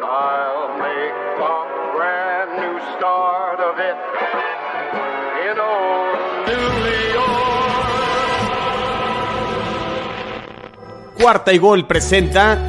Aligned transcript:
I'll 0.00 0.78
make 0.78 1.12
a 1.42 1.66
brand 1.96 2.50
new 2.54 2.78
start 2.94 3.58
of 3.58 3.80
it 3.80 3.96
in 5.42 5.58
old 5.58 6.18
New 6.46 6.68
York. 7.14 7.98
Cuarta 11.20 11.52
y 11.52 11.58
Gol 11.58 11.84
presenta. 11.88 12.64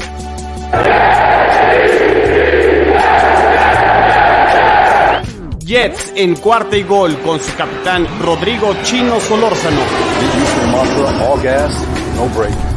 Jets 5.59 6.13
en 6.15 6.35
cuarta 6.35 6.75
y 6.77 6.81
gol 6.81 7.15
con 7.19 7.39
su 7.39 7.55
capitán 7.55 8.07
Rodrigo 8.23 8.75
Chino 8.81 9.19
Solórzano. 9.19 9.81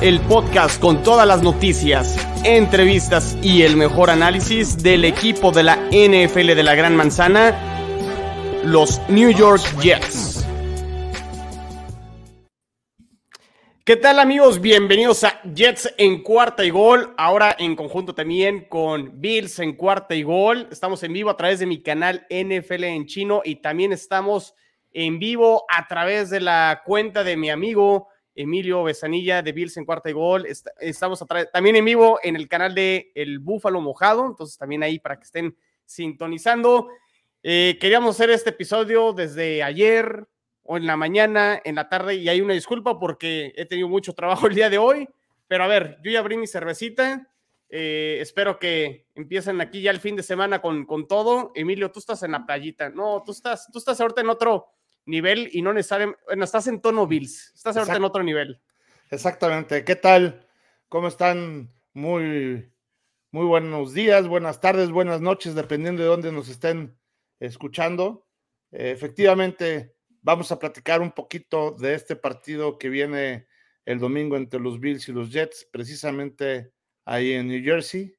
El 0.03 0.21
podcast 0.21 0.79
con 0.79 1.03
todas 1.03 1.27
las 1.27 1.43
noticias, 1.43 2.19
entrevistas 2.45 3.37
y 3.43 3.63
el 3.63 3.77
mejor 3.77 4.11
análisis 4.11 4.83
del 4.83 5.05
equipo 5.05 5.53
de 5.53 5.63
la 5.63 5.77
NFL 5.91 6.55
de 6.55 6.63
la 6.63 6.75
Gran 6.75 6.97
Manzana, 6.97 7.55
los 8.65 9.01
New 9.09 9.31
York 9.31 9.63
Jets. 9.81 10.45
¿Qué 13.85 13.97
tal 13.97 14.19
amigos? 14.19 14.61
Bienvenidos 14.61 15.23
a 15.25 15.41
Jets 15.43 15.95
en 15.99 16.23
cuarta 16.23 16.65
y 16.65 16.71
gol. 16.71 17.15
Ahora 17.17 17.55
en 17.59 17.77
conjunto 17.77 18.15
también 18.15 18.67
con 18.69 19.21
Bills 19.21 19.59
en 19.61 19.77
cuarta 19.77 20.15
y 20.15 20.23
gol. 20.23 20.69
Estamos 20.71 21.03
en 21.05 21.13
vivo 21.13 21.31
a 21.31 21.37
través 21.37 21.61
de 21.61 21.67
mi 21.67 21.83
canal 21.83 22.27
NFL 22.29 22.85
en 22.85 23.07
chino 23.07 23.43
y 23.45 23.57
también 23.57 23.93
estamos 23.93 24.55
en 24.93 25.19
vivo 25.19 25.65
a 25.69 25.87
través 25.87 26.31
de 26.31 26.41
la 26.41 26.83
cuenta 26.85 27.25
de 27.25 27.37
mi 27.37 27.51
amigo 27.51 28.09
Emilio 28.35 28.83
Besanilla 28.83 29.43
de 29.43 29.53
Bills 29.53 29.77
en 29.77 29.85
cuarta 29.85 30.11
y 30.11 30.13
gol. 30.13 30.47
Estamos 30.81 31.25
también 31.53 31.77
en 31.77 31.85
vivo 31.85 32.19
en 32.23 32.37
el 32.37 32.49
canal 32.49 32.75
de 32.75 33.13
El 33.15 33.39
Búfalo 33.39 33.81
Mojado. 33.81 34.27
Entonces 34.27 34.59
también 34.59 34.83
ahí 34.83 34.99
para 34.99 35.19
que 35.19 35.25
estén 35.25 35.57
sintonizando. 35.85 36.89
Eh, 37.43 37.77
queríamos 37.81 38.15
hacer 38.15 38.31
este 38.31 38.51
episodio 38.51 39.13
desde 39.13 39.63
ayer, 39.63 40.29
o 40.63 40.77
en 40.77 40.87
la 40.87 40.97
mañana, 40.97 41.61
en 41.65 41.75
la 41.75 41.89
tarde, 41.89 42.15
y 42.15 42.29
hay 42.29 42.41
una 42.41 42.55
disculpa 42.55 42.99
porque 42.99 43.53
he 43.57 43.67
tenido 43.67 43.89
mucho 43.89 44.15
trabajo 44.15 44.47
el 44.47 44.55
día 44.55 44.71
de 44.71 44.79
hoy, 44.79 45.09
pero 45.49 45.65
a 45.65 45.67
ver, 45.67 45.99
yo 46.05 46.11
ya 46.11 46.21
abrí 46.21 46.37
mi 46.37 46.47
cervecita, 46.47 47.29
eh, 47.69 48.19
espero 48.21 48.59
que 48.59 49.09
empiecen 49.15 49.61
aquí 49.61 49.83
ya 49.83 49.91
el 49.91 49.99
fin 49.99 50.15
de 50.15 50.23
semana 50.23 50.61
con, 50.61 50.85
con 50.85 51.09
todo. 51.09 51.53
Emilio, 51.55 51.91
tú 51.91 51.99
estás 51.99 52.23
en 52.23 52.33
la 52.33 52.47
playita, 52.47 52.91
no, 52.91 53.23
tú 53.25 53.33
estás, 53.33 53.69
tú 53.73 53.79
estás 53.79 54.01
ahorita 54.01 54.21
en 54.21 54.29
otro 54.29 54.69
nivel 55.07 55.49
y 55.53 55.63
no 55.63 55.73
necesariamente, 55.73 56.21
bueno, 56.27 56.45
estás 56.45 56.67
en 56.67 56.81
tono 56.81 57.07
Bills, 57.07 57.53
estás 57.55 57.77
ahorita 57.77 57.97
en 57.97 58.05
otro 58.05 58.23
nivel. 58.23 58.61
Exactamente, 59.11 59.85
¿qué 59.85 59.97
tal? 59.97 60.47
¿Cómo 60.89 61.09
están? 61.09 61.73
Muy, 61.95 62.73
muy 63.31 63.45
buenos 63.47 63.93
días, 63.93 64.27
buenas 64.29 64.61
tardes, 64.61 64.91
buenas 64.91 65.21
noches, 65.21 65.55
dependiendo 65.55 66.03
de 66.03 66.09
dónde 66.09 66.33
nos 66.33 66.49
estén 66.49 66.97
escuchando. 67.39 68.27
Efectivamente, 68.71 69.95
Vamos 70.25 70.53
a 70.53 70.59
platicar 70.59 71.01
un 71.01 71.11
poquito 71.11 71.73
de 71.73 71.95
este 71.95 72.15
partido 72.15 72.79
que 72.79 72.89
viene 72.89 73.49
el 73.85 73.99
domingo 73.99 74.37
entre 74.37 74.61
los 74.61 74.79
Bills 74.79 75.09
y 75.09 75.13
los 75.13 75.33
Jets, 75.33 75.69
precisamente 75.73 76.73
ahí 77.05 77.33
en 77.33 77.49
New 77.49 77.61
Jersey. 77.61 78.15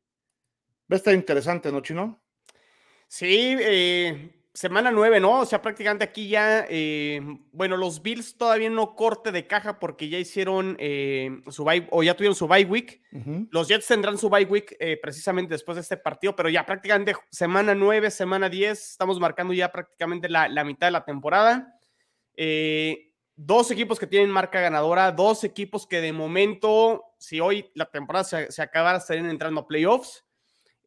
Va 0.92 0.96
a 0.96 0.98
estar 0.98 1.14
interesante, 1.14 1.72
¿no, 1.72 1.80
Chino? 1.80 2.22
Sí, 3.08 3.56
eh, 3.58 4.36
semana 4.54 4.92
nueve, 4.92 5.20
¿no? 5.20 5.40
O 5.40 5.46
sea, 5.46 5.62
prácticamente 5.62 6.04
aquí 6.04 6.28
ya, 6.28 6.66
eh, 6.70 7.22
bueno, 7.52 7.76
los 7.76 8.02
Bills 8.02 8.38
todavía 8.38 8.70
no 8.70 8.96
corte 8.96 9.32
de 9.32 9.48
caja 9.48 9.80
porque 9.80 10.10
ya 10.10 10.20
hicieron 10.20 10.76
eh, 10.80 11.42
su 11.50 11.64
bye, 11.64 11.88
o 11.92 12.04
ya 12.04 12.16
tuvieron 12.16 12.36
su 12.36 12.48
bye 12.48 12.66
week. 12.66 13.02
Los 13.50 13.68
Jets 13.68 13.88
tendrán 13.88 14.18
su 14.18 14.30
bye 14.30 14.46
week 14.46 14.78
precisamente 15.02 15.54
después 15.54 15.76
de 15.76 15.82
este 15.82 15.98
partido, 15.98 16.36
pero 16.36 16.50
ya 16.50 16.66
prácticamente 16.66 17.14
semana 17.32 17.74
nueve, 17.74 18.12
semana 18.12 18.48
diez, 18.50 18.92
estamos 18.92 19.20
marcando 19.20 19.54
ya 19.54 19.72
prácticamente 19.72 20.30
la, 20.30 20.48
la 20.48 20.64
mitad 20.64 20.88
de 20.88 20.92
la 20.92 21.06
temporada. 21.06 21.80
Eh, 22.36 23.12
dos 23.36 23.72
equipos 23.72 24.00
que 24.00 24.08
tienen 24.08 24.30
marca 24.30 24.60
ganadora, 24.60 25.12
dos 25.12 25.44
equipos 25.44 25.88
que 25.88 26.02
de 26.02 26.14
momento, 26.14 27.04
si 27.18 27.40
hoy 27.40 27.72
la 27.74 27.86
temporada 27.86 28.24
se, 28.24 28.62
acabara, 28.62 29.00
estarían 29.00 29.30
entrando 29.30 29.62
a 29.62 29.68
playoffs. 29.68 30.26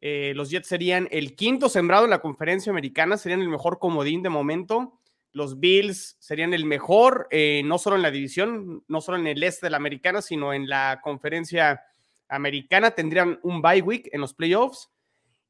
Eh, 0.01 0.33
los 0.35 0.49
Jets 0.49 0.67
serían 0.67 1.07
el 1.11 1.35
quinto 1.35 1.69
sembrado 1.69 2.05
en 2.05 2.11
la 2.11 2.21
conferencia 2.21 2.71
americana, 2.71 3.17
serían 3.17 3.41
el 3.41 3.49
mejor 3.49 3.79
comodín 3.79 4.23
de 4.23 4.29
momento. 4.29 4.99
Los 5.31 5.59
Bills 5.59 6.17
serían 6.19 6.53
el 6.53 6.65
mejor, 6.65 7.27
eh, 7.31 7.61
no 7.65 7.77
solo 7.77 7.95
en 7.95 8.01
la 8.01 8.11
división, 8.11 8.83
no 8.87 9.01
solo 9.01 9.17
en 9.17 9.27
el 9.27 9.43
este 9.43 9.67
de 9.67 9.71
la 9.71 9.77
americana, 9.77 10.21
sino 10.21 10.53
en 10.53 10.67
la 10.67 10.99
conferencia 11.03 11.81
americana. 12.27 12.91
Tendrían 12.91 13.39
un 13.43 13.61
bye 13.61 13.81
week 13.81 14.09
en 14.11 14.21
los 14.21 14.33
playoffs. 14.33 14.89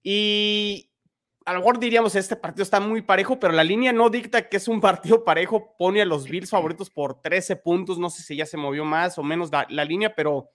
Y 0.03 0.91
a 1.47 1.53
lo 1.53 1.59
mejor 1.59 1.79
diríamos, 1.79 2.13
este 2.15 2.35
partido 2.35 2.63
está 2.63 2.81
muy 2.81 3.01
parejo, 3.01 3.39
pero 3.39 3.53
la 3.53 3.63
línea 3.63 3.93
no 3.93 4.09
dicta 4.09 4.49
que 4.49 4.57
es 4.57 4.67
un 4.67 4.81
partido 4.81 5.23
parejo, 5.23 5.75
pone 5.77 6.01
a 6.01 6.05
los 6.05 6.27
Bills 6.27 6.49
favoritos 6.49 6.89
por 6.89 7.21
13 7.21 7.55
puntos, 7.55 7.97
no 7.97 8.09
sé 8.09 8.21
si 8.21 8.35
ya 8.35 8.45
se 8.45 8.57
movió 8.57 8.83
más 8.83 9.17
o 9.17 9.23
menos 9.23 9.49
la, 9.51 9.85
línea, 9.85 10.13
pero 10.13 10.51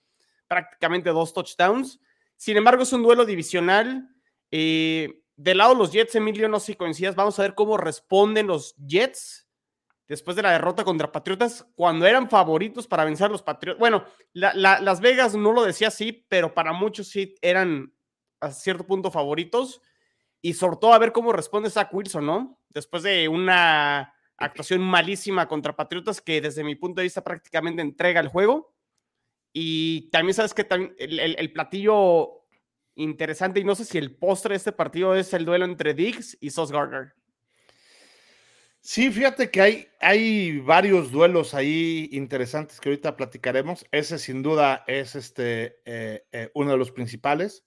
prácticamente 0.47 1.09
dos 1.09 1.33
touchdowns. 1.33 1.99
Sin 2.43 2.57
embargo, 2.57 2.83
es 2.83 2.93
un 2.93 3.05
duelo 3.05 3.25
divisional. 3.25 4.09
Eh, 4.51 5.23
del 5.37 5.59
lado 5.59 5.77
los 5.77 5.93
Jets, 5.93 6.17
Emilio, 6.17 6.49
no 6.49 6.59
sé 6.59 6.73
si 6.73 6.75
coincidas, 6.75 7.15
vamos 7.15 7.39
a 7.39 7.43
ver 7.43 7.55
cómo 7.55 7.77
responden 7.77 8.49
los 8.49 8.75
Jets 8.85 9.49
después 10.09 10.35
de 10.35 10.43
la 10.43 10.51
derrota 10.51 10.83
contra 10.83 11.13
Patriotas, 11.13 11.65
cuando 11.77 12.05
eran 12.05 12.29
favoritos 12.29 12.89
para 12.89 13.05
vencer 13.05 13.27
a 13.27 13.29
los 13.29 13.45
Patriotas. 13.45 13.79
Bueno, 13.79 14.05
Las 14.33 15.01
Vegas 15.01 15.37
no 15.37 15.53
lo 15.53 15.63
decía 15.63 15.87
así, 15.87 16.27
pero 16.29 16.53
para 16.53 16.73
muchos 16.73 17.07
sí 17.07 17.37
eran 17.43 17.95
a 18.41 18.51
cierto 18.51 18.85
punto 18.89 19.13
favoritos 19.13 19.81
y 20.41 20.55
sobre 20.55 20.79
todo 20.79 20.95
a 20.95 20.99
ver 20.99 21.13
cómo 21.13 21.33
responde 21.33 21.71
Zach 21.71 21.95
Wilson, 21.95 22.27
¿no? 22.27 22.59
Después 22.71 23.05
de 23.05 23.29
una 23.29 24.15
actuación 24.37 24.81
malísima 24.81 25.47
contra 25.47 25.77
Patriotas 25.77 26.21
que 26.21 26.41
desde 26.41 26.65
mi 26.65 26.75
punto 26.75 27.01
de 27.01 27.05
vista 27.05 27.23
prácticamente 27.23 27.83
entrega 27.83 28.19
el 28.19 28.27
juego. 28.27 28.72
Y 29.53 30.11
también 30.11 30.35
sabes 30.35 30.55
que 30.55 30.67
el, 30.99 31.53
platillo 31.53 32.47
interesante, 32.95 33.61
y 33.61 33.65
no 33.65 33.75
sé 33.75 33.85
si 33.85 33.99
el 33.99 34.17
postre 34.17 34.55
de 34.55 34.59
este 34.59 34.73
partido 34.73 35.15
es 35.15 35.33
el 35.35 35.45
duelo 35.45 35.65
entre 35.65 35.95
Diggs 35.95 36.37
y 36.41 36.51
Sos 36.51 36.73
Gardner. 36.73 37.15
Sí, 38.81 39.13
fíjate 39.13 39.51
que 39.51 39.61
hay, 39.61 39.89
hay 40.01 40.59
varios 40.59 41.13
duelos 41.13 41.55
ahí 41.55 42.09
interesantes 42.11 42.81
que 42.81 42.89
ahorita 42.89 43.17
platicaremos. 43.17 43.87
Ese 43.93 44.19
sin 44.19 44.43
duda 44.43 44.83
es 44.89 45.15
este, 45.15 45.81
eh, 45.85 46.25
eh, 46.33 46.51
uno 46.55 46.73
de 46.73 46.79
los 46.79 46.91
principales. 46.91 47.65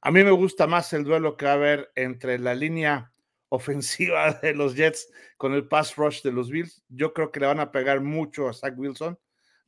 A 0.00 0.10
mí 0.12 0.22
me 0.22 0.30
gusta 0.30 0.66
más 0.68 0.92
el 0.92 1.02
duelo 1.02 1.36
que 1.36 1.46
va 1.46 1.52
a 1.52 1.54
haber 1.54 1.90
entre 1.96 2.38
la 2.38 2.54
línea 2.54 3.12
ofensiva 3.48 4.32
de 4.42 4.54
los 4.54 4.76
Jets 4.76 5.10
con 5.36 5.52
el 5.52 5.66
pass 5.66 5.96
rush 5.96 6.22
de 6.22 6.32
los 6.32 6.48
Bills. 6.48 6.82
Yo 6.88 7.12
creo 7.12 7.32
que 7.32 7.40
le 7.40 7.46
van 7.46 7.60
a 7.60 7.72
pegar 7.72 8.00
mucho 8.00 8.48
a 8.48 8.52
Zach 8.52 8.74
Wilson. 8.78 9.18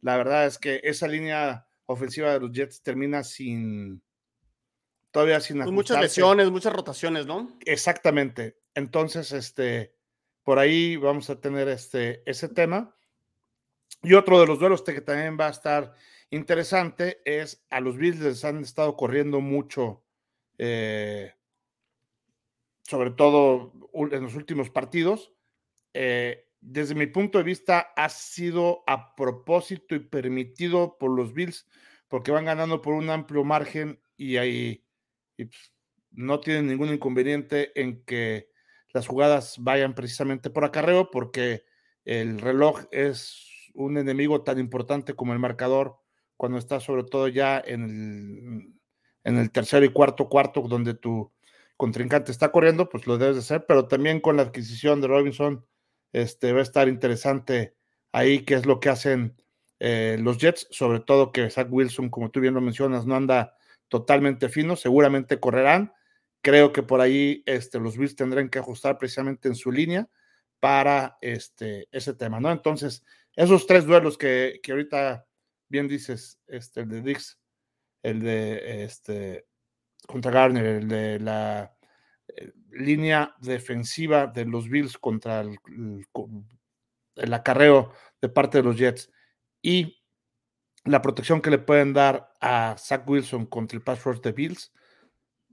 La 0.02 0.16
verdad 0.16 0.46
es 0.46 0.58
que 0.58 0.80
esa 0.84 1.08
línea 1.08 1.66
ofensiva 1.86 2.32
de 2.32 2.40
los 2.40 2.52
Jets 2.52 2.82
termina 2.82 3.24
sin 3.24 4.02
todavía 5.10 5.40
sin 5.40 5.58
pues 5.58 5.70
muchas 5.70 6.00
lesiones, 6.00 6.50
muchas 6.50 6.72
rotaciones, 6.72 7.26
¿no? 7.26 7.56
Exactamente. 7.64 8.58
Entonces, 8.74 9.32
este 9.32 9.94
por 10.42 10.58
ahí 10.58 10.96
vamos 10.96 11.30
a 11.30 11.40
tener 11.40 11.68
este 11.68 12.22
ese 12.28 12.48
tema. 12.48 12.94
Y 14.02 14.14
otro 14.14 14.40
de 14.40 14.46
los 14.46 14.58
duelos 14.58 14.82
que 14.82 15.00
también 15.00 15.38
va 15.38 15.46
a 15.46 15.50
estar 15.50 15.94
interesante 16.30 17.20
es 17.24 17.64
a 17.70 17.80
los 17.80 17.96
Bills 17.96 18.20
les 18.20 18.44
han 18.44 18.58
estado 18.58 18.96
corriendo 18.96 19.40
mucho 19.40 20.02
eh, 20.58 21.34
sobre 22.82 23.10
todo 23.10 23.72
en 23.94 24.22
los 24.22 24.34
últimos 24.34 24.70
partidos. 24.70 25.32
Eh, 25.94 26.48
desde 26.62 26.94
mi 26.94 27.06
punto 27.06 27.38
de 27.38 27.44
vista, 27.44 27.92
ha 27.96 28.08
sido 28.08 28.84
a 28.86 29.14
propósito 29.16 29.94
y 29.96 29.98
permitido 29.98 30.96
por 30.96 31.10
los 31.10 31.34
Bills, 31.34 31.66
porque 32.08 32.30
van 32.30 32.44
ganando 32.44 32.80
por 32.80 32.94
un 32.94 33.10
amplio 33.10 33.44
margen 33.44 34.00
y 34.16 34.36
ahí 34.36 34.86
pues, 35.36 35.50
no 36.12 36.40
tienen 36.40 36.68
ningún 36.68 36.90
inconveniente 36.94 37.78
en 37.80 38.04
que 38.04 38.48
las 38.92 39.06
jugadas 39.06 39.56
vayan 39.58 39.94
precisamente 39.94 40.50
por 40.50 40.64
acarreo, 40.64 41.10
porque 41.10 41.64
el 42.04 42.40
reloj 42.40 42.84
es 42.92 43.70
un 43.74 43.98
enemigo 43.98 44.42
tan 44.42 44.58
importante 44.58 45.14
como 45.14 45.32
el 45.32 45.38
marcador 45.38 45.98
cuando 46.36 46.58
está 46.58 46.80
sobre 46.80 47.04
todo 47.04 47.28
ya 47.28 47.62
en 47.64 47.82
el 47.84 48.82
en 49.24 49.38
el 49.38 49.50
tercero 49.50 49.84
y 49.84 49.92
cuarto 49.92 50.28
cuarto 50.28 50.62
donde 50.62 50.94
tu 50.94 51.32
contrincante 51.76 52.30
está 52.30 52.52
corriendo, 52.52 52.88
pues 52.88 53.06
lo 53.06 53.18
debes 53.18 53.36
de 53.36 53.40
hacer, 53.40 53.64
pero 53.66 53.88
también 53.88 54.20
con 54.20 54.36
la 54.36 54.42
adquisición 54.42 55.00
de 55.00 55.08
Robinson, 55.08 55.66
este, 56.12 56.52
va 56.52 56.60
a 56.60 56.62
estar 56.62 56.88
interesante 56.88 57.74
ahí 58.12 58.44
qué 58.44 58.54
es 58.54 58.66
lo 58.66 58.80
que 58.80 58.88
hacen 58.88 59.36
eh, 59.80 60.16
los 60.20 60.38
Jets, 60.38 60.68
sobre 60.70 61.00
todo 61.00 61.32
que 61.32 61.50
Zach 61.50 61.68
Wilson, 61.70 62.10
como 62.10 62.30
tú 62.30 62.40
bien 62.40 62.54
lo 62.54 62.60
mencionas, 62.60 63.06
no 63.06 63.16
anda 63.16 63.56
totalmente 63.88 64.48
fino, 64.48 64.76
seguramente 64.76 65.40
correrán. 65.40 65.92
Creo 66.42 66.72
que 66.72 66.82
por 66.82 67.00
ahí 67.00 67.42
este, 67.46 67.78
los 67.80 67.96
Bills 67.96 68.16
tendrán 68.16 68.48
que 68.48 68.58
ajustar 68.58 68.98
precisamente 68.98 69.48
en 69.48 69.54
su 69.54 69.72
línea 69.72 70.08
para 70.60 71.18
este, 71.20 71.88
ese 71.90 72.14
tema, 72.14 72.40
¿no? 72.40 72.52
Entonces, 72.52 73.04
esos 73.34 73.66
tres 73.66 73.86
duelos 73.86 74.18
que, 74.18 74.60
que 74.62 74.72
ahorita 74.72 75.26
bien 75.68 75.88
dices, 75.88 76.38
este, 76.46 76.80
el 76.82 76.88
de 76.88 77.02
Dix 77.02 77.38
el 78.02 78.20
de 78.20 78.84
este, 78.84 79.46
contra 80.06 80.30
Garner, 80.30 80.64
el 80.64 80.88
de 80.88 81.20
la 81.20 81.74
eh, 82.28 82.52
línea 82.72 83.34
defensiva 83.40 84.26
de 84.26 84.44
los 84.44 84.68
Bills 84.68 84.98
contra 84.98 85.40
el, 85.40 85.58
el, 87.16 87.34
acarreo 87.34 87.92
de 88.20 88.28
parte 88.28 88.58
de 88.58 88.64
los 88.64 88.76
Jets 88.76 89.10
y 89.60 90.02
la 90.84 91.02
protección 91.02 91.40
que 91.40 91.50
le 91.50 91.58
pueden 91.58 91.92
dar 91.92 92.32
a 92.40 92.76
Zach 92.78 93.08
Wilson 93.08 93.46
contra 93.46 93.76
el 93.76 93.84
pass 93.84 94.04
rush 94.04 94.20
de 94.20 94.32
Bills 94.32 94.72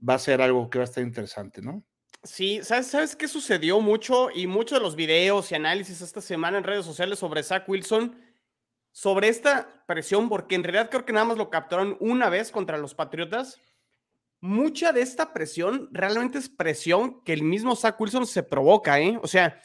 va 0.06 0.14
a 0.14 0.18
ser 0.18 0.42
algo 0.42 0.68
que 0.70 0.78
va 0.78 0.84
a 0.84 0.88
estar 0.88 1.04
interesante, 1.04 1.62
¿no? 1.62 1.84
Sí, 2.22 2.60
¿sabes, 2.62 2.88
¿sabes 2.88 3.16
qué 3.16 3.28
sucedió 3.28 3.80
mucho? 3.80 4.28
Y 4.34 4.46
muchos 4.46 4.78
de 4.78 4.82
los 4.82 4.96
videos 4.96 5.50
y 5.50 5.54
análisis 5.54 6.02
esta 6.02 6.20
semana 6.20 6.58
en 6.58 6.64
redes 6.64 6.84
sociales 6.84 7.18
sobre 7.18 7.42
Zach 7.42 7.66
Wilson, 7.66 8.20
sobre 8.92 9.28
esta 9.28 9.84
presión, 9.86 10.28
porque 10.28 10.54
en 10.54 10.64
realidad 10.64 10.90
creo 10.90 11.06
que 11.06 11.12
nada 11.12 11.26
más 11.26 11.38
lo 11.38 11.48
capturaron 11.48 11.96
una 12.00 12.28
vez 12.28 12.50
contra 12.50 12.76
los 12.76 12.94
Patriotas. 12.94 13.58
Mucha 14.40 14.92
de 14.92 15.02
esta 15.02 15.32
presión 15.32 15.88
realmente 15.92 16.38
es 16.38 16.48
presión 16.48 17.22
que 17.24 17.32
el 17.32 17.42
mismo 17.42 17.76
Zach 17.76 18.00
Wilson 18.00 18.26
se 18.26 18.42
provoca, 18.42 18.98
¿eh? 18.98 19.18
O 19.22 19.26
sea, 19.26 19.60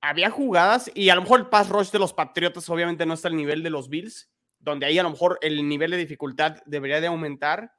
había 0.00 0.30
jugadas 0.30 0.90
y 0.94 1.08
a 1.08 1.14
lo 1.14 1.22
mejor 1.22 1.40
el 1.40 1.46
pass 1.48 1.68
rush 1.68 1.90
de 1.90 1.98
los 1.98 2.12
Patriotas 2.12 2.68
obviamente 2.68 3.06
no 3.06 3.14
está 3.14 3.28
al 3.28 3.36
nivel 3.36 3.62
de 3.62 3.70
los 3.70 3.88
Bills, 3.88 4.30
donde 4.58 4.86
ahí 4.86 4.98
a 4.98 5.02
lo 5.02 5.10
mejor 5.10 5.38
el 5.40 5.66
nivel 5.68 5.90
de 5.90 5.96
dificultad 5.96 6.58
debería 6.66 7.00
de 7.00 7.08
aumentar, 7.08 7.72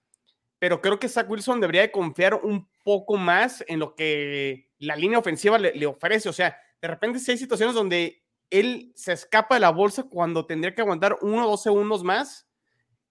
pero 0.59 0.81
creo 0.81 0.99
que 0.99 1.07
Zach 1.07 1.29
Wilson 1.29 1.61
debería 1.61 1.81
de 1.81 1.91
confiar 1.91 2.35
un 2.35 2.67
poco 2.83 3.17
más 3.17 3.63
en 3.67 3.79
lo 3.79 3.95
que 3.95 4.71
la 4.79 4.95
línea 4.95 5.19
ofensiva 5.19 5.57
le, 5.57 5.85
ofrece. 5.85 6.27
O 6.29 6.33
sea, 6.33 6.57
de 6.81 6.87
repente 6.87 7.19
si 7.19 7.31
hay 7.31 7.37
situaciones 7.37 7.75
donde 7.75 8.23
él 8.49 8.91
se 8.95 9.13
escapa 9.13 9.55
de 9.55 9.61
la 9.61 9.71
bolsa 9.71 10.03
cuando 10.03 10.45
tendría 10.45 10.73
que 10.73 10.81
aguantar 10.81 11.17
uno 11.21 11.45
o 11.45 11.49
dos 11.51 11.63
segundos 11.63 12.03
más. 12.03 12.44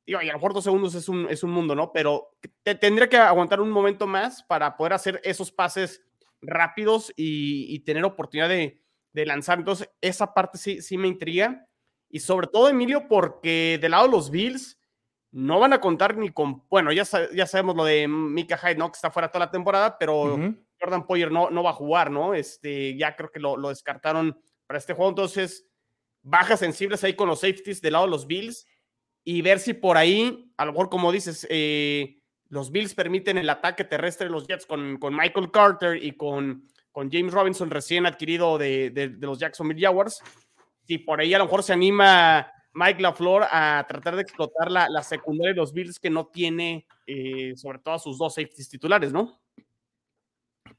Digo, 0.07 0.21
y 0.21 0.29
a 0.29 0.33
lo 0.33 0.39
mejor 0.39 0.53
dos 0.53 0.65
segundos 0.65 0.95
es 0.95 1.09
un, 1.09 1.27
es 1.31 1.43
un 1.43 1.51
mundo, 1.51 1.75
¿no? 1.75 1.93
Pero 1.93 2.37
te, 2.63 2.75
tendría 2.75 3.09
que 3.09 3.17
aguantar 3.17 3.61
un 3.61 3.71
momento 3.71 4.07
más 4.07 4.43
para 4.43 4.77
poder 4.77 4.93
hacer 4.93 5.21
esos 5.25 5.51
pases 5.51 6.03
rápidos 6.43 7.13
y, 7.17 7.75
y 7.75 7.81
tener 7.81 8.05
oportunidad 8.05 8.49
de, 8.49 8.83
de, 9.13 9.27
lanzar. 9.27 9.59
Entonces, 9.59 9.91
esa 10.01 10.35
parte 10.35 10.59
sí, 10.59 10.83
sí 10.83 10.99
me 10.99 11.09
intriga. 11.09 11.67
Y 12.11 12.21
sobre 12.21 12.47
todo, 12.49 12.69
Emilio, 12.69 13.09
porque 13.09 13.79
del 13.81 13.93
lado 13.93 14.05
de 14.05 14.11
los 14.11 14.31
Bills, 14.31 14.79
no 15.35 15.59
van 15.59 15.73
a 15.73 15.81
contar 15.81 16.17
ni 16.17 16.31
con, 16.31 16.63
bueno, 16.69 16.93
ya, 16.93 17.03
ya 17.35 17.47
sabemos 17.47 17.75
lo 17.75 17.85
de 17.85 18.07
Mika 18.07 18.57
Hyde, 18.57 18.77
¿no? 18.77 18.93
Que 18.93 18.97
está 18.97 19.11
fuera 19.11 19.29
toda 19.33 19.47
la 19.47 19.51
temporada, 19.51 19.99
pero 19.99 20.23
uh 20.23 20.39
-huh. 20.39 20.65
Jordan 20.81 21.07
Poyer 21.07 21.33
no, 21.33 21.51
no 21.51 21.65
va 21.65 21.71
a 21.71 21.75
jugar, 21.75 22.11
¿no? 22.11 22.35
Este, 22.35 22.97
ya 22.97 23.17
creo 23.17 23.33
que 23.33 23.41
lo, 23.41 23.57
lo, 23.57 23.71
descartaron 23.71 24.39
para 24.67 24.79
este 24.79 24.95
juego, 24.95 25.09
entonces 25.09 25.67
bajas 26.23 26.61
sensibles 26.61 27.03
ahí 27.03 27.15
con 27.15 27.29
los 27.29 27.41
safeties 27.41 27.83
del 27.83 27.95
lado 27.95 28.05
de 28.05 28.13
los 28.13 28.29
Bills 28.29 28.65
y 29.25 29.43
ver 29.43 29.59
si 29.59 29.73
por 29.73 29.97
ahí, 29.97 30.53
a 30.57 30.67
lo 30.67 30.73
mejor 30.73 30.91
como 30.91 31.11
dices, 31.11 31.47
eh, 31.51 32.21
los 32.49 32.71
Bills 32.71 32.95
permiten 32.95 33.39
el 33.39 33.49
ataque 33.49 33.85
terrestre 33.85 34.27
de 34.27 34.33
los 34.33 34.47
Jets 34.47 34.67
con, 34.67 34.99
con 34.99 35.17
Michael 35.17 35.51
Carter 35.51 36.03
y 36.03 36.13
con, 36.13 36.69
con 36.93 37.11
James 37.11 37.33
Robinson 37.33 37.71
recién 37.71 38.07
adquirido 38.07 38.59
de, 38.59 38.91
de, 38.91 39.09
los 39.09 39.39
Jacksonville 39.39 39.81
Jaguars. 39.81 40.23
Si 40.87 40.99
por 40.99 41.21
ahí 41.21 41.33
a 41.33 41.39
lo 41.39 41.45
mejor 41.45 41.63
se 41.63 41.73
anima 41.73 42.53
Mike 42.75 43.01
LaFleur 43.01 43.45
a 43.51 43.85
tratar 43.89 44.17
de 44.17 44.23
explotar 44.23 44.71
la, 44.71 44.89
la 44.91 45.03
secundaria 45.03 45.55
de 45.55 45.61
los 45.61 45.73
Bills 45.73 45.99
que 45.99 46.11
no 46.11 46.27
tiene, 46.27 46.87
eh, 47.07 47.55
sobre 47.57 47.79
todo 47.79 47.95
a 47.95 47.99
sus 47.99 48.19
dos 48.19 48.35
safeties 48.35 48.69
titulares, 48.69 49.13
¿no? 49.13 49.41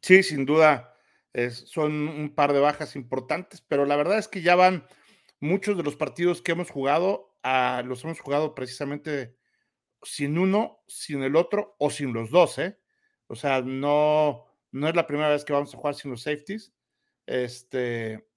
Sí, 0.02 0.22
sin 0.22 0.46
duda, 0.46 0.94
son 1.50 2.08
un 2.08 2.36
par 2.36 2.54
de 2.54 2.60
bajas 2.60 2.96
importantes, 2.96 3.62
pero 3.68 3.86
la 3.86 3.96
verdad 3.96 4.20
es 4.20 4.28
que 4.28 4.42
ya 4.42 4.56
van 4.56 4.86
muchos 5.40 5.78
de 5.78 5.84
los 5.84 5.96
partidos 5.96 6.42
que 6.42 6.52
hemos 6.52 6.70
jugado, 6.70 7.35
los 7.86 8.04
hemos 8.04 8.20
jugado 8.20 8.56
precisamente 8.56 9.36
sin 10.02 10.38
uno, 10.38 10.84
sin 10.88 11.24
el 11.24 11.36
otro 11.36 11.76
o 11.80 11.90
sin 11.90 12.14
los 12.14 12.30
dos, 12.30 12.58
¿eh? 12.60 12.80
O 13.28 13.36
sea, 13.36 13.62
no, 13.62 14.46
no 14.72 14.88
es 14.88 14.96
la 14.96 15.08
primera 15.08 15.30
vez 15.30 15.44
que 15.44 15.54
vamos 15.54 15.74
a 15.74 15.78
jugar 15.78 15.96
sin 15.96 16.12
los 16.12 16.24
safeties. 16.24 16.74
Este, 17.26 18.28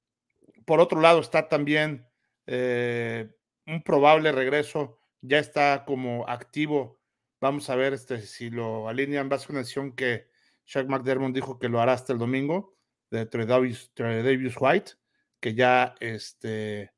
por 0.65 0.81
otro 0.81 1.01
lado, 1.01 1.21
está 1.21 1.49
también 1.49 2.07
eh, 2.47 3.31
un 3.67 3.83
probable 3.83 4.33
regreso, 4.33 4.99
ya 5.21 5.39
está 5.39 5.85
como 5.87 6.27
activo. 6.29 7.01
Vamos 7.41 7.69
a 7.71 7.77
ver 7.77 7.93
este, 7.93 8.23
si 8.23 8.51
lo 8.51 8.89
alinean. 8.89 9.29
Va 9.31 9.37
a 9.37 9.39
ser 9.39 9.51
una 9.51 9.61
decisión 9.61 9.95
que 9.95 10.29
Shaq 10.65 10.89
McDermott 10.89 11.35
dijo 11.35 11.59
que 11.59 11.69
lo 11.69 11.81
hará 11.81 11.93
hasta 11.93 12.13
el 12.13 12.19
domingo 12.19 12.77
de 13.11 13.27
Tredavious 13.27 14.57
White, 14.59 14.93
que 15.41 15.55
ya 15.55 15.95
este, 16.01 16.93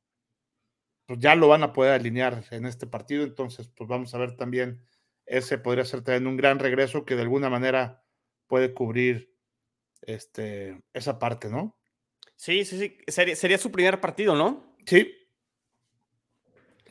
pues 1.11 1.19
ya 1.19 1.35
lo 1.35 1.49
van 1.49 1.61
a 1.61 1.73
poder 1.73 1.91
alinear 1.91 2.45
en 2.51 2.65
este 2.65 2.87
partido. 2.87 3.25
Entonces, 3.25 3.67
pues 3.75 3.89
vamos 3.89 4.15
a 4.15 4.17
ver 4.17 4.37
también. 4.37 4.81
Ese 5.25 5.57
podría 5.57 5.83
ser 5.83 6.03
también 6.03 6.25
un 6.25 6.37
gran 6.37 6.57
regreso 6.57 7.03
que 7.03 7.17
de 7.17 7.23
alguna 7.23 7.49
manera 7.49 8.01
puede 8.47 8.73
cubrir 8.73 9.35
este, 10.03 10.81
esa 10.93 11.19
parte, 11.19 11.49
¿no? 11.49 11.77
Sí, 12.37 12.63
sí, 12.63 12.79
sí. 12.79 12.97
Sería, 13.07 13.35
sería 13.35 13.57
su 13.57 13.73
primer 13.73 13.99
partido, 13.99 14.35
¿no? 14.35 14.73
Sí, 14.85 15.13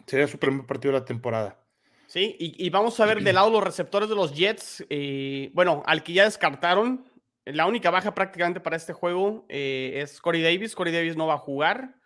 Sería 0.05 0.27
su 0.27 0.39
primer 0.39 0.67
partido 0.67 0.93
de 0.93 0.99
la 0.99 1.05
temporada. 1.07 1.65
Sí, 2.07 2.37
y, 2.39 2.67
y, 2.67 2.69
vamos 2.69 3.01
a 3.01 3.07
ver 3.07 3.21
del 3.25 3.37
lado 3.37 3.49
los 3.49 3.65
receptores 3.65 4.11
de 4.11 4.17
los 4.17 4.35
Jets. 4.35 4.85
Eh, 4.91 5.51
bueno, 5.55 5.83
al 5.87 6.03
que 6.03 6.13
ya 6.13 6.25
descartaron, 6.25 7.09
la 7.47 7.65
única 7.65 7.91
baja 7.91 8.15
prácticamente 8.15 8.61
para 8.61 8.77
este 8.77 8.93
juego 8.93 9.47
eh, 9.49 10.01
es 10.03 10.21
Corey 10.21 10.43
Davis. 10.43 10.75
Corey 10.75 10.93
Davis 10.93 11.17
no 11.17 11.27
va 11.27 11.35
a 11.35 11.39
jugar. 11.39 12.00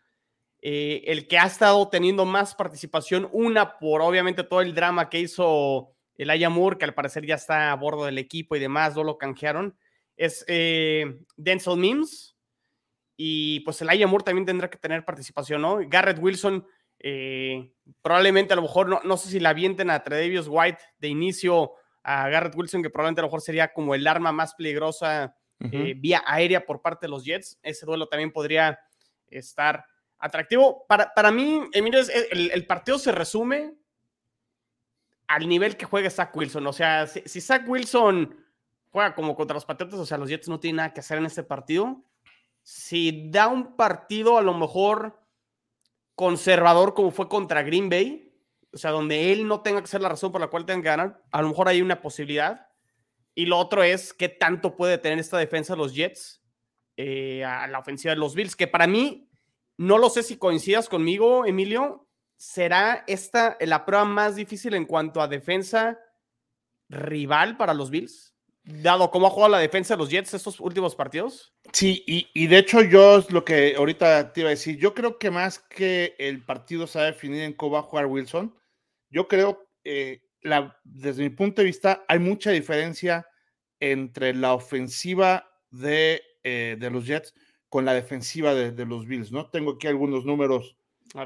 Eh, 0.67 1.05
el 1.13 1.29
que 1.29 1.37
ha 1.37 1.45
estado 1.45 1.91
teniendo 1.91 2.25
más 2.25 2.55
participación, 2.55 3.29
una 3.33 3.77
por 3.77 4.01
obviamente 4.01 4.45
todo 4.45 4.63
el 4.63 4.75
drama 4.75 5.11
que 5.11 5.21
hizo 5.21 5.93
el 6.17 6.31
Aya 6.31 6.49
Moore, 6.49 6.79
que 6.79 6.87
al 6.87 6.95
parecer 6.95 7.27
ya 7.27 7.35
está 7.35 7.71
a 7.71 7.77
bordo 7.77 8.07
del 8.07 8.17
equipo 8.17 8.57
y 8.57 8.61
demás, 8.61 8.97
no 8.97 9.05
lo 9.05 9.19
canjearon, 9.19 9.77
es 10.17 10.43
eh, 10.49 11.21
Denzel 11.37 11.77
Mims. 11.77 12.35
Y 13.15 13.61
pues 13.61 13.83
el 13.83 13.91
Aya 13.91 14.07
Moore 14.07 14.25
también 14.25 14.47
tendrá 14.47 14.71
que 14.71 14.79
tener 14.79 15.05
participación, 15.05 15.61
¿no? 15.61 15.81
Garrett 15.87 16.19
Wilson 16.19 16.67
eh, 16.99 17.71
probablemente 18.01 18.55
a 18.55 18.57
lo 18.57 18.63
mejor, 18.63 18.89
no, 18.89 19.03
no 19.05 19.19
sé 19.19 19.29
si 19.29 19.41
la 19.41 19.51
avienten 19.51 19.91
a 19.91 20.03
Tredavious 20.03 20.47
White 20.49 20.83
de 20.99 21.09
inicio 21.09 21.73
a 22.03 22.27
Garrett 22.31 22.57
Wilson, 22.57 22.83
que 22.83 22.89
probablemente 22.89 23.21
a 23.21 23.25
lo 23.25 23.29
mejor 23.29 23.43
sería 23.43 23.71
como 23.75 23.95
el 23.95 24.07
arma 24.07 24.33
más 24.33 24.55
peligrosa 24.55 25.37
uh 25.61 25.65
-huh. 25.67 26.01
vía 26.01 26.23
aérea 26.27 26.65
por 26.65 26.81
parte 26.81 27.05
de 27.05 27.11
los 27.11 27.23
Jets. 27.23 27.59
Ese 27.63 27.85
duelo 27.85 28.07
también 28.07 28.33
podría 28.33 28.79
estar 29.27 29.85
atractivo. 30.25 30.87
Para, 30.89 31.13
para 31.13 31.31
mí, 31.31 31.61
Emilio, 31.73 32.01
el, 32.31 32.67
partido 32.67 32.99
se 32.99 33.13
resume 33.13 33.75
al 35.27 35.47
nivel 35.47 35.77
que 35.77 35.85
juega 35.85 36.09
Zach 36.09 36.35
Wilson. 36.35 36.67
O 36.67 36.73
sea, 36.73 37.07
si, 37.07 37.23
si 37.27 37.43
Zach 37.43 37.69
Wilson 37.69 38.35
juega 38.91 39.15
como 39.15 39.37
contra 39.37 39.55
los 39.55 39.67
Patriotas, 39.67 40.01
o 40.01 40.07
sea, 40.07 40.17
los 40.17 40.31
Jets 40.31 40.49
no 40.49 40.59
tienen 40.59 40.77
nada 40.77 40.95
que 40.95 41.01
hacer 41.01 41.19
en 41.19 41.27
este 41.27 41.43
partido. 41.43 42.03
Si 42.63 43.29
da 43.31 43.49
un 43.49 43.77
partido 43.77 44.39
a 44.39 44.43
lo 44.43 44.55
mejor 44.55 45.21
conservador 46.15 46.95
como 46.95 47.11
fue 47.11 47.29
contra 47.29 47.63
Green 47.63 47.91
Bay, 47.91 48.33
o 48.73 48.79
sea, 48.79 48.93
donde 48.93 49.31
él 49.33 49.47
no 49.47 49.61
tenga 49.61 49.83
que 49.83 49.89
ser 49.89 50.01
la 50.01 50.09
razón 50.09 50.33
por 50.33 50.41
la 50.41 50.49
cual 50.49 50.65
tengan 50.65 50.83
que 50.83 50.89
ganar, 50.89 51.23
a 51.31 51.43
lo 51.43 51.49
mejor 51.49 51.69
hay 51.69 51.83
una 51.83 52.01
posibilidad. 52.01 52.69
Y 53.35 53.47
lo 53.47 53.59
otro 53.59 53.83
es 53.83 54.15
qué 54.15 54.31
tanto 54.31 54.75
puede 54.75 54.97
tener 54.97 55.19
esta 55.19 55.37
defensa 55.37 55.75
de 55.75 55.79
los 55.79 55.95
Jets 55.95 56.41
eh, 56.97 57.45
a 57.45 57.67
la 57.67 57.81
ofensiva 57.81 58.15
de 58.15 58.21
los 58.21 58.35
Bills, 58.35 58.57
que 58.57 58.69
para 58.69 58.87
mí, 58.87 59.29
no 59.77 59.99
lo 59.99 60.11
sé 60.11 60.23
si 60.23 60.37
coincidas 60.37 60.89
conmigo, 60.89 61.47
Emilio, 61.47 62.09
será 62.37 63.05
esta 63.07 63.57
la 63.61 63.85
prueba 63.85 64.05
más 64.05 64.37
difícil 64.37 64.75
en 64.75 64.85
cuanto 64.85 65.21
a 65.21 65.29
defensa 65.29 65.99
rival 66.89 67.57
para 67.57 67.75
los 67.75 67.91
Bills, 67.91 68.35
dado 68.63 69.11
cómo 69.11 69.27
ha 69.27 69.31
jugado 69.31 69.53
la 69.53 69.59
defensa 69.59 69.95
de 69.95 69.99
los 69.99 70.11
Jets 70.11 70.35
estos 70.35 70.61
últimos 70.61 70.95
partidos. 70.95 71.55
Sí, 71.73 72.05
y, 72.07 72.47
de 72.47 72.59
hecho 72.59 72.83
yo 72.83 73.25
lo 73.31 73.45
que 73.45 73.75
ahorita 73.77 74.33
te 74.33 74.41
iba 74.41 74.49
a 74.49 74.51
decir, 74.51 74.79
yo 74.79 74.95
creo 74.95 75.19
que 75.19 75.31
más 75.31 75.59
que 75.59 76.15
el 76.19 76.45
partido 76.45 76.87
se 76.87 76.99
va 76.99 77.05
a 77.05 77.09
definir 77.09 77.43
en 77.43 77.55
cómo 77.55 77.73
va 77.73 77.79
a 77.81 77.83
jugar 77.83 78.07
Wilson, 78.07 78.55
yo 79.11 79.29
creo, 79.29 79.67
eh, 79.85 80.23
desde 80.85 81.23
mi 81.23 81.31
punto 81.31 81.63
de 81.63 81.67
vista, 81.67 82.05
hay 82.09 82.19
mucha 82.19 82.51
diferencia 82.51 83.27
entre 83.81 84.35
la 84.35 84.55
ofensiva 84.55 85.49
de, 85.71 86.23
eh, 86.43 86.77
de 86.79 86.91
los 86.91 87.07
Jets 87.07 87.35
con 87.75 87.85
la 87.85 87.95
defensiva 87.95 88.55
de, 88.55 88.71
de, 88.71 88.87
los 88.87 89.05
Bills, 89.05 89.33
¿no? 89.33 89.51
Tengo 89.51 89.73
aquí 89.73 89.89
algunos 89.89 90.25
números 90.25 90.77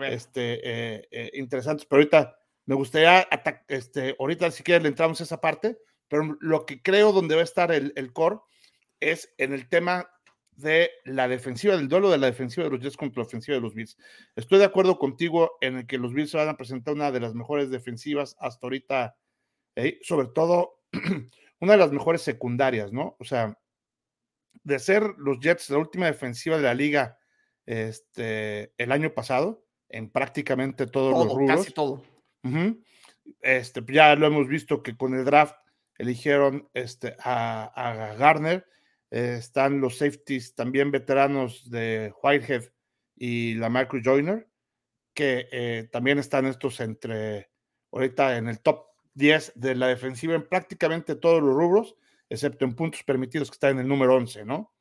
este, 0.04 0.60
eh, 0.64 1.06
eh, 1.10 1.30
interesantes, 1.34 1.84
pero 1.84 2.00
ahorita 2.00 2.38
me 2.64 2.74
gustaría, 2.74 3.28
este, 3.68 4.16
ahorita 4.18 4.50
si 4.50 4.62
quieres 4.62 4.82
le 4.82 4.88
entramos 4.88 5.20
a 5.20 5.24
esa 5.24 5.42
parte, 5.42 5.76
pero 6.08 6.38
lo 6.40 6.64
que 6.64 6.80
creo 6.80 7.12
donde 7.12 7.34
va 7.34 7.42
a 7.42 7.44
estar 7.44 7.70
el, 7.70 7.92
el 7.96 8.14
core 8.14 8.38
es 8.98 9.34
en 9.36 9.52
el 9.52 9.68
tema 9.68 10.08
de 10.52 10.90
la 11.04 11.28
defensiva, 11.28 11.76
del 11.76 11.86
duelo 11.86 12.08
de 12.08 12.16
la 12.16 12.28
defensiva 12.28 12.64
de 12.64 12.70
los 12.70 12.80
Jets 12.80 12.96
contra 12.96 13.20
la 13.20 13.26
ofensiva 13.26 13.56
de 13.56 13.60
los 13.60 13.74
Bills. 13.74 13.98
Estoy 14.34 14.58
de 14.58 14.64
acuerdo 14.64 14.98
contigo 14.98 15.58
en 15.60 15.76
el 15.76 15.86
que 15.86 15.98
los 15.98 16.14
Bills 16.14 16.32
van 16.32 16.48
a 16.48 16.56
presentar 16.56 16.94
una 16.94 17.12
de 17.12 17.20
las 17.20 17.34
mejores 17.34 17.68
defensivas 17.68 18.36
hasta 18.40 18.66
ahorita, 18.66 19.18
eh, 19.76 19.98
sobre 20.00 20.28
todo 20.28 20.80
una 21.60 21.72
de 21.72 21.78
las 21.78 21.92
mejores 21.92 22.22
secundarias, 22.22 22.90
¿no? 22.90 23.16
O 23.18 23.24
sea, 23.24 23.58
de 24.62 24.78
ser 24.78 25.02
los 25.18 25.40
Jets 25.40 25.70
la 25.70 25.78
última 25.78 26.06
defensiva 26.06 26.56
de 26.56 26.62
la 26.62 26.74
liga 26.74 27.18
este, 27.66 28.72
el 28.78 28.92
año 28.92 29.12
pasado, 29.12 29.64
en 29.88 30.10
prácticamente 30.10 30.86
todos 30.86 31.12
todo, 31.12 31.24
los 31.24 31.34
rubros. 31.34 31.60
Casi 31.60 31.72
todo. 31.72 32.02
Uh 32.44 32.48
-huh. 32.48 32.84
este, 33.42 33.82
ya 33.88 34.14
lo 34.14 34.26
hemos 34.26 34.48
visto 34.48 34.82
que 34.82 34.96
con 34.96 35.14
el 35.14 35.24
draft 35.24 35.56
eligieron 35.98 36.68
este, 36.72 37.16
a, 37.18 37.64
a 37.64 38.14
Garner. 38.14 38.66
Eh, 39.10 39.36
están 39.38 39.80
los 39.80 39.98
safeties 39.98 40.54
también 40.54 40.90
veteranos 40.90 41.70
de 41.70 42.12
Whitehead 42.22 42.64
y 43.16 43.54
la 43.54 43.68
Marcus 43.68 44.02
Joyner, 44.04 44.48
que 45.14 45.48
eh, 45.50 45.88
también 45.90 46.18
están 46.18 46.46
estos 46.46 46.80
entre, 46.80 47.50
ahorita 47.90 48.36
en 48.36 48.48
el 48.48 48.60
top 48.60 48.86
10 49.14 49.52
de 49.56 49.74
la 49.74 49.88
defensiva 49.88 50.34
en 50.34 50.48
prácticamente 50.48 51.16
todos 51.16 51.42
los 51.42 51.54
rubros, 51.54 51.96
excepto 52.28 52.64
en 52.64 52.74
puntos 52.74 53.02
permitidos 53.04 53.50
que 53.50 53.54
está 53.54 53.70
en 53.70 53.78
el 53.78 53.88
número 53.88 54.14
11, 54.14 54.44
¿no? 54.44 54.74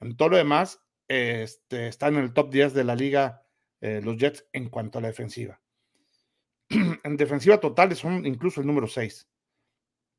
En 0.00 0.16
todo 0.16 0.30
lo 0.30 0.36
demás, 0.36 0.80
este, 1.08 1.88
están 1.88 2.16
en 2.16 2.24
el 2.24 2.32
top 2.32 2.50
10 2.50 2.74
de 2.74 2.84
la 2.84 2.94
liga 2.94 3.42
eh, 3.80 4.00
los 4.02 4.16
Jets 4.16 4.46
en 4.52 4.68
cuanto 4.68 4.98
a 4.98 5.02
la 5.02 5.08
defensiva. 5.08 5.60
en 6.68 7.16
defensiva 7.16 7.58
total 7.58 7.94
son 7.96 8.24
incluso 8.26 8.60
el 8.60 8.66
número 8.66 8.86
6. 8.86 9.28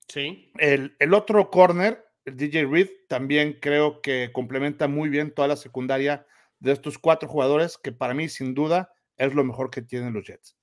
Sí. 0.08 0.52
El, 0.58 0.96
el 1.00 1.14
otro 1.14 1.50
corner, 1.50 2.06
el 2.26 2.36
DJ 2.36 2.66
Reed, 2.66 2.90
también 3.08 3.58
creo 3.62 4.02
que 4.02 4.32
complementa 4.34 4.88
muy 4.88 5.10
bien 5.10 5.34
toda 5.34 5.48
la 5.48 5.56
secundaria 5.56 6.26
de 6.60 6.72
estos 6.72 6.98
cuatro 6.98 7.28
jugadores, 7.28 7.78
que 7.78 7.92
para 7.92 8.14
mí, 8.14 8.30
sin 8.30 8.54
duda, 8.54 8.94
es 9.18 9.34
lo 9.34 9.44
mejor 9.44 9.70
que 9.70 9.82
tienen 9.82 10.14
los 10.14 10.26
Jets. 10.26 10.58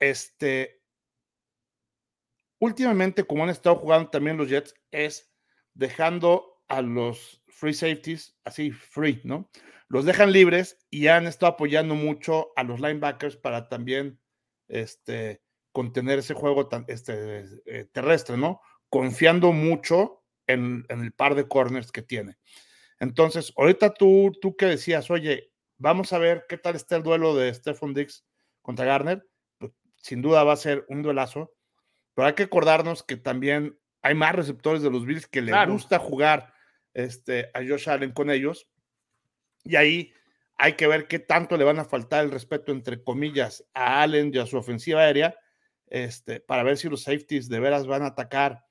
Este, 0.00 0.82
últimamente, 2.60 3.24
como 3.24 3.44
han 3.44 3.50
estado 3.50 3.76
jugando 3.76 4.10
también 4.10 4.36
los 4.36 4.48
Jets, 4.48 4.74
es 4.90 5.30
dejando 5.78 6.60
a 6.68 6.82
los 6.82 7.40
free 7.46 7.72
safeties 7.72 8.36
así, 8.44 8.72
free, 8.72 9.20
¿no? 9.24 9.48
Los 9.88 10.04
dejan 10.04 10.32
libres 10.32 10.76
y 10.90 11.06
han 11.06 11.26
estado 11.26 11.52
apoyando 11.52 11.94
mucho 11.94 12.50
a 12.56 12.64
los 12.64 12.80
linebackers 12.80 13.36
para 13.36 13.68
también 13.68 14.20
este, 14.66 15.40
contener 15.72 16.18
ese 16.18 16.34
juego 16.34 16.68
tan, 16.68 16.84
este, 16.88 17.44
eh, 17.64 17.84
terrestre, 17.92 18.36
¿no? 18.36 18.60
Confiando 18.90 19.52
mucho 19.52 20.24
en, 20.46 20.84
en, 20.88 21.00
el 21.00 21.12
par 21.12 21.34
de 21.34 21.48
corners 21.48 21.90
que 21.90 22.02
tiene. 22.02 22.36
Entonces, 23.00 23.52
ahorita 23.56 23.94
tú, 23.94 24.32
tú 24.42 24.56
que 24.56 24.66
decías, 24.66 25.10
oye, 25.10 25.52
vamos 25.78 26.12
a 26.12 26.18
ver 26.18 26.44
qué 26.48 26.58
tal 26.58 26.74
está 26.74 26.96
el 26.96 27.02
duelo 27.02 27.34
de 27.34 27.54
Stephon 27.54 27.94
Dix 27.94 28.26
contra 28.62 28.84
Garner. 28.84 29.24
Pues, 29.58 29.72
sin 29.96 30.22
duda 30.22 30.44
va 30.44 30.54
a 30.54 30.56
ser 30.56 30.84
un 30.88 31.02
duelazo, 31.02 31.54
pero 32.14 32.26
hay 32.26 32.34
que 32.34 32.42
acordarnos 32.42 33.04
que 33.04 33.16
también 33.16 33.78
hay 34.02 34.14
más 34.14 34.34
receptores 34.34 34.82
de 34.82 34.90
los 34.90 35.04
Bills 35.04 35.26
que 35.26 35.42
le 35.42 35.52
claro. 35.52 35.72
gusta 35.72 35.98
jugar 35.98 36.52
este, 36.94 37.50
a 37.54 37.60
Josh 37.60 37.88
Allen 37.88 38.12
con 38.12 38.30
ellos. 38.30 38.68
Y 39.64 39.76
ahí 39.76 40.12
hay 40.56 40.74
que 40.74 40.86
ver 40.86 41.06
qué 41.06 41.18
tanto 41.18 41.56
le 41.56 41.64
van 41.64 41.78
a 41.78 41.84
faltar 41.84 42.24
el 42.24 42.30
respeto, 42.30 42.72
entre 42.72 43.02
comillas, 43.02 43.64
a 43.74 44.02
Allen 44.02 44.32
y 44.34 44.38
a 44.38 44.46
su 44.46 44.56
ofensiva 44.56 45.02
aérea, 45.02 45.36
este, 45.86 46.40
para 46.40 46.62
ver 46.62 46.76
si 46.76 46.88
los 46.88 47.02
safeties 47.02 47.48
de 47.48 47.60
veras 47.60 47.86
van 47.86 48.02
a 48.02 48.08
atacar 48.08 48.64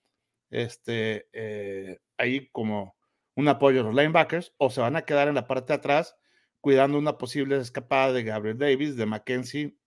este, 0.49 1.29
eh, 1.33 1.99
ahí 2.17 2.49
como 2.51 2.95
un 3.35 3.47
apoyo 3.47 3.81
a 3.81 3.83
los 3.83 3.95
linebackers 3.95 4.53
o 4.57 4.69
se 4.69 4.81
van 4.81 4.95
a 4.95 5.03
quedar 5.03 5.27
en 5.27 5.35
la 5.35 5.47
parte 5.47 5.73
de 5.73 5.77
atrás 5.77 6.15
cuidando 6.59 6.97
una 6.97 7.17
posible 7.17 7.57
escapada 7.57 8.11
de 8.11 8.23
Gabriel 8.23 8.57
Davis, 8.57 8.97
de 8.97 9.05
Mackenzie, 9.05 9.77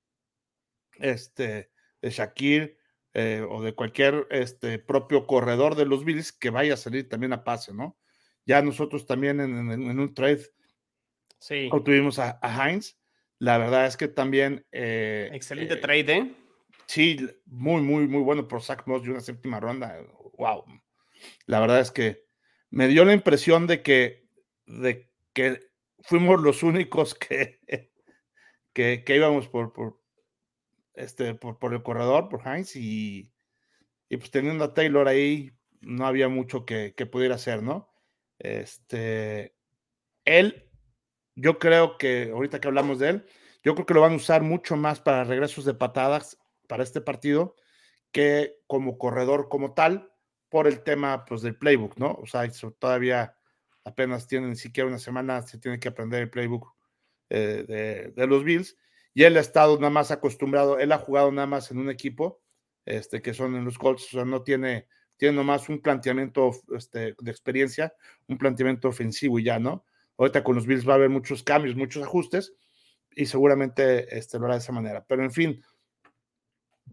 este, 0.94 1.70
de 2.00 2.10
Shakir 2.10 2.79
eh, 3.14 3.44
o 3.48 3.62
de 3.62 3.74
cualquier 3.74 4.26
este, 4.30 4.78
propio 4.78 5.26
corredor 5.26 5.74
de 5.74 5.86
los 5.86 6.04
Bills 6.04 6.32
que 6.32 6.50
vaya 6.50 6.74
a 6.74 6.76
salir 6.76 7.08
también 7.08 7.32
a 7.32 7.44
pase, 7.44 7.74
¿no? 7.74 7.98
Ya 8.46 8.62
nosotros 8.62 9.06
también 9.06 9.40
en, 9.40 9.70
en, 9.70 9.90
en 9.90 9.98
un 9.98 10.14
trade 10.14 10.46
sí. 11.40 11.68
obtuvimos 11.72 12.18
a, 12.18 12.38
a, 12.40 12.68
Heinz. 12.68 12.96
La 13.38 13.58
verdad 13.58 13.86
es 13.86 13.96
que 13.96 14.08
también. 14.08 14.66
Eh, 14.70 15.30
Excelente 15.32 15.74
eh, 15.74 15.78
trade, 15.78 16.16
¿eh? 16.16 16.34
Sí, 16.86 17.18
muy, 17.46 17.82
muy, 17.82 18.06
muy 18.06 18.22
bueno 18.22 18.46
por 18.46 18.62
Zach 18.62 18.86
Moss 18.86 19.02
de 19.02 19.10
una 19.10 19.20
séptima 19.20 19.60
ronda. 19.60 19.96
Wow. 20.38 20.64
La 21.46 21.60
verdad 21.60 21.80
es 21.80 21.90
que 21.90 22.24
me 22.70 22.88
dio 22.88 23.04
la 23.04 23.12
impresión 23.12 23.66
de 23.66 23.82
que, 23.82 24.28
de 24.66 25.08
que 25.32 25.60
fuimos 26.00 26.40
los 26.40 26.62
únicos 26.62 27.14
que, 27.14 27.60
que, 28.72 29.04
que 29.04 29.16
íbamos 29.16 29.48
por, 29.48 29.72
por, 29.72 29.99
este, 30.94 31.34
por, 31.34 31.58
por, 31.58 31.72
el 31.74 31.82
corredor, 31.82 32.28
por 32.28 32.46
Heinz, 32.46 32.76
y, 32.76 33.32
y, 34.08 34.16
pues 34.16 34.30
teniendo 34.30 34.64
a 34.64 34.74
Taylor 34.74 35.08
ahí, 35.08 35.52
no 35.80 36.06
había 36.06 36.28
mucho 36.28 36.64
que, 36.66 36.94
que, 36.94 37.06
pudiera 37.06 37.36
hacer, 37.36 37.62
¿no? 37.62 37.90
Este, 38.38 39.54
él, 40.24 40.70
yo 41.34 41.58
creo 41.58 41.98
que, 41.98 42.30
ahorita 42.32 42.60
que 42.60 42.68
hablamos 42.68 42.98
de 42.98 43.08
él, 43.10 43.26
yo 43.62 43.74
creo 43.74 43.86
que 43.86 43.94
lo 43.94 44.00
van 44.00 44.12
a 44.12 44.16
usar 44.16 44.42
mucho 44.42 44.76
más 44.76 45.00
para 45.00 45.24
regresos 45.24 45.64
de 45.64 45.74
patadas 45.74 46.38
para 46.66 46.82
este 46.82 47.00
partido 47.00 47.56
que 48.12 48.56
como 48.66 48.98
corredor 48.98 49.48
como 49.48 49.74
tal, 49.74 50.10
por 50.48 50.66
el 50.66 50.82
tema 50.82 51.24
pues, 51.24 51.42
del 51.42 51.56
playbook, 51.56 51.96
¿no? 51.96 52.12
O 52.14 52.26
sea, 52.26 52.50
todavía 52.78 53.36
apenas 53.84 54.26
tiene 54.26 54.48
ni 54.48 54.56
siquiera 54.56 54.88
una 54.88 54.98
semana, 54.98 55.42
se 55.42 55.58
tiene 55.58 55.78
que 55.78 55.88
aprender 55.88 56.22
el 56.22 56.30
playbook 56.30 56.74
eh, 57.30 57.64
de, 57.66 58.12
de, 58.14 58.26
los 58.26 58.44
Bills. 58.44 58.76
Y 59.14 59.24
él 59.24 59.36
ha 59.36 59.40
estado 59.40 59.76
nada 59.76 59.90
más 59.90 60.10
acostumbrado, 60.10 60.78
él 60.78 60.92
ha 60.92 60.98
jugado 60.98 61.32
nada 61.32 61.46
más 61.46 61.70
en 61.70 61.78
un 61.78 61.90
equipo, 61.90 62.40
este, 62.84 63.20
que 63.22 63.34
son 63.34 63.56
en 63.56 63.64
los 63.64 63.78
Colts, 63.78 64.04
o 64.04 64.10
sea, 64.10 64.24
no 64.24 64.42
tiene, 64.42 64.86
tiene 65.16 65.36
nomás 65.36 65.68
un 65.68 65.80
planteamiento 65.80 66.50
este, 66.76 67.14
de 67.18 67.30
experiencia, 67.30 67.92
un 68.28 68.38
planteamiento 68.38 68.88
ofensivo 68.88 69.38
y 69.38 69.44
ya, 69.44 69.58
¿no? 69.58 69.84
Ahorita 70.16 70.44
con 70.44 70.54
los 70.54 70.66
Bills 70.66 70.88
va 70.88 70.92
a 70.92 70.96
haber 70.96 71.10
muchos 71.10 71.42
cambios, 71.42 71.76
muchos 71.76 72.02
ajustes, 72.02 72.54
y 73.14 73.26
seguramente 73.26 74.16
este, 74.16 74.38
lo 74.38 74.46
hará 74.46 74.54
de 74.54 74.60
esa 74.60 74.72
manera. 74.72 75.04
Pero 75.06 75.24
en 75.24 75.32
fin, 75.32 75.62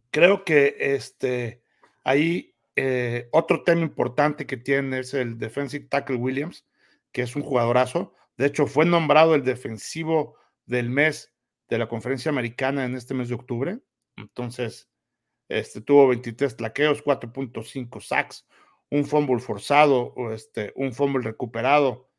creo 0.09 0.43
que 0.43 0.75
este, 0.79 1.61
ahí 2.03 2.55
eh, 2.75 3.27
otro 3.31 3.63
tema 3.63 3.81
importante 3.81 4.45
que 4.45 4.57
tiene 4.57 4.99
es 4.99 5.13
el 5.13 5.37
defensive 5.37 5.85
tackle 5.85 6.17
Williams, 6.17 6.65
que 7.11 7.23
es 7.23 7.35
un 7.35 7.41
jugadorazo. 7.41 8.13
De 8.37 8.45
hecho, 8.45 8.67
fue 8.67 8.85
nombrado 8.85 9.35
el 9.35 9.43
defensivo 9.43 10.37
del 10.65 10.89
mes 10.89 11.33
de 11.69 11.77
la 11.77 11.87
conferencia 11.87 12.29
americana 12.29 12.85
en 12.85 12.95
este 12.95 13.13
mes 13.13 13.29
de 13.29 13.35
octubre. 13.35 13.79
Entonces, 14.15 14.89
este, 15.49 15.81
tuvo 15.81 16.07
23 16.07 16.57
tlaqueos, 16.57 17.03
4.5 17.03 18.01
sacks, 18.01 18.47
un 18.89 19.05
fumble 19.05 19.39
forzado, 19.39 20.13
este, 20.31 20.73
un 20.75 20.93
fumble 20.93 21.23
recuperado. 21.23 22.09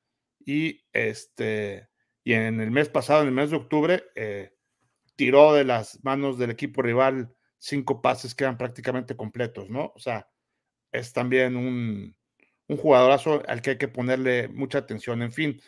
Y, 0.44 0.82
este, 0.92 1.88
y 2.24 2.34
en 2.34 2.60
el 2.60 2.70
mes 2.70 2.88
pasado, 2.88 3.22
en 3.22 3.28
el 3.28 3.34
mes 3.34 3.50
de 3.50 3.56
octubre, 3.56 4.04
eh, 4.14 4.54
tiró 5.16 5.52
de 5.52 5.64
las 5.64 6.02
manos 6.04 6.38
del 6.38 6.50
equipo 6.50 6.82
rival 6.82 7.34
cinco 7.58 8.00
pases 8.00 8.34
que 8.34 8.44
eran 8.44 8.56
prácticamente 8.56 9.16
completos, 9.16 9.68
¿no? 9.68 9.92
O 9.94 9.98
sea, 9.98 10.30
es 10.92 11.12
también 11.12 11.56
un, 11.56 12.16
un 12.68 12.76
jugadorazo 12.76 13.42
al 13.48 13.60
que 13.60 13.70
hay 13.70 13.78
que 13.78 13.88
ponerle 13.88 14.48
mucha 14.48 14.78
atención. 14.78 15.22
En 15.22 15.32
fin, 15.32 15.60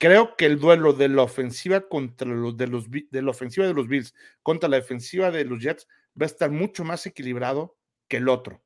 creo 0.00 0.34
que 0.34 0.46
el 0.46 0.58
duelo 0.58 0.94
de 0.94 1.08
la 1.08 1.22
ofensiva 1.22 1.82
contra 1.82 2.26
los 2.26 2.56
de 2.56 2.66
los 2.66 2.90
de 2.90 3.22
la 3.22 3.30
ofensiva 3.30 3.66
de 3.66 3.74
los 3.74 3.86
Bills 3.86 4.14
contra 4.42 4.68
la 4.68 4.76
defensiva 4.76 5.30
de 5.30 5.44
los 5.44 5.62
Jets 5.62 5.86
va 6.20 6.24
a 6.24 6.26
estar 6.26 6.50
mucho 6.50 6.84
más 6.84 7.06
equilibrado 7.06 7.76
que 8.08 8.16
el 8.16 8.28
otro. 8.28 8.64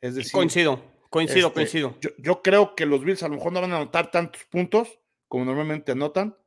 Es 0.00 0.14
decir, 0.14 0.32
coincido, 0.32 0.82
coincido, 1.10 1.48
este, 1.48 1.54
coincido. 1.54 1.98
Yo, 2.00 2.10
yo, 2.18 2.40
creo 2.40 2.76
que 2.76 2.86
los 2.86 3.04
Bills 3.04 3.22
a 3.24 3.28
lo 3.28 3.34
mejor 3.34 3.52
no 3.52 3.60
van 3.60 3.72
a 3.72 3.76
anotar 3.76 4.10
tantos 4.10 4.44
puntos 4.44 5.00
como 5.28 5.44
normalmente 5.44 5.92
anotan, 5.92 6.38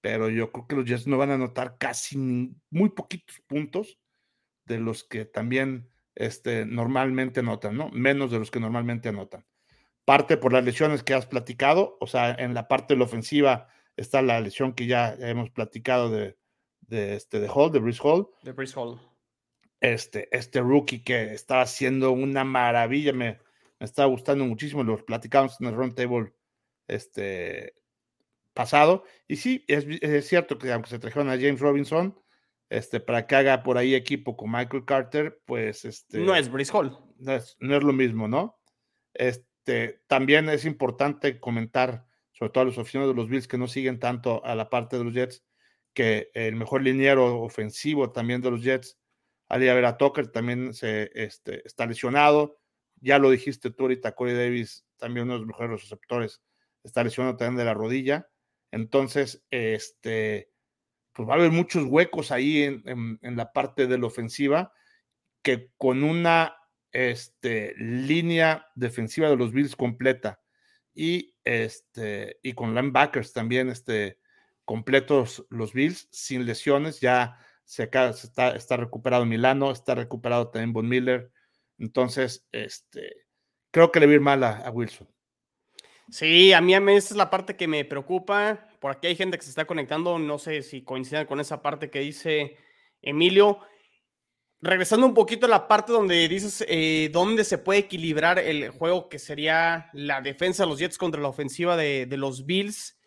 pero 0.00 0.30
yo 0.30 0.52
creo 0.52 0.66
que 0.68 0.76
los 0.76 0.84
Jets 0.84 1.08
no 1.08 1.18
van 1.18 1.32
a 1.32 1.34
anotar 1.34 1.76
casi 1.76 2.16
muy 2.70 2.90
poquitos 2.90 3.40
puntos 3.48 3.98
de 4.66 4.78
los 4.78 5.02
que 5.02 5.24
también 5.24 5.90
este, 6.14 6.64
normalmente 6.64 7.40
anotan, 7.40 7.76
¿no? 7.76 7.88
Menos 7.90 8.30
de 8.30 8.38
los 8.38 8.52
que 8.52 8.60
normalmente 8.60 9.08
anotan 9.08 9.44
parte 10.04 10.36
por 10.36 10.52
las 10.52 10.64
lesiones 10.64 11.02
que 11.02 11.14
has 11.14 11.26
platicado, 11.26 11.96
o 12.00 12.06
sea, 12.06 12.32
en 12.32 12.54
la 12.54 12.68
parte 12.68 12.94
de 12.94 12.98
la 12.98 13.04
ofensiva 13.04 13.68
está 13.96 14.22
la 14.22 14.40
lesión 14.40 14.74
que 14.74 14.86
ya 14.86 15.14
hemos 15.18 15.50
platicado 15.50 16.10
de, 16.10 16.36
de, 16.80 17.14
este, 17.14 17.40
de 17.40 17.48
Hall, 17.48 17.72
de 17.72 17.78
Brice 17.78 18.00
Hall. 18.02 18.28
De 18.42 18.52
Brice 18.52 18.78
Hall. 18.78 19.00
Este, 19.80 20.28
este 20.36 20.60
rookie 20.60 21.02
que 21.02 21.34
estaba 21.34 21.62
haciendo 21.62 22.12
una 22.12 22.44
maravilla, 22.44 23.12
me, 23.12 23.38
me 23.78 23.86
estaba 23.86 24.08
gustando 24.08 24.44
muchísimo, 24.44 24.82
lo 24.82 25.04
platicamos 25.04 25.60
en 25.60 25.68
el 25.68 25.74
round 25.74 25.94
table 25.94 26.32
este, 26.88 27.74
pasado. 28.52 29.04
Y 29.28 29.36
sí, 29.36 29.64
es, 29.68 29.86
es, 30.00 30.26
cierto 30.26 30.58
que 30.58 30.72
aunque 30.72 30.90
se 30.90 30.98
trajeron 30.98 31.28
a 31.28 31.36
James 31.36 31.60
Robinson, 31.60 32.18
este, 32.70 33.00
para 33.00 33.26
que 33.26 33.36
haga 33.36 33.62
por 33.62 33.78
ahí 33.78 33.94
equipo 33.94 34.36
con 34.36 34.50
Michael 34.50 34.84
Carter, 34.84 35.40
pues 35.44 35.84
este. 35.84 36.18
No 36.18 36.34
es 36.34 36.50
Brice 36.50 36.72
Hall. 36.72 36.98
No 37.18 37.32
es, 37.32 37.56
no 37.60 37.76
es 37.76 37.82
lo 37.82 37.92
mismo, 37.92 38.26
¿no? 38.26 38.58
Este, 39.12 39.46
este, 39.64 40.02
también 40.08 40.50
es 40.50 40.66
importante 40.66 41.40
comentar, 41.40 42.06
sobre 42.32 42.52
todo 42.52 42.62
a 42.62 42.66
los 42.66 42.76
aficionados 42.76 43.14
de 43.14 43.22
los 43.22 43.30
Bills 43.30 43.48
que 43.48 43.56
no 43.56 43.66
siguen 43.66 43.98
tanto 43.98 44.44
a 44.44 44.54
la 44.54 44.68
parte 44.68 44.98
de 44.98 45.04
los 45.04 45.14
Jets, 45.14 45.42
que 45.94 46.30
el 46.34 46.54
mejor 46.54 46.82
liniero 46.82 47.40
ofensivo 47.40 48.12
también 48.12 48.42
de 48.42 48.50
los 48.50 48.62
Jets, 48.62 48.98
Ali 49.48 49.64
Vera 49.64 49.96
Tucker, 49.96 50.30
también 50.30 50.74
se, 50.74 51.10
este, 51.14 51.66
está 51.66 51.86
lesionado. 51.86 52.58
Ya 53.00 53.18
lo 53.18 53.30
dijiste 53.30 53.70
tú 53.70 53.84
ahorita, 53.84 54.14
Corey 54.14 54.34
Davis, 54.34 54.84
también 54.98 55.24
uno 55.24 55.34
de 55.34 55.38
los 55.40 55.48
mejores 55.48 55.80
receptores, 55.80 56.42
está 56.82 57.02
lesionado 57.02 57.38
también 57.38 57.56
de 57.56 57.64
la 57.64 57.72
rodilla. 57.72 58.28
Entonces, 58.70 59.46
este, 59.50 60.50
pues 61.14 61.26
va 61.26 61.34
a 61.34 61.36
haber 61.36 61.52
muchos 61.52 61.84
huecos 61.84 62.32
ahí 62.32 62.64
en 62.64 63.36
la 63.36 63.50
parte 63.50 63.86
de 63.86 63.96
la 63.96 64.08
ofensiva 64.08 64.74
que 65.42 65.70
con 65.78 66.02
una 66.02 66.54
este, 66.94 67.74
línea 67.76 68.68
defensiva 68.76 69.28
de 69.28 69.36
los 69.36 69.52
Bills 69.52 69.74
completa 69.74 70.40
y, 70.94 71.34
este, 71.42 72.38
y 72.42 72.54
con 72.54 72.74
linebackers 72.74 73.32
también 73.32 73.68
este, 73.68 74.20
completos 74.64 75.44
los 75.50 75.72
Bills, 75.72 76.08
sin 76.12 76.46
lesiones, 76.46 77.00
ya 77.00 77.36
se, 77.64 77.82
está, 77.82 78.76
recuperado 78.76 79.26
Milano, 79.26 79.72
está 79.72 79.96
recuperado 79.96 80.48
también 80.48 80.72
Von 80.72 80.88
Miller, 80.88 81.32
entonces 81.78 82.46
este, 82.52 83.26
creo 83.72 83.90
que 83.90 83.98
le 83.98 84.06
ir 84.06 84.20
mal 84.20 84.44
a, 84.44 84.70
Wilson. 84.70 85.08
Sí, 86.10 86.52
a 86.52 86.60
mí, 86.60 86.74
esa 86.74 86.90
es 86.92 87.16
la 87.16 87.30
parte 87.30 87.56
que 87.56 87.66
me 87.66 87.84
preocupa. 87.84 88.68
Por 88.78 88.92
aquí 88.92 89.08
hay 89.08 89.16
gente 89.16 89.36
que 89.36 89.42
se 89.42 89.50
está 89.50 89.64
conectando, 89.64 90.18
no 90.18 90.38
sé 90.38 90.62
si 90.62 90.84
coinciden 90.84 91.26
con 91.26 91.40
esa 91.40 91.60
parte 91.60 91.90
que 91.90 92.00
dice 92.00 92.56
Emilio 93.02 93.58
regresando 94.60 95.06
un 95.06 95.14
poquito 95.14 95.46
a 95.46 95.48
la 95.50 95.68
parte 95.68 95.92
donde 95.92 96.26
dices 96.28 96.64
eh, 96.68 97.10
dónde 97.12 97.44
se 97.44 97.58
puede 97.58 97.80
equilibrar 97.80 98.38
el 98.38 98.70
juego, 98.70 99.08
que 99.08 99.18
sería 99.18 99.90
la 99.92 100.20
defensa 100.20 100.62
de 100.62 100.70
los 100.70 100.78
Jets 100.78 100.98
contra 100.98 101.20
la 101.20 101.28
ofensiva 101.28 101.76
de, 101.76 102.06
los 102.16 102.46
Bills. 102.46 102.98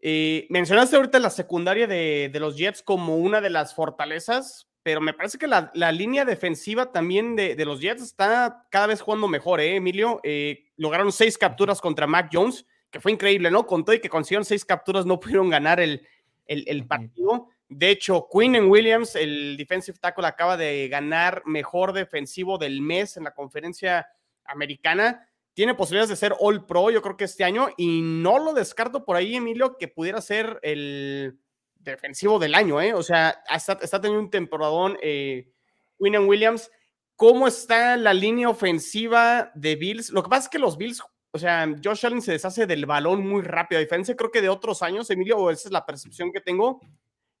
Eh, 0.00 0.46
mencionaste 0.48 0.96
ahorita 0.96 1.18
la 1.18 1.30
secundaria 1.30 1.86
de, 1.86 2.30
los 2.34 2.56
Jets 2.56 2.82
como 2.82 3.16
una 3.18 3.40
de 3.40 3.50
las 3.50 3.74
fortalezas, 3.74 4.68
pero 4.82 5.02
me 5.02 5.12
parece 5.12 5.36
que 5.36 5.46
la, 5.46 5.70
línea 5.92 6.24
defensiva 6.24 6.90
también 6.90 7.36
de, 7.36 7.62
los 7.64 7.80
Jets 7.80 8.02
está 8.02 8.66
cada 8.70 8.86
vez 8.86 9.02
jugando 9.02 9.28
mejor, 9.28 9.60
¿eh, 9.60 9.76
Emilio? 9.76 10.20
Eh, 10.22 10.64
lograron 10.76 11.12
seis 11.12 11.36
capturas 11.36 11.80
contra 11.80 12.06
Mac 12.06 12.30
Jones, 12.32 12.64
que 12.90 13.00
fue 13.00 13.12
increíble, 13.12 13.50
¿no? 13.50 13.66
Con 13.66 13.84
todo 13.84 13.94
y 13.94 14.00
que 14.00 14.08
consiguieron 14.08 14.44
seis 14.44 14.64
capturas, 14.64 15.04
no 15.04 15.20
pudieron 15.20 15.50
ganar 15.50 15.78
el, 15.78 16.06
el 16.46 16.86
partido. 16.86 17.50
De 17.70 17.88
hecho, 17.88 18.26
Quinn 18.28 18.56
Williams, 18.68 19.14
el 19.14 19.56
defensive 19.56 19.96
tackle, 20.00 20.26
acaba 20.26 20.56
de 20.56 20.88
ganar 20.88 21.42
mejor 21.46 21.92
defensivo 21.92 22.58
del 22.58 22.82
mes 22.82 23.16
en 23.16 23.22
la 23.22 23.32
conferencia 23.32 24.08
americana. 24.44 25.28
Tiene 25.54 25.76
posibilidades 25.76 26.08
de 26.08 26.16
ser 26.16 26.34
All 26.40 26.66
Pro, 26.66 26.90
yo 26.90 27.00
creo 27.00 27.16
que 27.16 27.24
este 27.24 27.44
año, 27.44 27.68
y 27.76 28.00
no 28.02 28.40
lo 28.40 28.54
descarto 28.54 29.04
por 29.04 29.14
ahí, 29.14 29.36
Emilio, 29.36 29.76
que 29.78 29.86
pudiera 29.86 30.20
ser 30.20 30.58
el 30.62 31.38
defensivo 31.76 32.40
del 32.40 32.56
año, 32.56 32.80
¿eh? 32.80 32.92
O 32.92 33.04
sea, 33.04 33.40
está, 33.48 34.00
teniendo 34.00 34.24
un 34.24 34.30
temporadón 34.30 34.98
eh, 35.00 35.52
Williams. 36.00 36.72
¿Cómo 37.14 37.46
está 37.46 37.96
la 37.96 38.14
línea 38.14 38.48
ofensiva 38.48 39.52
de 39.54 39.76
Bills? 39.76 40.10
Lo 40.10 40.24
que 40.24 40.28
pasa 40.28 40.44
es 40.44 40.48
que 40.48 40.58
los 40.58 40.76
Bills, 40.76 41.04
o 41.30 41.38
sea, 41.38 41.72
Josh 41.84 42.04
Allen 42.04 42.22
se 42.22 42.32
deshace 42.32 42.66
del 42.66 42.86
balón 42.86 43.24
muy 43.24 43.42
rápido, 43.42 43.78
a 43.78 43.82
diferencia 43.82 44.16
creo 44.16 44.32
que 44.32 44.42
de 44.42 44.48
otros 44.48 44.82
años, 44.82 45.08
Emilio, 45.08 45.38
o 45.38 45.50
esa 45.50 45.68
es 45.68 45.72
la 45.72 45.86
percepción 45.86 46.32
que 46.32 46.40
tengo 46.40 46.80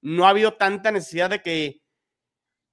no 0.02 0.26
ha 0.26 0.30
habido 0.30 0.54
tanta 0.54 0.90
necesidad 0.90 1.30
de 1.30 1.42
que, 1.42 1.82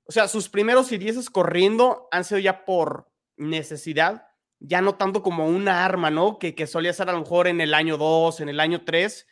o 0.05 0.11
sea, 0.11 0.27
sus 0.27 0.49
primeros 0.49 0.91
y 0.91 0.99
corriendo 1.31 2.07
han 2.11 2.23
sido 2.23 2.39
ya 2.39 2.65
por 2.65 3.11
necesidad, 3.35 4.27
ya 4.59 4.81
no 4.81 4.95
tanto 4.95 5.21
como 5.21 5.47
una 5.47 5.85
arma, 5.85 6.09
¿no? 6.09 6.39
Que, 6.39 6.55
que 6.55 6.67
solía 6.67 6.93
ser 6.93 7.09
a 7.09 7.13
lo 7.13 7.19
mejor 7.19 7.47
en 7.47 7.61
el 7.61 7.73
año 7.73 7.97
2, 7.97 8.41
en 8.41 8.49
el 8.49 8.59
año 8.59 8.83
3. 8.85 9.27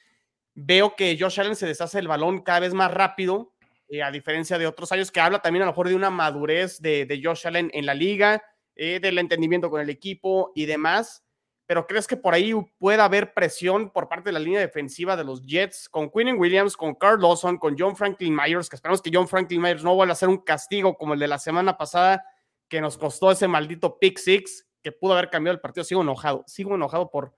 Veo 0.54 0.96
que 0.96 1.18
Josh 1.20 1.40
Allen 1.40 1.56
se 1.56 1.66
deshace 1.66 2.00
el 2.00 2.08
balón 2.08 2.42
cada 2.42 2.60
vez 2.60 2.74
más 2.74 2.94
rápido, 2.94 3.54
eh, 3.88 4.04
a 4.04 4.12
diferencia 4.12 4.58
de 4.58 4.68
otros 4.68 4.92
años, 4.92 5.12
que 5.12 5.20
habla 5.20 5.40
también 5.42 5.64
a 5.64 5.66
lo 5.66 5.72
mejor 5.72 5.90
de 5.90 5.96
una 5.96 6.10
madurez 6.10 6.82
de, 6.82 7.06
de 7.06 7.22
Josh 7.24 7.48
Allen 7.48 7.72
en 7.74 7.86
la 7.86 7.94
liga, 7.94 8.44
eh, 8.76 9.00
del 9.00 9.18
entendimiento 9.18 9.70
con 9.70 9.82
el 9.82 9.90
equipo 9.90 10.52
y 10.54 10.66
demás 10.66 11.25
pero 11.68 11.88
¿crees 11.88 12.08
que 12.08 12.18
por 12.18 12.34
ahí 12.34 12.54
pueda 12.78 13.06
haber 13.06 13.34
presión 13.34 13.90
por 13.90 14.08
parte 14.08 14.30
de 14.30 14.34
la 14.34 14.40
línea 14.40 14.60
defensiva 14.60 15.16
de 15.16 15.24
los 15.24 15.42
Jets 15.42 15.90
con 15.90 16.10
Quinn 16.10 16.38
Williams, 16.38 16.78
con 16.78 16.94
Carl 16.94 17.22
Lawson, 17.22 17.58
con 17.58 17.76
John 17.78 17.96
Franklin 17.96 18.36
Myers, 18.36 18.70
que 18.70 18.76
esperamos 18.76 19.02
que 19.02 19.10
John 19.12 19.28
Franklin 19.28 19.62
Myers 19.62 19.84
no 19.84 19.96
vuelva 19.96 20.12
a 20.12 20.14
hacer 20.14 20.30
un 20.30 20.38
castigo 20.38 20.96
como 20.96 21.14
el 21.14 21.20
de 21.20 21.28
la 21.28 21.40
semana 21.40 21.78
pasada 21.78 22.24
que 22.68 22.82
nos 22.82 22.98
costó 22.98 23.32
ese 23.32 23.48
maldito 23.48 23.98
pick 24.00 24.18
six 24.18 24.66
que 24.84 24.92
pudo 24.92 25.14
haber 25.14 25.32
cambiado 25.32 25.56
el 25.56 25.62
partido? 25.62 25.84
Sigo 25.84 26.02
enojado, 26.02 26.44
sigo 26.48 26.76
enojado 26.76 27.10
por, 27.10 27.34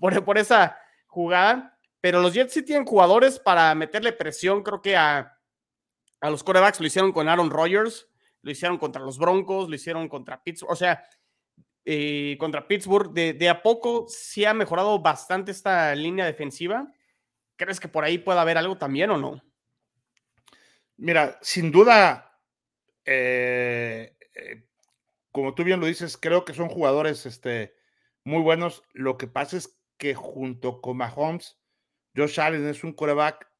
por, 0.00 0.24
por, 0.24 0.36
esa 0.36 0.76
jugada, 1.06 1.78
pero 2.02 2.20
los 2.20 2.34
Jets 2.34 2.52
sí 2.52 2.62
tienen 2.62 2.84
jugadores 2.84 3.38
para 3.38 3.74
meterle 3.74 4.12
presión, 4.12 4.62
creo 4.62 4.82
que 4.82 4.94
a, 4.94 5.38
a 6.20 6.30
los 6.30 6.44
corebacks 6.44 6.80
lo 6.80 6.86
hicieron 6.86 7.12
con 7.12 7.28
Aaron 7.28 7.50
Rodgers, 7.50 8.06
lo 8.42 8.50
hicieron 8.50 8.76
contra 8.76 9.02
los 9.02 9.18
Broncos, 9.18 9.68
lo 9.68 9.74
hicieron 9.74 10.08
contra 10.08 10.42
Pittsburgh, 10.42 10.72
o 10.72 10.76
sea, 10.76 11.02
eh, 11.90 12.36
contra 12.38 12.68
Pittsburgh. 12.68 13.14
De, 13.14 13.48
a 13.48 13.62
poco 13.62 14.04
sí 14.08 14.44
ha 14.44 14.52
mejorado 14.52 14.98
bastante 14.98 15.52
esta 15.52 15.94
línea 15.94 16.26
defensiva. 16.26 16.92
¿Crees 17.56 17.80
que 17.80 17.88
por 17.88 18.04
ahí 18.04 18.18
pueda 18.18 18.42
haber 18.42 18.58
algo 18.58 18.76
también 18.76 19.08
o 19.08 19.16
no? 19.16 19.42
Mira, 20.98 21.38
sin 21.40 21.72
duda, 21.72 22.38
eh, 23.06 24.14
eh, 24.34 24.66
como 25.32 25.54
tú 25.54 25.64
bien 25.64 25.80
lo 25.80 25.86
dices, 25.86 26.18
creo 26.18 26.44
que 26.44 26.52
son 26.52 26.68
jugadores 26.68 27.24
este, 27.24 27.74
muy 28.22 28.42
buenos. 28.42 28.82
Lo 28.92 29.16
que 29.16 29.26
pasa 29.26 29.56
es 29.56 29.80
que 29.96 30.14
junto 30.14 30.82
con 30.82 30.98
Mahomes, 30.98 31.58
Josh 32.14 32.38
Allen 32.38 32.68
es 32.68 32.84
un 32.84 32.92
coreback 32.92 33.50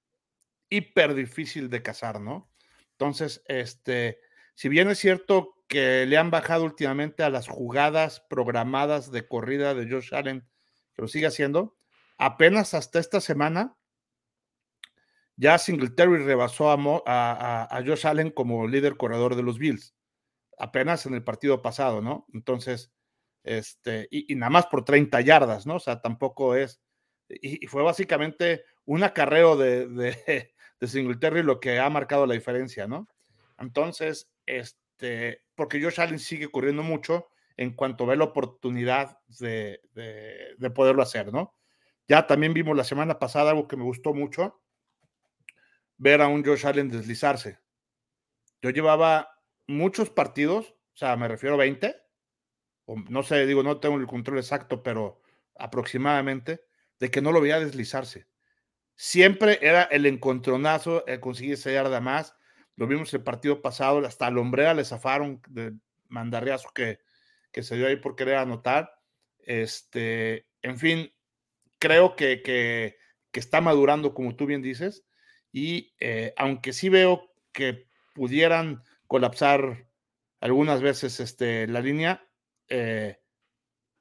hiper 0.69 1.14
difícil 1.14 1.71
de 1.71 1.83
cazar, 1.83 2.21
¿no? 2.21 2.53
Entonces, 2.91 3.43
este, 3.47 4.21
si 4.55 4.69
bien 4.69 4.91
es 4.91 4.99
cierto 4.99 5.58
que 5.69 6.07
le 6.07 6.17
han 6.17 6.31
bajado 6.31 6.65
últimamente 6.65 7.23
a 7.23 7.31
las 7.31 7.47
jugadas 7.47 8.21
programadas 8.29 9.13
de 9.13 9.29
corrida 9.29 9.75
de 9.75 9.89
Josh 9.89 10.15
Allen, 10.15 10.49
que 10.95 11.03
lo 11.03 11.09
sigue 11.09 11.27
haciendo. 11.27 11.77
Apenas 12.17 12.75
hasta 12.75 12.99
esta 12.99 13.21
semana, 13.21 13.77
ya 15.37 15.59
Singletary 15.59 16.25
rebasó 16.25 16.71
a, 16.71 17.69
a, 17.71 17.85
Josh 17.85 18.07
Allen 18.07 18.31
como 18.31 18.67
líder 18.67 18.97
corredor 18.97 19.37
de 19.37 19.43
los 19.43 19.59
Bills. 19.59 19.95
Apenas 20.59 21.07
en 21.07 21.15
el 21.15 21.23
partido 21.23 21.63
pasado, 21.63 22.01
¿no? 22.01 22.27
Entonces, 22.33 22.93
este, 23.45 24.09
y, 24.11 24.35
nada 24.35 24.51
más 24.51 24.67
por 24.67 24.85
30 24.85 25.21
yardas, 25.21 25.67
¿no? 25.67 25.77
O 25.77 25.81
sea, 25.81 26.01
tampoco 26.01 26.57
es. 26.57 26.81
Y, 27.29 27.67
fue 27.69 27.83
básicamente 27.83 28.65
un 28.85 29.05
acarreo 29.05 29.57
de, 29.57 29.87
de, 29.87 30.53
de 30.81 30.89
Singletary 30.89 31.43
lo 31.43 31.61
que 31.61 31.79
ha 31.79 31.89
marcado 31.91 32.27
la 32.27 32.35
diferencia, 32.35 32.89
¿no? 32.89 33.07
Entonces, 33.59 34.29
este 34.47 34.88
este, 34.99 35.45
porque 35.55 35.81
Josh 35.81 36.01
Allen 36.01 36.19
sigue 36.19 36.51
corriendo 36.51 36.83
mucho 36.83 37.29
en 37.57 37.75
cuanto 37.75 38.05
ve 38.05 38.17
la 38.17 38.25
oportunidad 38.25 39.19
de, 39.39 39.81
poderlo 40.75 41.03
hacer, 41.03 41.33
¿no? 41.33 41.55
Ya 42.09 42.27
también 42.27 42.53
vimos 42.53 42.77
la 42.77 42.83
semana 42.83 43.19
pasada 43.21 43.51
algo 43.51 43.69
que 43.69 43.77
me 43.77 43.85
gustó 43.85 44.13
mucho, 44.13 44.61
ver 45.99 46.21
a 46.21 46.27
un 46.27 46.45
Josh 46.45 46.67
Allen 46.67 46.89
deslizarse. 46.89 47.61
Yo 48.61 48.71
llevaba 48.71 49.31
muchos 49.69 50.11
partidos, 50.11 50.71
o 50.71 50.97
sea, 50.97 51.17
me 51.17 51.29
refiero 51.29 51.55
a 51.55 51.59
20, 51.59 51.95
o 52.87 52.97
no 53.09 53.23
sé, 53.23 53.47
digo, 53.47 53.63
no 53.63 53.79
tengo 53.79 53.99
el 53.99 54.07
control 54.07 54.39
exacto, 54.39 54.83
pero 54.83 55.21
aproximadamente, 55.57 56.65
de 56.99 57.11
que 57.11 57.21
no 57.21 57.31
lo 57.31 57.41
veía 57.41 57.61
deslizarse. 57.61 58.27
Siempre 58.97 59.61
era 59.63 59.83
el 59.83 60.07
encontronazo, 60.07 61.07
el 61.07 61.21
conseguir 61.21 61.55
esa 61.55 61.71
yarda 61.71 62.01
más, 62.01 62.38
lo 62.79 62.87
vimos 62.87 63.12
el 63.12 63.25
partido 63.25 63.61
pasado, 63.61 64.07
hasta 64.07 64.29
a 64.29 64.31
Lombrea 64.31 64.73
le 64.73 64.85
zafaron 64.85 65.43
de 65.49 65.75
mandarriazo 66.07 66.71
que, 66.73 67.01
que 67.51 67.64
se 67.64 67.77
dio 67.77 67.88
ahí 67.88 67.97
por 67.97 68.14
querer 68.14 68.37
anotar. 68.37 68.95
Este, 69.41 70.47
en 70.62 70.79
fin, 70.79 71.12
creo 71.81 72.14
que, 72.14 72.41
que, 72.43 72.97
está 73.33 73.61
madurando, 73.61 74.14
como 74.14 74.35
tú 74.35 74.47
bien 74.47 74.62
dices, 74.62 75.05
y 75.53 75.95
eh, 76.01 76.35
aunque 76.37 76.73
sí 76.73 76.88
veo 76.88 77.33
que 77.53 77.87
pudieran 78.14 78.83
colapsar 79.07 79.87
algunas 80.41 80.81
veces 80.81 81.21
este, 81.21 81.69
la 81.69 81.81
línea, 81.81 82.29
eh, 82.69 83.21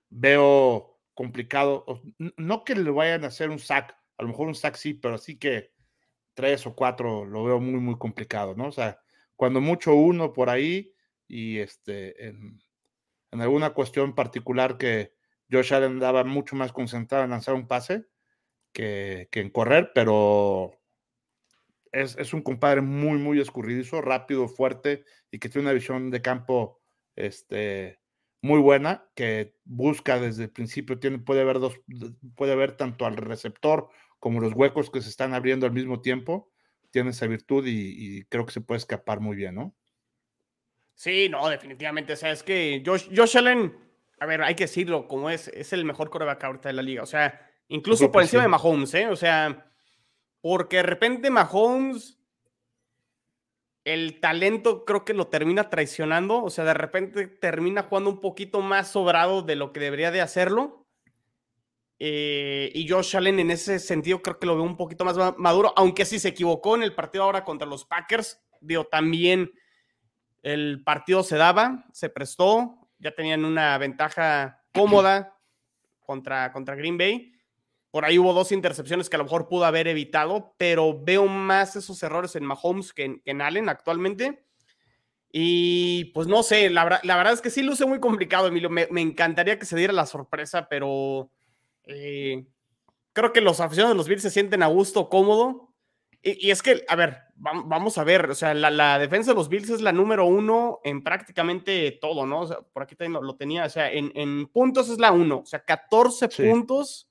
veo 0.10 1.00
complicado, 1.14 1.86
no 2.18 2.64
que 2.64 2.76
le 2.76 2.90
vayan 2.90 3.24
a 3.24 3.28
hacer 3.28 3.52
un 3.52 3.60
sack, 3.60 3.96
a 4.18 4.24
lo 4.24 4.30
mejor 4.30 4.48
un 4.48 4.56
sack 4.56 4.76
sí, 4.76 4.96
pero 4.96 5.16
así 5.16 5.38
que 5.38 5.72
tres 6.38 6.68
o 6.68 6.76
cuatro 6.76 7.26
lo 7.26 7.44
veo 7.44 7.60
muy, 7.60 7.80
muy 7.80 7.98
complicado, 7.98 8.54
¿no? 8.56 8.68
O 8.68 8.72
sea, 8.72 9.02
cuando 9.36 9.60
mucho 9.60 9.96
uno 9.96 10.34
por 10.34 10.52
ahí 10.52 10.94
y 11.28 11.58
este, 11.58 12.28
en, 12.28 12.62
alguna 13.32 13.72
cuestión 13.72 14.14
particular 14.14 14.78
que 14.78 15.16
Josh 15.52 15.74
Allen 15.74 15.94
andaba 15.94 16.24
mucho 16.24 16.56
más 16.56 16.72
concentrado 16.72 17.24
en 17.24 17.32
lanzar 17.32 17.56
un 17.56 17.68
pase 17.68 18.06
que, 18.72 19.28
en 19.32 19.50
correr, 19.50 19.92
pero 19.96 20.80
es, 21.92 22.32
un 22.36 22.44
compadre 22.44 22.82
muy, 22.82 23.18
muy 23.18 23.42
escurridizo, 23.42 24.02
rápido, 24.02 24.48
fuerte 24.48 25.06
y 25.32 25.40
que 25.40 25.50
tiene 25.50 25.66
una 25.68 25.74
visión 25.74 26.12
de 26.12 26.22
campo 26.22 26.80
este, 27.16 28.00
muy 28.44 28.60
buena, 28.60 29.10
que 29.16 29.56
busca 29.66 30.20
desde 30.20 30.44
el 30.44 30.52
principio, 30.52 31.00
tiene, 31.00 31.18
puede 31.18 31.44
ver 31.44 31.60
dos, 31.60 31.82
puede 32.36 32.56
ver 32.56 32.78
tanto 32.78 33.08
al 33.08 33.18
receptor 33.18 33.90
como 34.20 34.40
los 34.40 34.54
huecos 34.54 34.90
que 34.90 35.02
se 35.02 35.10
están 35.10 35.34
abriendo 35.34 35.66
al 35.66 35.74
mismo 35.74 36.02
tiempo, 36.02 36.52
tiene 36.92 37.12
esa 37.12 37.28
virtud 37.28 37.66
y, 37.68 38.24
creo 38.26 38.46
que 38.46 38.52
se 38.52 38.62
puede 38.62 38.78
escapar 38.78 39.20
muy 39.20 39.36
bien, 39.36 39.56
¿no? 39.56 39.76
Sí, 40.96 41.30
no, 41.30 41.48
definitivamente. 41.48 42.14
O 42.14 42.16
sea, 42.16 42.32
es 42.32 42.42
que 42.42 42.82
Josh, 42.86 43.38
Allen, 43.38 43.78
a 44.20 44.26
ver, 44.26 44.42
hay 44.42 44.56
que 44.56 44.64
decirlo 44.64 45.08
como 45.08 45.30
es, 45.30 45.48
es 45.50 45.74
el 45.74 45.86
mejor 45.86 46.10
coreback 46.10 46.44
ahorita 46.44 46.70
de 46.70 46.74
la 46.74 46.82
liga. 46.82 47.04
O 47.04 47.06
sea, 47.06 47.40
incluso 47.68 48.12
por 48.12 48.24
encima 48.24 48.42
de 48.42 48.48
Mahomes, 48.48 48.94
¿eh? 48.96 49.08
O 49.08 49.16
sea, 49.16 49.72
porque 50.42 50.78
de 50.78 50.84
repente 50.84 51.30
Mahomes 51.30 52.18
el 53.88 54.20
talento 54.20 54.84
creo 54.84 55.06
que 55.06 55.14
lo 55.14 55.28
termina 55.28 55.70
traicionando, 55.70 56.44
o 56.44 56.50
sea, 56.50 56.66
de 56.66 56.74
repente 56.74 57.26
termina 57.28 57.84
jugando 57.84 58.10
un 58.10 58.20
poquito 58.20 58.60
más 58.60 58.92
sobrado 58.92 59.44
de 59.44 59.56
lo 59.56 59.72
que 59.72 59.80
debería 59.80 60.12
de 60.12 60.20
hacerlo. 60.20 60.87
Eh, 62.00 62.72
y 62.76 62.88
Josh 62.88 63.18
Allen 63.18 63.40
en 63.40 63.52
ese 63.52 63.80
sentido 63.80 64.22
creo 64.22 64.40
que 64.40 64.46
lo 64.46 64.56
veo 64.56 64.64
un 64.64 64.78
poquito 64.78 65.04
más 65.04 65.18
maduro, 65.38 65.74
aunque 65.76 66.06
sí 66.06 66.20
se 66.20 66.30
equivocó 66.30 66.76
en 66.76 66.84
el 66.84 66.94
partido 66.94 67.24
ahora 67.24 67.44
contra 67.44 67.68
los 67.68 67.86
Packers, 67.86 68.40
digo, 68.62 68.86
también 68.86 69.52
el 70.44 70.84
partido 70.84 71.24
se 71.24 71.38
daba, 71.38 71.86
se 71.92 72.10
prestó, 72.10 72.88
ya 73.00 73.12
tenían 73.12 73.46
una 73.46 73.78
ventaja 73.78 74.64
cómoda 74.74 75.38
contra, 76.06 76.52
contra 76.52 76.76
Green 76.76 76.98
Bay. 76.98 77.34
Por 77.92 78.06
ahí 78.06 78.20
hubo 78.20 78.34
dos 78.34 78.52
intercepciones 78.52 79.10
que 79.10 79.16
a 79.16 79.20
lo 79.20 79.26
mejor 79.26 79.48
pudo 79.48 79.66
haber 79.66 79.88
evitado, 79.88 80.54
pero 80.58 81.04
veo 81.04 81.26
más 81.26 81.76
esos 81.76 82.02
errores 82.04 82.36
en 82.36 82.46
Mahomes 82.46 82.94
que 82.94 83.22
en, 83.24 83.42
Allen 83.42 83.70
actualmente. 83.70 84.46
Y 85.32 86.06
pues 86.14 86.28
no 86.28 86.44
sé, 86.44 86.70
la, 86.70 86.86
verdad 86.86 87.34
es 87.34 87.42
que 87.42 87.50
sí 87.50 87.62
luce 87.62 87.86
muy 87.86 88.00
complicado, 88.00 88.48
Emilio. 88.48 88.70
Me, 88.70 88.88
encantaría 89.02 89.60
que 89.60 89.66
se 89.66 89.78
diera 89.78 89.94
la 89.94 90.06
sorpresa, 90.06 90.68
pero 90.70 91.32
eh, 91.88 92.46
creo 93.14 93.34
que 93.34 93.42
los 93.42 93.60
aficionados 93.60 93.96
de 93.96 93.98
los 93.98 94.08
Bills 94.08 94.22
se 94.22 94.30
sienten 94.30 94.62
a 94.64 94.68
gusto, 94.68 95.10
cómodo. 95.10 95.74
Y, 96.22 96.52
es 96.52 96.62
que, 96.62 96.84
a 96.88 96.96
ver, 96.96 97.20
vamos 97.36 97.98
a 97.98 98.04
ver, 98.04 98.30
o 98.30 98.36
sea, 98.36 98.54
la, 98.54 99.00
defensa 99.00 99.32
de 99.32 99.36
los 99.36 99.50
Bills 99.50 99.70
es 99.70 99.82
la 99.82 99.92
número 99.92 100.26
uno 100.26 100.82
en 100.84 101.04
prácticamente 101.04 101.98
todo, 102.02 102.26
¿no? 102.26 102.42
O 102.42 102.48
sea, 102.48 102.62
por 102.62 102.84
aquí 102.84 102.96
también 102.96 103.24
lo, 103.24 103.36
tenía, 103.36 103.66
o 103.66 103.70
sea, 103.70 103.92
en, 103.92 104.48
puntos 104.48 104.90
es 104.90 105.00
la 105.00 105.12
uno, 105.12 105.40
o 105.40 105.46
sea, 105.46 105.64
14 105.64 106.28
puntos 106.30 107.10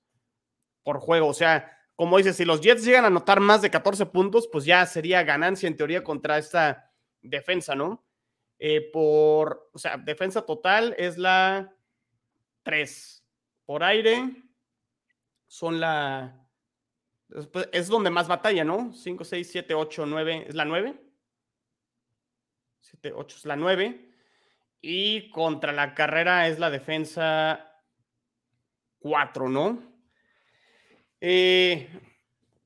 por 0.83 0.99
juego, 0.99 1.29
o 1.29 1.35
sea, 1.35 1.73
como 1.95 2.19
dices, 2.19 2.37
si 2.37 2.45
los 2.45 2.61
Jets 2.61 2.85
llegan 2.85 3.05
a 3.05 3.07
anotar 3.07 3.41
más 3.41 3.63
de 3.63 3.71
14 3.71 4.07
puntos, 4.07 4.49
pues 4.53 4.65
ya 4.65 4.85
sería 4.85 5.23
ganancia 5.23 5.67
en 5.67 5.77
teoría 5.77 6.05
contra 6.05 6.37
esta 6.37 6.93
defensa, 7.23 7.75
¿no? 7.75 8.05
Eh, 8.59 8.91
por, 8.93 9.71
o 9.73 9.79
sea, 9.79 9.97
defensa 9.97 10.43
total 10.43 10.95
es 10.99 11.17
la 11.17 11.75
3. 12.65 13.25
Por 13.65 13.83
aire 13.83 14.46
son 15.47 15.81
la 15.81 16.47
es 17.73 17.89
donde 17.89 18.11
más 18.11 18.29
batalla, 18.29 18.65
¿no? 18.65 18.93
5, 18.93 19.25
6, 19.25 19.49
7, 19.51 19.75
8, 19.75 20.07
9. 20.07 20.45
¿Es 20.49 20.55
la 20.55 20.65
9? 20.65 20.95
7, 22.81 23.13
8 23.15 23.37
es 23.37 23.45
la 23.45 23.57
9. 23.57 24.11
Y 24.81 25.31
contra 25.31 25.73
la 25.73 25.95
carrera 25.95 26.47
es 26.49 26.59
la 26.59 26.71
defensa 26.71 27.83
4, 29.01 29.49
¿no? 29.49 29.83
Eh, 31.21 31.89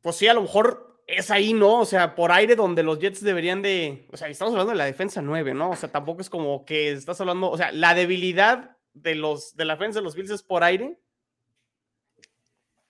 pues 0.02 0.16
sí, 0.16 0.28
a 0.28 0.34
lo 0.34 0.42
mejor 0.42 1.02
es 1.06 1.30
ahí, 1.30 1.54
¿no? 1.54 1.80
O 1.80 1.86
sea, 1.86 2.14
por 2.14 2.30
aire 2.30 2.54
donde 2.54 2.82
los 2.82 2.98
Jets 2.98 3.22
deberían 3.22 3.62
de. 3.62 4.06
O 4.12 4.16
sea, 4.16 4.28
estamos 4.28 4.52
hablando 4.52 4.72
de 4.72 4.78
la 4.78 4.84
defensa 4.84 5.22
9, 5.22 5.54
¿no? 5.54 5.70
O 5.70 5.76
sea, 5.76 5.90
tampoco 5.90 6.20
es 6.20 6.28
como 6.28 6.66
que 6.66 6.92
estás 6.92 7.20
hablando. 7.20 7.50
O 7.50 7.56
sea, 7.56 7.72
la 7.72 7.94
debilidad 7.94 8.76
de, 8.92 9.14
los, 9.14 9.56
de 9.56 9.64
la 9.64 9.74
defensa 9.74 10.00
de 10.00 10.04
los 10.04 10.14
Bills 10.14 10.30
es 10.30 10.42
por 10.42 10.64
aire 10.64 10.98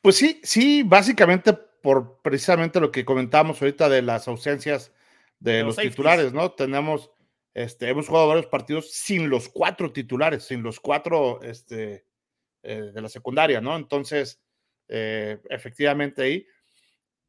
pues 0.03 0.17
sí, 0.17 0.41
sí, 0.43 0.83
básicamente 0.83 1.53
por 1.53 2.21
precisamente 2.23 2.81
lo 2.81 2.91
que 2.91 3.05
comentábamos 3.05 3.61
ahorita 3.61 3.89
de 3.89 4.03
las 4.03 4.29
ausencias 4.29 4.93
de, 5.39 5.63
los, 5.63 5.77
titulares, 5.77 6.33
¿no? 6.33 6.53
Tenemos, 6.53 7.11
este, 7.55 7.89
hemos 7.89 8.09
jugado 8.09 8.29
varios 8.29 8.47
partidos 8.47 8.93
sin 8.93 9.31
los 9.31 9.49
cuatro 9.49 9.93
titulares, 9.93 10.45
sin 10.45 10.63
los 10.63 10.81
cuatro 10.81 11.41
este, 11.43 12.05
eh, 12.63 12.91
de 12.95 13.01
la 13.01 13.09
secundaria, 13.09 13.61
¿no? 13.61 13.77
Entonces, 13.77 14.43
eh, 14.89 15.39
efectivamente 15.49 16.23
ahí. 16.23 16.47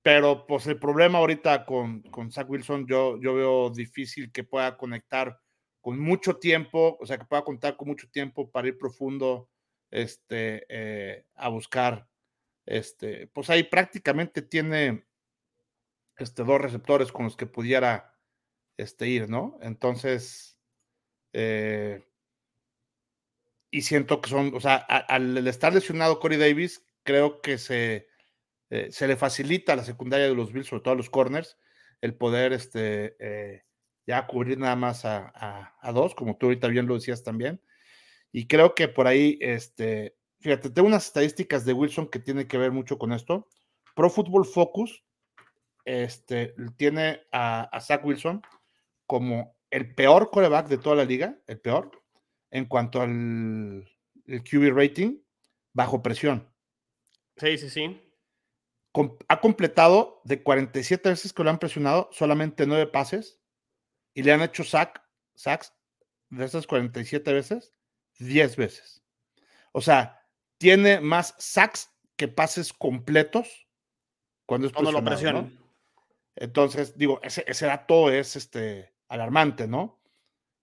Pero 0.03 0.47
pues 0.47 0.65
el 0.67 0.79
problema 0.79 1.19
ahorita 1.19 1.63
con, 1.65 2.01
con 2.01 2.31
Zach 2.31 2.49
Wilson, 2.49 2.87
yo, 2.87 3.19
yo 3.21 3.35
veo 3.35 3.69
difícil 3.69 4.31
que 4.31 4.43
pueda 4.43 4.75
conectar 4.75 5.39
con 5.79 5.99
mucho 5.99 6.37
tiempo, 6.37 6.97
o 6.99 7.05
sea, 7.05 7.17
que 7.17 7.25
pueda 7.25 7.43
contar 7.43 7.77
con 7.77 7.87
mucho 7.87 8.09
tiempo 8.09 8.49
para 8.49 8.67
ir 8.67 8.77
profundo 8.77 9.49
este, 9.91 10.65
eh, 10.69 11.25
a 11.35 11.49
buscar 11.49 12.07
este, 12.65 13.27
pues 13.27 13.49
ahí 13.49 13.63
prácticamente 13.63 14.41
tiene 14.41 15.05
este, 16.17 16.43
dos 16.43 16.61
receptores 16.61 17.11
con 17.11 17.25
los 17.25 17.35
que 17.35 17.47
pudiera 17.47 18.15
este, 18.77 19.07
ir, 19.07 19.29
¿no? 19.29 19.57
Entonces, 19.61 20.57
eh, 21.33 22.03
y 23.71 23.81
siento 23.83 24.21
que 24.21 24.29
son, 24.29 24.53
o 24.53 24.59
sea, 24.59 24.75
al, 24.75 25.47
estar 25.47 25.73
lesionado 25.73 26.19
Corey 26.19 26.37
Davis, 26.37 26.85
creo 27.03 27.41
que 27.41 27.57
se, 27.57 28.07
eh, 28.69 28.91
se 28.91 29.07
le 29.07 29.15
facilita 29.15 29.73
a 29.73 29.77
la 29.77 29.83
secundaria 29.83 30.27
de 30.27 30.35
los 30.35 30.51
Bills, 30.51 30.67
sobre 30.67 30.83
todo 30.83 30.93
a 30.93 30.97
los 30.97 31.09
corners, 31.09 31.57
el 32.01 32.15
poder 32.15 32.51
este, 32.53 33.15
eh, 33.19 33.63
ya 34.05 34.27
cubrir 34.27 34.57
nada 34.57 34.75
más 34.75 35.05
a, 35.05 35.31
a, 35.79 35.91
dos, 35.93 36.15
como 36.15 36.37
tú 36.37 36.47
ahorita 36.47 36.67
bien 36.67 36.87
lo 36.87 36.95
decías 36.95 37.23
también. 37.23 37.61
Y 38.31 38.47
creo 38.47 38.75
que 38.75 38.87
por 38.87 39.07
ahí, 39.07 39.37
este, 39.41 40.17
Fíjate, 40.41 40.71
tengo 40.71 40.87
unas 40.87 41.05
estadísticas 41.05 41.65
de 41.65 41.73
Wilson 41.73 42.07
que 42.07 42.19
tienen 42.19 42.47
que 42.47 42.57
ver 42.57 42.71
mucho 42.71 42.97
con 42.97 43.13
esto. 43.13 43.47
Pro 43.95 44.09
Football 44.09 44.45
Focus 44.45 45.03
este, 45.85 46.55
tiene 46.77 47.21
a, 47.31 47.79
Zach 47.79 48.03
Wilson 48.03 48.41
como 49.05 49.55
el 49.69 49.93
peor 49.93 50.31
coreback 50.31 50.67
de 50.67 50.79
toda 50.79 50.95
la 50.95 51.05
liga, 51.05 51.37
el 51.45 51.59
peor, 51.59 51.91
en 52.49 52.65
cuanto 52.65 53.01
al 53.01 53.87
QB 54.25 54.75
rating 54.75 55.19
bajo 55.73 56.01
presión. 56.01 56.51
Sí, 57.37 57.57
sí, 57.59 57.69
sí. 57.69 58.01
ha 59.27 59.41
completado 59.41 60.21
de 60.23 60.41
47 60.41 61.09
veces 61.09 61.33
que 61.33 61.43
lo 61.43 61.51
han 61.51 61.59
presionado, 61.59 62.09
solamente 62.11 62.65
9 62.65 62.87
pases 62.87 63.39
y 64.15 64.23
le 64.23 64.33
han 64.33 64.41
hecho 64.41 64.63
sack, 64.63 65.03
sacks 65.35 65.73
de 66.29 66.45
esas 66.45 66.65
47 66.65 67.31
veces, 67.31 67.73
10 68.17 68.55
veces. 68.55 69.03
O 69.71 69.81
sea, 69.81 70.20
tiene 70.61 71.01
más 71.01 71.33
sacks 71.39 71.89
que 72.15 72.27
pases 72.27 72.71
completos 72.71 73.67
cuando 74.45 74.67
es 74.67 74.73
cuando 74.73 74.91
lo 74.91 75.03
presionan. 75.03 75.59
Entonces, 76.35 76.95
digo, 76.95 77.19
ese, 77.23 77.43
ese, 77.47 77.65
dato 77.65 78.11
es 78.11 78.35
este, 78.35 78.93
alarmante, 79.07 79.67
¿no? 79.67 79.99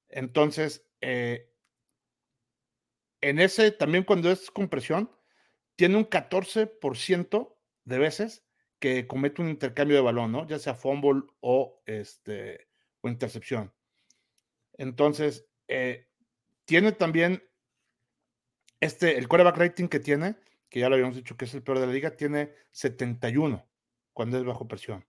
Entonces, 0.09 0.87
eh, 1.01 1.53
en 3.21 3.41
ese, 3.41 3.73
también 3.73 4.05
cuando 4.05 4.31
es 4.31 4.53
compresión, 4.53 5.11
tiene 5.75 5.97
un 5.97 6.09
14% 6.09 7.57
de 7.83 7.99
veces 7.99 8.47
que 8.79 9.09
comete 9.09 9.43
un 9.43 9.49
intercambio 9.49 9.97
de 9.97 10.03
balón, 10.03 10.31
¿no? 10.31 10.47
Ya 10.47 10.61
sea 10.61 10.77
fumble 10.77 11.25
o, 11.41 11.83
este, 11.87 12.69
o 13.01 13.09
intercepción. 13.09 13.75
Entonces, 14.75 15.49
eh, 15.67 16.07
tiene 16.67 16.93
también 16.93 17.43
este, 18.81 19.19
el 19.19 19.29
quarterback 19.29 19.57
rating 19.57 19.89
que 19.89 20.01
tiene, 20.01 20.37
que 20.69 20.81
ya 20.81 20.89
lo 20.89 20.95
habíamos 20.95 21.17
dicho 21.17 21.37
que 21.37 21.47
es 21.47 21.55
el 21.55 21.63
peor 21.63 21.79
de 21.81 21.87
la 21.87 21.93
liga, 21.93 22.17
tiene 22.17 22.55
71 22.73 23.69
cuando 24.13 24.39
es 24.39 24.45
bajo 24.45 24.69
presión. 24.69 25.07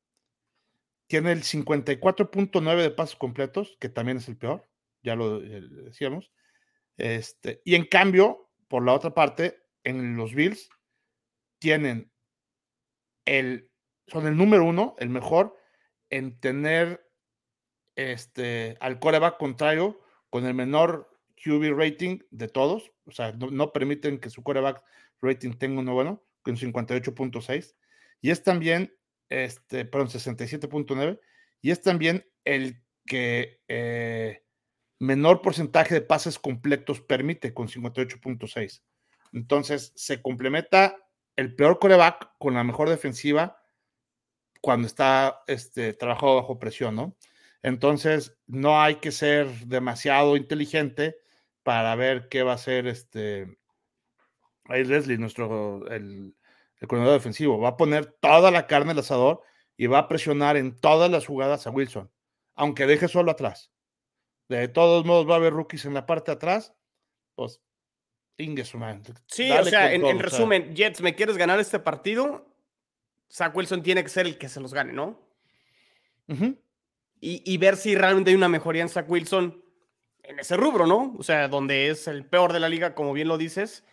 Tiene 1.07 1.31
el 1.31 1.41
54.9 1.41 2.81
de 2.81 2.91
pasos 2.91 3.15
completos, 3.15 3.77
que 3.79 3.89
también 3.89 4.17
es 4.17 4.27
el 4.27 4.37
peor, 4.37 4.69
ya 5.01 5.15
lo 5.15 5.41
eh, 5.41 5.61
decíamos. 5.85 6.31
Este, 6.97 7.61
y 7.65 7.75
en 7.75 7.85
cambio, 7.85 8.51
por 8.67 8.85
la 8.85 8.93
otra 8.93 9.13
parte, 9.13 9.63
en 9.83 10.15
los 10.15 10.35
Bills 10.35 10.69
tienen 11.59 12.11
el, 13.25 13.71
son 14.07 14.27
el 14.27 14.37
número 14.37 14.65
uno, 14.65 14.95
el 14.99 15.09
mejor, 15.09 15.55
en 16.09 16.39
tener 16.39 17.07
este, 17.95 18.77
al 18.79 18.99
coreback 18.99 19.37
contrario 19.37 19.99
con 20.29 20.45
el 20.45 20.53
menor 20.53 21.09
QB 21.43 21.75
rating 21.75 22.19
de 22.31 22.47
todos, 22.47 22.91
o 23.09 23.11
sea, 23.11 23.33
no, 23.33 23.71
permiten 23.73 24.19
que 24.19 24.29
su 24.29 24.43
quarterback 24.43 24.83
rating 25.21 25.53
tenga 25.53 25.81
uno 25.81 25.93
bueno, 25.93 26.23
con 26.41 26.55
58.6, 26.55 27.75
y 28.21 28.31
es 28.31 28.43
también, 28.43 28.95
este, 29.29 29.85
perdón, 29.85 30.09
67.9, 30.09 31.19
y 31.61 31.71
es 31.71 31.81
también 31.81 32.25
el 32.45 32.81
que 33.05 33.61
eh, 33.67 34.43
menor 34.99 35.41
porcentaje 35.41 35.95
de 35.95 36.01
pases 36.01 36.39
completos 36.39 37.01
permite 37.01 37.53
con 37.53 37.67
58.6. 37.67 38.81
Entonces, 39.33 39.91
se 39.95 40.21
complementa 40.21 40.95
el 41.35 41.55
peor 41.55 41.79
coreback 41.79 42.31
con 42.37 42.53
la 42.53 42.63
mejor 42.63 42.89
defensiva 42.89 43.61
cuando 44.61 44.87
está 44.87 45.41
este, 45.47 45.93
trabajado 45.93 46.35
bajo 46.35 46.59
presión, 46.59 46.95
¿no? 46.95 47.15
Entonces, 47.61 48.37
no 48.47 48.81
hay 48.81 48.95
que 48.95 49.11
ser 49.11 49.47
demasiado 49.65 50.35
inteligente 50.37 51.17
para 51.63 51.95
ver 51.95 52.29
qué 52.29 52.43
va 52.43 52.53
a 52.53 52.55
hacer 52.55 52.87
este 52.87 53.59
ahí 54.69 54.83
Leslie, 54.83 55.17
nuestro 55.17 55.87
el, 55.87 56.35
el 56.79 56.87
coordinador 56.87 57.19
defensivo. 57.19 57.59
Va 57.59 57.69
a 57.69 57.77
poner 57.77 58.05
toda 58.05 58.51
la 58.51 58.67
carne 58.67 58.91
al 58.91 58.99
asador 58.99 59.41
y 59.75 59.87
va 59.87 59.99
a 59.99 60.07
presionar 60.07 60.57
en 60.57 60.79
todas 60.79 61.11
las 61.11 61.25
jugadas 61.25 61.67
a 61.67 61.71
Wilson, 61.71 62.11
aunque 62.55 62.85
deje 62.85 63.07
solo 63.07 63.31
atrás. 63.31 63.71
De 64.47 64.67
todos 64.67 65.05
modos, 65.05 65.29
va 65.29 65.33
a 65.33 65.37
haber 65.37 65.53
rookies 65.53 65.85
en 65.85 65.93
la 65.93 66.05
parte 66.05 66.31
de 66.31 66.35
atrás. 66.35 66.73
Pues, 67.35 67.61
man. 68.73 69.03
Sí, 69.27 69.51
o 69.51 69.63
sea, 69.65 69.93
en, 69.93 70.19
resumen, 70.19 70.75
Jets, 70.75 71.01
¿me 71.01 71.13
quieres 71.13 71.37
ganar 71.37 71.59
este 71.59 71.79
partido? 71.79 72.45
Zach 73.31 73.55
Wilson 73.55 73.83
tiene 73.83 74.01
que 74.01 74.09
ser 74.09 74.25
el 74.25 74.37
que 74.37 74.49
se 74.49 74.59
los 74.59 74.73
gane, 74.73 74.93
¿no? 74.93 75.27
y, 77.21 77.41
y 77.43 77.57
ver 77.57 77.75
si 77.75 77.95
realmente 77.95 78.29
hay 78.29 78.35
una 78.35 78.49
mejoría 78.49 78.83
en 78.83 78.89
Zach 78.89 79.09
Wilson 79.09 79.63
en 80.29 80.39
ese 80.39 80.55
rubro, 80.55 80.87
¿no? 80.87 81.15
O 81.17 81.23
sea, 81.23 81.47
donde 81.47 81.89
es 81.89 82.07
el 82.07 82.25
peor 82.25 82.53
de 82.53 82.59
la 82.59 82.69
liga, 82.69 82.95
como 82.95 83.13
bien 83.13 83.27
lo 83.27 83.37
dices. 83.37 83.83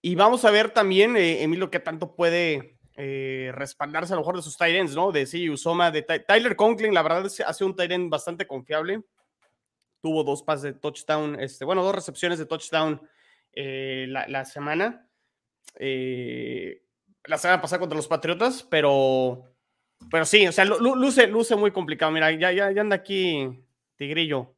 Y 0.00 0.14
vamos 0.16 0.44
a 0.44 0.50
ver 0.50 0.70
también, 0.70 1.16
eh, 1.16 1.42
Emilio, 1.42 1.70
qué 1.70 1.78
tanto 1.78 2.16
puede 2.16 2.78
eh, 2.96 3.50
respaldarse 3.54 4.12
a 4.12 4.16
lo 4.16 4.22
mejor 4.22 4.36
de 4.36 4.42
sus 4.42 4.56
tight 4.56 4.74
ends, 4.74 4.94
¿no? 4.96 5.12
De 5.12 5.26
sí, 5.26 5.48
Usoma, 5.48 5.90
de 5.90 6.02
Ty- 6.02 6.24
Tyler 6.26 6.56
Conklin, 6.56 6.92
la 6.94 7.02
verdad 7.02 7.24
hace 7.46 7.64
un 7.64 7.76
tight 7.76 7.92
end 7.92 8.10
bastante 8.10 8.46
confiable. 8.46 9.02
Tuvo 10.00 10.24
dos 10.24 10.42
pases 10.42 10.62
de 10.64 10.72
touchdown, 10.74 11.38
este, 11.38 11.64
bueno, 11.64 11.84
dos 11.84 11.94
recepciones 11.94 12.38
de 12.38 12.46
touchdown 12.46 13.00
eh, 13.52 14.06
la, 14.08 14.26
la 14.26 14.44
semana. 14.44 15.08
eh, 15.76 16.82
la 17.24 17.38
semana 17.38 17.60
pasada 17.62 17.78
contra 17.78 17.96
los 17.96 18.08
Patriotas, 18.08 18.64
pero, 18.68 19.44
pero 20.10 20.24
sí, 20.24 20.44
o 20.48 20.52
sea, 20.52 20.64
lu- 20.64 20.80
lu- 20.80 20.96
luce, 20.96 21.28
luce 21.28 21.54
muy 21.54 21.70
complicado. 21.70 22.10
Mira, 22.10 22.32
ya, 22.32 22.50
ya, 22.50 22.72
ya 22.72 22.80
anda 22.80 22.96
aquí 22.96 23.64
Tigrillo. 23.96 24.56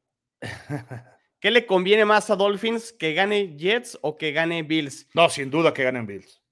¿Qué 1.40 1.50
le 1.50 1.66
conviene 1.66 2.04
más 2.04 2.30
a 2.30 2.36
Dolphins? 2.36 2.92
¿Que 2.92 3.12
gane 3.12 3.56
Jets 3.56 3.98
o 4.00 4.16
que 4.16 4.32
gane 4.32 4.62
Bills? 4.62 5.08
No, 5.14 5.28
sin 5.28 5.50
duda 5.50 5.74
que 5.74 5.84
ganen 5.84 6.06
Bills. 6.06 6.42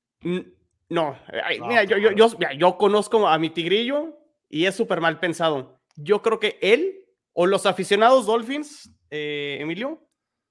No, 0.88 1.18
ay, 1.44 1.59
No, 1.59 1.66
mira, 1.66 1.85
yo, 1.85 1.96
yo, 1.96 2.11
claro. 2.11 2.16
yo, 2.16 2.38
mira, 2.38 2.52
yo 2.52 2.76
conozco 2.76 3.26
a 3.26 3.38
mi 3.38 3.48
tigrillo 3.48 4.18
y 4.50 4.66
es 4.66 4.74
súper 4.74 5.00
mal 5.00 5.18
pensado. 5.18 5.81
Yo 5.96 6.20
creo 6.20 6.38
que 6.38 6.59
él 6.61 7.07
o 7.33 7.46
los 7.46 7.64
aficionados 7.64 8.26
Dolphins, 8.26 8.94
eh, 9.11 9.57
Emilio, 9.61 10.07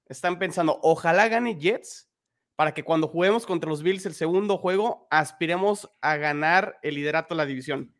están 0.08 0.38
pensando, 0.38 0.78
ojalá 0.82 1.28
gane 1.28 1.56
Jets 1.58 2.10
para 2.56 2.74
que 2.74 2.82
cuando 2.84 3.08
juguemos 3.08 3.46
contra 3.46 3.70
los 3.70 3.82
Bills 3.82 4.04
el 4.06 4.14
segundo 4.14 4.58
juego, 4.58 5.06
aspiremos 5.10 5.90
a 6.00 6.16
ganar 6.16 6.78
el 6.82 6.96
liderato 6.96 7.34
de 7.34 7.38
la 7.38 7.46
división. 7.46 7.94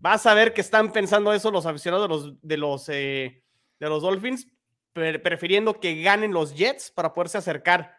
Vas 0.00 0.26
a 0.26 0.34
ver 0.34 0.54
que 0.54 0.60
están 0.60 0.92
pensando 0.92 1.32
eso 1.32 1.50
los 1.50 1.66
aficionados 1.66 2.08
de 2.08 2.14
los, 2.14 2.40
de 2.40 2.56
los, 2.56 2.88
eh, 2.88 3.44
de 3.80 3.88
los 3.88 4.02
Dolphins, 4.02 4.48
pre- 4.92 5.18
prefiriendo 5.18 5.80
que 5.80 6.00
ganen 6.02 6.32
los 6.32 6.54
Jets 6.54 6.90
para 6.90 7.12
poderse 7.14 7.38
acercar 7.38 7.96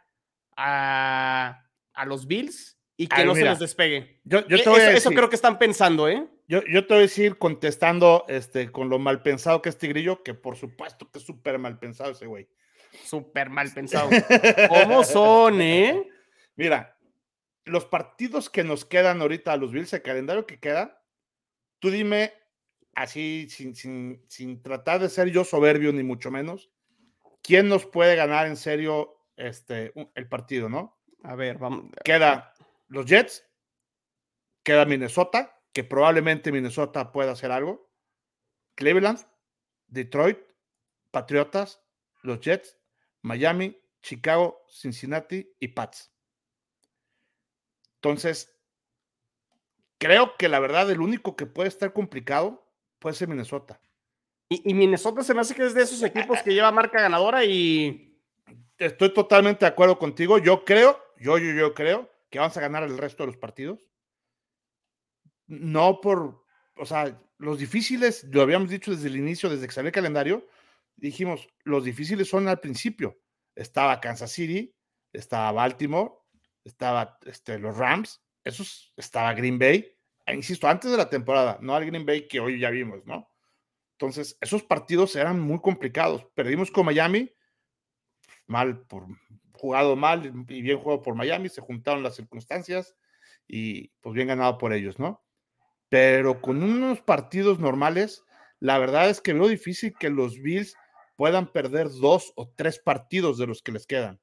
a, 0.58 1.66
a 1.94 2.06
los 2.06 2.28
Bills 2.28 2.78
y 2.98 3.08
que 3.08 3.22
Ay, 3.22 3.26
no 3.26 3.34
mira, 3.34 3.46
se 3.48 3.50
los 3.52 3.60
despegue. 3.60 4.20
Yo, 4.24 4.46
yo 4.48 4.58
E- 4.58 4.64
te 4.64 4.70
voy 4.70 4.80
eso, 4.80 4.90
a 4.90 4.94
eso 4.94 5.10
decir- 5.10 5.18
creo 5.18 5.30
que 5.30 5.36
están 5.36 5.58
pensando, 5.58 6.08
¿eh? 6.10 6.28
Yo, 6.48 6.62
yo 6.66 6.86
te 6.88 6.94
voy 6.96 7.00
a 7.00 7.02
decir 7.08 7.38
contestando 7.38 8.26
este, 8.28 8.72
con 8.72 8.90
lo 8.90 8.98
mal 9.00 9.22
pensado 9.22 9.62
que 9.62 9.70
es 9.70 9.78
Tigrillo, 9.78 10.24
que 10.24 10.34
por 10.34 10.56
supuesto 10.58 11.10
que 11.10 11.20
es 11.20 11.26
súper 11.26 11.60
mal 11.60 11.78
pensado 11.80 12.12
ese 12.12 12.26
güey. 12.26 12.50
Súper 13.06 13.50
mal 13.50 13.72
pensado. 13.74 14.10
¿Cómo 14.68 15.04
son, 15.04 15.62
eh? 15.62 16.10
Mira, 16.56 16.98
los 17.66 17.86
partidos 17.86 18.50
que 18.50 18.64
nos 18.64 18.84
quedan 18.84 19.22
ahorita 19.22 19.54
a 19.54 19.58
los 19.58 19.72
Bills, 19.72 19.94
el 19.94 20.02
calendario 20.02 20.46
que 20.48 20.60
queda, 20.60 21.02
tú 21.78 21.92
dime 21.92 22.34
así, 23.00 23.48
sin, 23.50 23.76
sin, 23.76 24.26
sin 24.28 24.62
tratar 24.62 25.00
de 25.00 25.08
ser 25.08 25.30
yo 25.30 25.46
soberbio 25.46 25.94
ni 25.94 26.04
mucho 26.04 26.32
menos, 26.32 26.70
¿quién 27.42 27.70
nos 27.70 27.86
puede 27.86 28.18
ganar 28.18 28.46
en 28.46 28.58
serio 28.58 29.26
este, 29.38 29.94
el 30.16 30.28
partido, 30.28 30.68
no? 30.68 31.00
A 31.24 31.36
ver, 31.36 31.58
vamos. 31.58 31.86
Queda 32.04 32.54
los 32.88 33.06
Jets, 33.06 33.48
queda 34.64 34.84
Minnesota, 34.84 35.62
que 35.72 35.86
probablemente 35.86 36.52
Minnesota 36.52 37.14
pueda 37.14 37.32
hacer 37.32 37.52
algo, 37.52 37.90
Cleveland, 38.76 39.26
Detroit, 39.88 40.40
Patriotas, 41.12 41.82
los 42.22 42.42
Jets, 42.42 42.78
Miami, 43.22 43.82
Chicago, 44.02 44.66
Cincinnati 44.70 45.56
y 45.58 45.70
Pats. 45.70 46.12
Entonces, 47.96 48.54
creo 49.98 50.36
que 50.38 50.50
la 50.50 50.60
verdad 50.60 50.92
el 50.92 51.00
único 51.00 51.38
que 51.38 51.46
puede 51.46 51.70
estar 51.70 51.94
complicado 51.94 52.69
puede 53.00 53.16
ser 53.16 53.28
Minnesota. 53.28 53.80
Y, 54.50 54.70
y 54.70 54.74
Minnesota 54.74 55.24
se 55.24 55.34
me 55.34 55.42
hace 55.42 55.56
que 55.56 55.66
es 55.66 55.74
de 55.74 55.84
esos 55.84 56.02
equipos 56.04 56.42
que 56.42 56.54
lleva 56.54 56.72
marca 56.72 57.02
ganadora 57.02 57.46
y. 57.46 58.06
Estoy 58.78 59.14
totalmente 59.14 59.66
de 59.66 59.70
acuerdo 59.70 60.00
contigo. 60.00 60.38
Yo 60.38 60.64
creo, 60.64 60.98
yo, 61.18 61.38
yo, 61.38 61.52
yo 61.52 61.74
creo 61.74 62.10
que 62.30 62.40
vamos 62.40 62.56
a 62.56 62.62
ganar 62.62 62.84
el 62.84 62.98
resto 62.98 63.24
de 63.24 63.28
los 63.28 63.38
partidos. 63.38 63.86
No 65.48 66.00
por, 66.00 66.46
o 66.76 66.86
sea, 66.86 67.20
los 67.38 67.60
difíciles, 67.60 68.26
lo 68.32 68.42
habíamos 68.42 68.70
dicho 68.70 68.92
desde 68.92 69.08
el 69.08 69.18
inicio, 69.18 69.50
desde 69.50 69.66
que 69.66 69.74
salió 69.74 69.88
el 69.88 69.94
calendario, 69.94 70.48
dijimos, 70.96 71.50
los 71.64 71.84
difíciles 71.84 72.30
son 72.30 72.48
al 72.48 72.60
principio. 72.60 73.20
Estaba 73.56 74.00
Kansas 74.00 74.32
City, 74.32 74.74
estaba 75.12 75.52
Baltimore, 75.52 76.12
estaba 76.64 77.18
este, 77.26 77.60
los 77.60 77.78
Rams, 77.78 78.22
esos 78.44 78.94
estaba 78.96 79.34
Green 79.34 79.60
Bay, 79.60 79.98
insisto, 80.34 80.68
antes 80.68 80.92
de 80.92 80.98
la 80.98 81.10
temporada, 81.10 81.58
no 81.62 81.76
al 81.76 81.86
Green 81.86 82.06
Bay 82.06 82.28
que 82.28 82.40
hoy 82.40 82.60
ya 82.60 82.70
vimos, 82.70 83.06
¿no? 83.06 83.30
Entonces, 83.94 84.38
esos 84.42 84.64
partidos 84.64 85.16
eran 85.16 85.40
muy 85.40 85.60
complicados. 85.60 86.26
Perdimos 86.34 86.72
con 86.72 86.86
Miami, 86.86 87.34
mal 88.48 88.86
por 88.88 89.08
jugado 89.60 89.96
mal 89.96 90.26
y 90.48 90.62
bien 90.62 90.80
jugado 90.80 91.02
por 91.02 91.16
Miami, 91.16 91.50
se 91.50 91.62
juntaron 91.62 92.02
las 92.02 92.16
circunstancias 92.16 92.96
y 93.46 93.90
pues 94.00 94.16
bien 94.16 94.30
ganado 94.30 94.58
por 94.58 94.72
ellos, 94.72 95.00
¿no? 95.00 95.22
Pero 95.90 96.42
con 96.42 96.64
unos 96.64 97.02
partidos 97.02 97.60
normales, 97.60 98.24
la 98.60 98.78
verdad 98.80 99.10
es 99.10 99.20
que 99.22 99.34
veo 99.34 99.48
difícil 99.48 99.94
que 100.00 100.10
los 100.10 100.40
Bills 100.40 100.76
puedan 101.18 101.52
perder 101.52 101.90
dos 101.90 102.32
o 102.36 102.50
tres 102.56 102.80
partidos 102.80 103.38
de 103.38 103.48
los 103.48 103.62
que 103.62 103.74
les 103.74 103.86
quedan. 103.86 104.22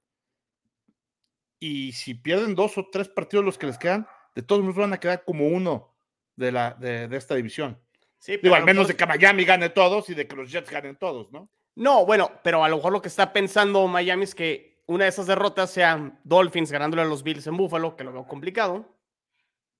Y 1.58 1.92
si 1.92 2.14
pierden 2.14 2.54
dos 2.54 2.78
o 2.78 2.88
tres 2.90 3.08
partidos 3.08 3.42
de 3.42 3.46
los 3.46 3.58
que 3.58 3.66
les 3.66 3.78
quedan, 3.78 4.06
de 4.34 4.42
todos 4.42 4.62
modos 4.62 4.76
van 4.76 4.92
a 4.92 5.00
quedar 5.00 5.24
como 5.24 5.48
uno 5.48 5.95
de, 6.36 6.52
la, 6.52 6.74
de, 6.74 7.08
de 7.08 7.16
esta 7.16 7.34
división. 7.34 7.80
Sí, 8.18 8.32
Digo, 8.32 8.42
pero 8.42 8.54
a 8.54 8.58
al 8.58 8.64
menos 8.64 8.82
mejor- 8.88 8.92
de 8.92 8.96
que 8.96 9.06
Miami 9.06 9.44
gane 9.44 9.68
todos 9.70 10.08
y 10.10 10.14
de 10.14 10.26
que 10.26 10.36
los 10.36 10.50
Jets 10.50 10.70
ganen 10.70 10.96
todos, 10.96 11.30
¿no? 11.32 11.50
No, 11.74 12.06
bueno, 12.06 12.30
pero 12.42 12.64
a 12.64 12.68
lo 12.68 12.76
mejor 12.76 12.92
lo 12.92 13.02
que 13.02 13.08
está 13.08 13.32
pensando 13.32 13.86
Miami 13.86 14.24
es 14.24 14.34
que 14.34 14.82
una 14.86 15.04
de 15.04 15.10
esas 15.10 15.26
derrotas 15.26 15.70
sean 15.70 16.18
Dolphins 16.24 16.70
ganándole 16.72 17.02
a 17.02 17.06
los 17.06 17.22
Bills 17.22 17.46
en 17.46 17.56
Buffalo, 17.56 17.96
que 17.96 18.04
lo 18.04 18.12
veo 18.12 18.26
complicado. 18.26 18.96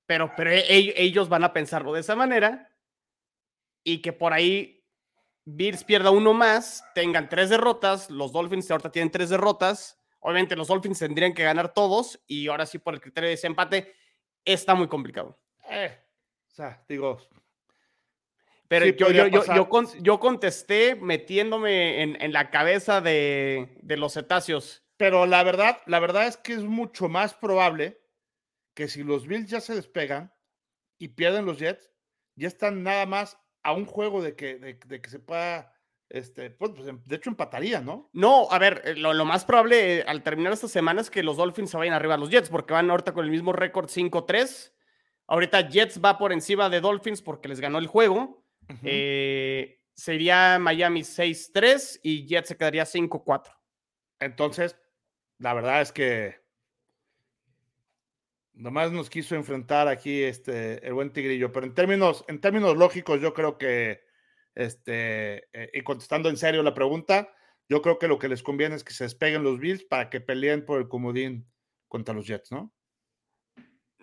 Pero, 0.07 0.33
pero 0.37 0.51
e- 0.51 0.59
e- 0.69 0.95
ellos 1.03 1.29
van 1.29 1.45
a 1.45 1.53
pensarlo 1.53 1.93
de 1.93 2.01
esa 2.01 2.15
manera 2.15 2.71
y 3.83 4.03
que 4.03 4.13
por 4.13 4.33
ahí 4.33 4.85
Bills 5.45 5.85
pierda 5.85 6.11
uno 6.11 6.35
más, 6.35 6.85
tengan 6.95 7.29
tres 7.29 7.51
derrotas, 7.51 8.11
los 8.11 8.33
Dolphins 8.33 8.71
ahorita 8.71 8.91
tienen 8.91 9.11
tres 9.11 9.31
derrotas. 9.31 9.99
Obviamente 10.21 10.57
los 10.57 10.69
Dolphins 10.69 10.99
tendrían 10.99 11.33
que 11.35 11.45
ganar 11.45 11.73
todos 11.73 12.21
y 12.27 12.49
ahora 12.49 12.67
sí 12.67 12.79
por 12.79 12.95
el 12.95 13.01
criterio 13.01 13.29
de 13.29 13.35
ese 13.35 13.47
empate 13.47 13.95
está 14.45 14.75
muy 14.75 14.89
complicado. 14.89 15.39
Eh, 15.71 15.97
sea, 16.57 16.83
digo, 16.89 17.19
Pero 18.69 18.87
Sí, 18.87 18.95
yo, 18.99 19.11
yo, 19.11 19.27
yo, 19.29 19.45
yo, 19.55 19.69
con- 19.69 20.03
yo 20.03 20.19
contesté 20.19 20.97
metiéndome 20.97 22.03
en, 22.03 22.21
en 22.21 22.33
la 22.33 22.51
cabeza 22.51 23.01
de, 23.01 23.79
de 23.83 23.97
los 23.97 24.15
cetáceos. 24.15 24.83
Pero 24.97 25.27
la 25.27 25.43
verdad, 25.45 25.79
la 25.87 26.01
verdad 26.01 26.27
es 26.27 26.37
que 26.37 26.55
es 26.55 26.65
mucho 26.65 27.09
más 27.09 27.35
probable 27.35 28.01
que 28.75 28.89
si 28.89 29.03
los 29.05 29.27
Bills 29.27 29.51
ya 29.51 29.61
se 29.61 29.75
despegan 29.75 30.33
y 30.99 31.09
pierden 31.09 31.45
los 31.47 31.59
Jets, 31.59 31.93
ya 32.35 32.49
están 32.49 32.83
nada 32.83 33.07
más 33.07 33.39
a 33.63 33.73
un 33.73 33.85
juego 33.87 34.23
de 34.23 34.35
que, 34.35 34.57
de, 34.59 34.75
de 34.87 35.01
que 35.01 35.11
se 35.11 35.19
pueda, 35.19 35.73
este, 36.09 36.51
pues, 36.51 36.73
pues, 36.75 36.87
de 37.07 37.17
hecho 37.17 37.31
empataría, 37.31 37.81
¿no? 37.81 38.09
No, 38.13 38.49
a 38.51 38.59
ver, 38.59 38.83
eh, 38.85 38.95
lo, 38.97 39.13
lo 39.15 39.25
más 39.25 39.45
probable 39.45 39.99
eh, 39.99 40.05
al 40.07 40.23
terminar 40.23 40.53
esta 40.53 40.69
semana 40.69 41.01
es 41.03 41.11
que 41.11 41.23
los 41.23 41.37
Dolphins 41.37 41.71
se 41.71 41.77
vayan 41.77 41.95
arriba 41.95 42.15
a 42.15 42.19
los 42.19 42.31
Jets, 42.31 42.49
porque 42.49 42.73
van 42.75 42.91
ahorita 42.91 43.13
con 43.13 43.25
el 43.25 43.31
mismo 43.31 43.53
récord 43.53 43.89
5-3. 43.89 44.73
Ahorita 45.27 45.69
Jets 45.69 46.01
va 46.03 46.19
por 46.19 46.33
encima 46.33 46.69
de 46.69 46.81
Dolphins 46.81 47.23
porque 47.23 47.49
les 47.49 47.61
ganó 47.61 47.79
el 47.79 47.87
juego. 47.87 48.45
Eh, 48.83 49.81
sería 49.95 50.59
Miami 50.59 51.03
6-3 51.03 52.01
y 52.03 52.27
Jets 52.27 52.49
se 52.49 52.57
quedaría 52.57 52.85
5-4. 52.85 53.53
Entonces, 54.21 54.77
la 55.39 55.55
verdad 55.55 55.83
es 55.83 55.93
que 55.93 56.41
nomás 58.55 58.91
nos 58.91 59.11
quiso 59.11 59.35
enfrentar 59.35 59.89
aquí 59.89 60.23
este 60.23 60.87
el 60.87 60.95
buen 60.95 61.13
Tigrillo, 61.13 61.53
pero 61.53 61.67
en 61.67 61.75
términos, 61.75 62.25
en 62.29 62.41
términos 62.41 62.77
lógicos, 62.77 63.21
yo 63.21 63.35
creo 63.35 63.59
que, 63.59 64.03
este, 64.55 65.49
eh, 65.53 65.71
y 65.73 65.83
contestando 65.83 66.29
en 66.29 66.37
serio 66.37 66.63
la 66.63 66.75
pregunta, 66.75 67.33
yo 67.69 67.83
creo 67.83 67.99
que 67.99 68.09
lo 68.09 68.19
que 68.19 68.29
les 68.29 68.43
conviene 68.43 68.77
es 68.77 68.85
que 68.85 68.95
se 68.95 69.05
despeguen 69.05 69.43
los 69.43 69.59
Bills 69.59 69.85
para 69.85 70.09
que 70.09 70.21
peleen 70.21 70.65
por 70.65 70.81
el 70.81 70.89
comodín 70.89 71.51
contra 71.89 72.15
los 72.15 72.27
Jets, 72.27 72.53
¿no? 72.53 72.73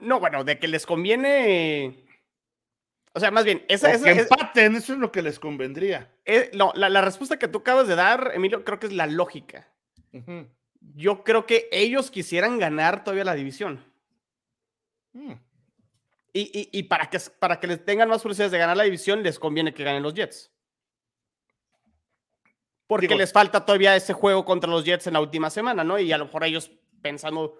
No, 0.03 0.19
bueno, 0.19 0.43
de 0.43 0.59
que 0.59 0.67
les 0.67 0.85
conviene. 0.85 2.05
O 3.13 3.19
sea, 3.19 3.29
más 3.31 3.45
bien, 3.45 3.63
esa, 3.67 3.87
O 3.87 3.91
esa- 3.91 4.05
que 4.05 4.11
es- 4.11 4.17
empaten, 4.31 4.75
eso 4.75 4.93
es 4.93 4.99
lo 4.99 5.11
que 5.11 5.21
les 5.21 5.39
convendría. 5.39 6.11
eh, 6.25 6.49
no, 6.53 6.71
la, 6.75 6.89
la 6.89 7.01
respuesta 7.01 7.37
que 7.37 7.47
tú 7.47 7.59
acabas 7.59 7.87
de 7.87 7.95
dar, 7.95 8.31
Emilio, 8.33 8.63
creo 8.63 8.79
que 8.79 8.87
es 8.87 8.93
la 8.93 9.07
lógica. 9.07 9.69
Yo 10.95 11.23
creo 11.23 11.45
que 11.45 11.67
ellos 11.71 12.11
quisieran 12.11 12.59
ganar 12.59 13.03
todavía 13.03 13.23
la 13.23 13.35
división. 13.35 13.83
Mm. 15.13 15.33
Y, 16.33 16.41
y- 16.59 16.69
y 16.79 16.83
para, 16.83 17.09
que, 17.09 17.19
para 17.39 17.59
que 17.59 17.67
les 17.67 17.85
tengan 17.85 18.09
más 18.09 18.21
posibilidades 18.23 18.51
de 18.51 18.57
ganar 18.57 18.75
la 18.77 18.83
división, 18.83 19.21
les 19.23 19.37
conviene 19.37 19.73
que 19.73 19.83
ganen 19.83 20.01
los 20.03 20.13
Jets. 20.15 20.51
Porque 22.87 23.07
Digo- 23.07 23.17
les 23.19 23.31
falta 23.31 23.65
todavía 23.65 23.95
ese 23.95 24.13
juego 24.13 24.43
contra 24.45 24.69
los 24.69 24.83
Jets 24.83 25.07
en 25.07 25.13
la 25.13 25.21
última 25.21 25.49
semana, 25.49 25.83
¿no? 25.83 25.97
Y 25.99 26.11
a 26.11 26.17
lo 26.17 26.25
mejor 26.25 26.43
ellos 26.43 26.71
pensando, 27.01 27.57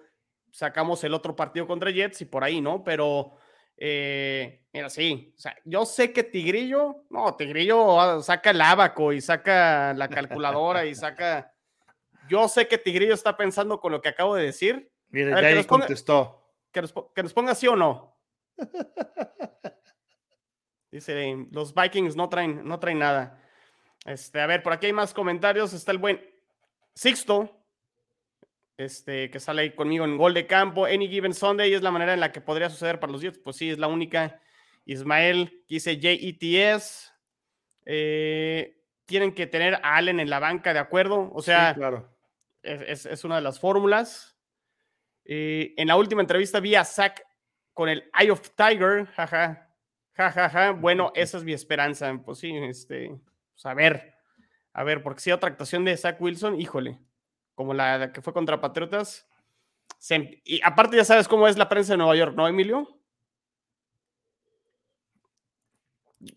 sacamos 0.54 1.02
el 1.02 1.14
otro 1.14 1.34
partido 1.34 1.66
contra 1.66 1.90
Jets 1.90 2.20
y 2.20 2.26
por 2.26 2.44
ahí, 2.44 2.60
¿no? 2.60 2.84
Pero 2.84 3.36
Eh, 3.76 4.62
mira, 4.72 4.88
sí, 4.88 5.34
o 5.36 5.40
sea, 5.40 5.56
yo 5.64 5.84
sé 5.84 6.12
que 6.12 6.22
Tigrillo, 6.22 7.04
no, 7.10 7.34
Tigrillo 7.34 8.00
ah, 8.00 8.22
saca 8.22 8.50
el 8.50 8.60
abaco 8.60 9.12
y 9.12 9.20
saca 9.20 9.92
la 9.94 10.08
calculadora 10.08 10.86
y 10.86 10.94
saca. 10.94 11.52
Yo 12.28 12.48
sé 12.48 12.68
que 12.68 12.78
Tigrillo 12.78 13.14
está 13.14 13.36
pensando 13.36 13.80
con 13.80 13.90
lo 13.90 14.00
que 14.00 14.10
acabo 14.10 14.36
de 14.36 14.44
decir. 14.44 14.92
Mire, 15.08 15.32
A 15.32 15.40
ver, 15.40 15.56
ya 15.56 15.62
que 15.62 15.66
contestó. 15.66 16.52
Que 16.70 16.82
nos, 16.82 16.94
que 17.14 17.22
nos 17.24 17.32
ponga 17.32 17.54
sí 17.56 17.66
o 17.66 17.74
no. 17.74 18.16
Dice, 20.92 21.48
los 21.50 21.74
Vikings 21.74 22.14
no 22.14 22.28
traen, 22.28 22.64
no 22.64 22.78
traen 22.78 23.00
nada. 23.00 23.42
Este, 24.06 24.40
a 24.40 24.46
ver, 24.46 24.62
por 24.62 24.72
aquí 24.72 24.86
hay 24.86 24.92
más 24.92 25.12
comentarios. 25.12 25.72
Está 25.72 25.90
el 25.90 25.98
buen 25.98 26.24
Sixto, 26.94 27.63
este, 28.76 29.30
que 29.30 29.40
sale 29.40 29.62
ahí 29.62 29.70
conmigo 29.74 30.04
en 30.04 30.16
gol 30.16 30.34
de 30.34 30.46
campo. 30.46 30.86
Any 30.86 31.08
given 31.08 31.34
Sunday 31.34 31.72
es 31.74 31.82
la 31.82 31.90
manera 31.90 32.14
en 32.14 32.20
la 32.20 32.32
que 32.32 32.40
podría 32.40 32.68
suceder 32.70 33.00
para 33.00 33.12
los 33.12 33.20
Jets. 33.22 33.38
Pues 33.38 33.56
sí, 33.56 33.70
es 33.70 33.78
la 33.78 33.86
única. 33.88 34.40
Ismael, 34.86 35.64
que 35.66 35.74
dice 35.76 35.96
JETS. 35.98 37.12
Eh, 37.86 38.80
tienen 39.06 39.34
que 39.34 39.46
tener 39.46 39.74
a 39.76 39.96
Allen 39.96 40.20
en 40.20 40.30
la 40.30 40.38
banca, 40.40 40.72
¿de 40.72 40.78
acuerdo? 40.78 41.30
O 41.34 41.42
sea, 41.42 41.70
Sí, 41.74 41.78
claro. 41.80 42.10
es, 42.62 42.80
es- 42.82 43.06
es 43.06 43.24
una 43.24 43.36
de 43.36 43.42
las 43.42 43.60
fórmulas. 43.60 44.36
Eh, 45.24 45.74
en 45.76 45.88
la 45.88 45.96
última 45.96 46.20
entrevista 46.22 46.60
vi 46.60 46.74
a 46.74 46.84
Zach 46.84 47.20
con 47.72 47.88
el 47.88 48.10
Eye 48.18 48.30
of 48.30 48.50
Tiger, 48.56 49.06
jaja, 49.06 49.70
jajaja. 50.12 50.70
Bueno, 50.72 51.12
esa 51.14 51.38
es 51.38 51.44
mi 51.44 51.52
esperanza. 51.52 52.14
Pues 52.24 52.38
sí, 52.38 52.54
este, 52.56 53.08
pues 53.52 53.66
a 53.66 53.74
ver, 53.74 54.14
a 54.72 54.84
ver, 54.84 55.02
porque 55.02 55.20
si 55.20 55.32
otra 55.32 55.48
actuación 55.50 55.84
de 55.84 55.96
Zach 55.96 56.20
Wilson, 56.20 56.60
híjole, 56.60 56.98
como 57.54 57.74
la 57.74 58.12
que 58.12 58.20
fue 58.22 58.32
contra 58.32 58.60
Patriotas. 58.60 59.26
se- 59.98 60.40
y 60.44 60.60
aparte 60.62 60.96
ya 60.96 61.04
sabes 61.04 61.28
cómo 61.28 61.46
es 61.48 61.56
la 61.56 61.68
prensa 61.68 61.92
de 61.92 61.98
Nueva 61.98 62.16
York, 62.16 62.34
¿no, 62.36 62.46
Emilio? 62.48 62.88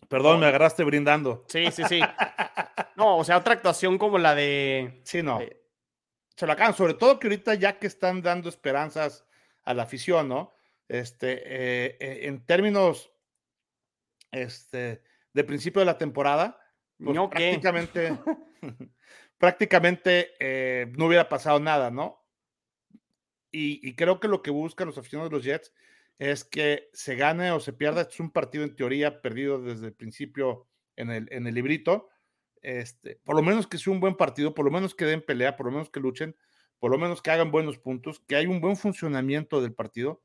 Perdón, 0.08 0.40
me 0.40 0.46
agarraste 0.46 0.84
brindando. 0.84 1.44
Sí, 1.48 1.70
sí, 1.70 1.82
sí. 1.88 2.00
No, 2.96 3.18
o 3.18 3.22
sea, 3.24 3.36
otra 3.38 3.52
actuación 3.54 3.96
como 3.96 4.18
la 4.18 4.34
de... 4.34 5.00
Sí, 5.04 5.22
no. 5.22 5.40
Eh, 5.40 5.62
Se 6.34 6.46
lo 6.48 6.52
acaban, 6.52 6.74
sobre 6.74 6.94
todo 6.94 7.20
que 7.20 7.28
ahorita 7.28 7.54
ya 7.54 7.78
que 7.78 7.86
están 7.86 8.22
dando 8.22 8.48
esperanzas 8.48 9.24
a 9.62 9.72
la 9.72 9.84
afición, 9.84 10.28
¿no? 10.28 10.52
Este, 10.88 11.34
eh, 11.44 11.96
eh, 12.00 12.18
en 12.26 12.44
términos 12.44 13.12
este, 14.32 15.02
de 15.32 15.44
principio 15.44 15.78
de 15.78 15.86
la 15.86 15.96
temporada, 15.96 16.58
pues 17.02 17.14
¿No 17.14 17.30
prácticamente, 17.30 18.18
prácticamente 19.38 20.32
eh, 20.40 20.92
no 20.96 21.06
hubiera 21.06 21.28
pasado 21.28 21.60
nada, 21.60 21.90
¿no? 21.90 22.24
Y, 23.50 23.94
creo 23.94 24.20
que 24.20 24.28
lo 24.28 24.42
que 24.42 24.50
buscan 24.50 24.88
los 24.88 24.98
aficionados 24.98 25.30
de 25.30 25.36
los 25.36 25.44
Jets 25.44 25.72
es 26.18 26.44
que 26.44 26.90
se 26.92 27.16
gane 27.16 27.50
o 27.50 27.60
se 27.60 27.72
pierda. 27.72 28.02
Este 28.02 28.14
es 28.14 28.20
un 28.20 28.30
partido 28.30 28.62
en 28.64 28.76
teoría 28.76 29.22
perdido 29.22 29.62
desde 29.62 29.86
el 29.86 29.94
principio 29.94 30.66
en 30.96 31.10
el, 31.10 31.28
en 31.32 31.46
el 31.46 31.54
librito. 31.54 32.08
Este, 32.60 33.16
por 33.24 33.36
lo 33.36 33.42
menos 33.42 33.66
que 33.66 33.78
sea 33.78 33.92
un 33.92 34.00
buen 34.00 34.16
partido, 34.16 34.54
por 34.54 34.64
lo 34.64 34.70
menos 34.70 34.94
que 34.94 35.06
den 35.06 35.24
pelea, 35.24 35.56
por 35.56 35.66
lo 35.66 35.72
menos 35.72 35.90
que 35.90 36.00
luchen, 36.00 36.36
por 36.78 36.90
lo 36.90 36.98
menos 36.98 37.22
que 37.22 37.30
hagan 37.30 37.50
buenos 37.50 37.78
puntos, 37.78 38.20
que 38.20 38.36
hay 38.36 38.46
un 38.46 38.60
buen 38.60 38.76
funcionamiento 38.76 39.62
del 39.62 39.72
partido, 39.72 40.22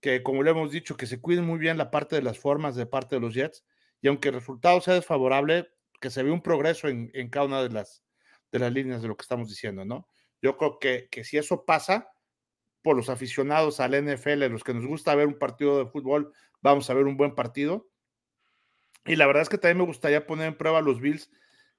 que 0.00 0.22
como 0.22 0.42
le 0.42 0.50
hemos 0.52 0.70
dicho, 0.70 0.96
que 0.96 1.06
se 1.06 1.20
cuiden 1.20 1.44
muy 1.44 1.58
bien 1.58 1.76
la 1.76 1.90
parte 1.90 2.16
de 2.16 2.22
las 2.22 2.38
formas 2.38 2.74
de 2.76 2.86
parte 2.86 3.16
de 3.16 3.20
los 3.20 3.34
Jets, 3.34 3.64
y 4.00 4.08
aunque 4.08 4.28
el 4.28 4.34
resultado 4.34 4.80
sea 4.80 4.94
desfavorable, 4.94 5.68
que 6.00 6.10
se 6.10 6.22
vea 6.22 6.32
un 6.32 6.42
progreso 6.42 6.88
en, 6.88 7.10
en 7.14 7.28
cada 7.28 7.46
una 7.46 7.62
de 7.62 7.70
las, 7.70 8.05
de 8.58 8.64
las 8.64 8.72
líneas 8.72 9.02
de 9.02 9.08
lo 9.08 9.16
que 9.16 9.22
estamos 9.22 9.48
diciendo, 9.48 9.84
¿no? 9.84 10.08
Yo 10.42 10.56
creo 10.56 10.78
que, 10.78 11.08
que 11.10 11.24
si 11.24 11.38
eso 11.38 11.64
pasa, 11.64 12.10
por 12.82 12.96
los 12.96 13.08
aficionados 13.08 13.80
al 13.80 13.94
NFL, 13.94 14.46
los 14.48 14.62
que 14.62 14.72
nos 14.74 14.86
gusta 14.86 15.14
ver 15.14 15.26
un 15.26 15.38
partido 15.38 15.78
de 15.78 15.90
fútbol, 15.90 16.32
vamos 16.62 16.88
a 16.88 16.94
ver 16.94 17.04
un 17.04 17.16
buen 17.16 17.34
partido. 17.34 17.88
Y 19.04 19.16
la 19.16 19.26
verdad 19.26 19.42
es 19.42 19.48
que 19.48 19.58
también 19.58 19.78
me 19.78 19.84
gustaría 19.84 20.26
poner 20.26 20.48
en 20.48 20.56
prueba 20.56 20.78
a 20.78 20.82
los 20.82 21.00
Bills 21.00 21.30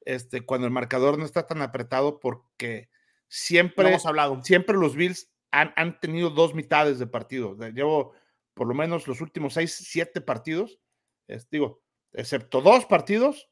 este, 0.05 0.45
cuando 0.45 0.67
el 0.67 0.73
marcador 0.73 1.17
no 1.17 1.25
está 1.25 1.47
tan 1.47 1.61
apretado, 1.61 2.19
porque 2.19 2.89
siempre, 3.27 3.87
hemos 3.89 4.05
hablado. 4.05 4.41
siempre 4.43 4.77
los 4.77 4.95
Bills 4.95 5.29
han, 5.51 5.73
han 5.75 5.99
tenido 5.99 6.29
dos 6.29 6.53
mitades 6.53 6.99
de 6.99 7.07
partido. 7.07 7.55
Llevo 7.73 8.13
por 8.53 8.67
lo 8.67 8.73
menos 8.73 9.07
los 9.07 9.21
últimos 9.21 9.53
seis, 9.53 9.75
siete 9.75 10.21
partidos, 10.21 10.79
es- 11.27 11.49
digo, 11.49 11.81
excepto 12.13 12.61
dos 12.61 12.85
partidos, 12.85 13.49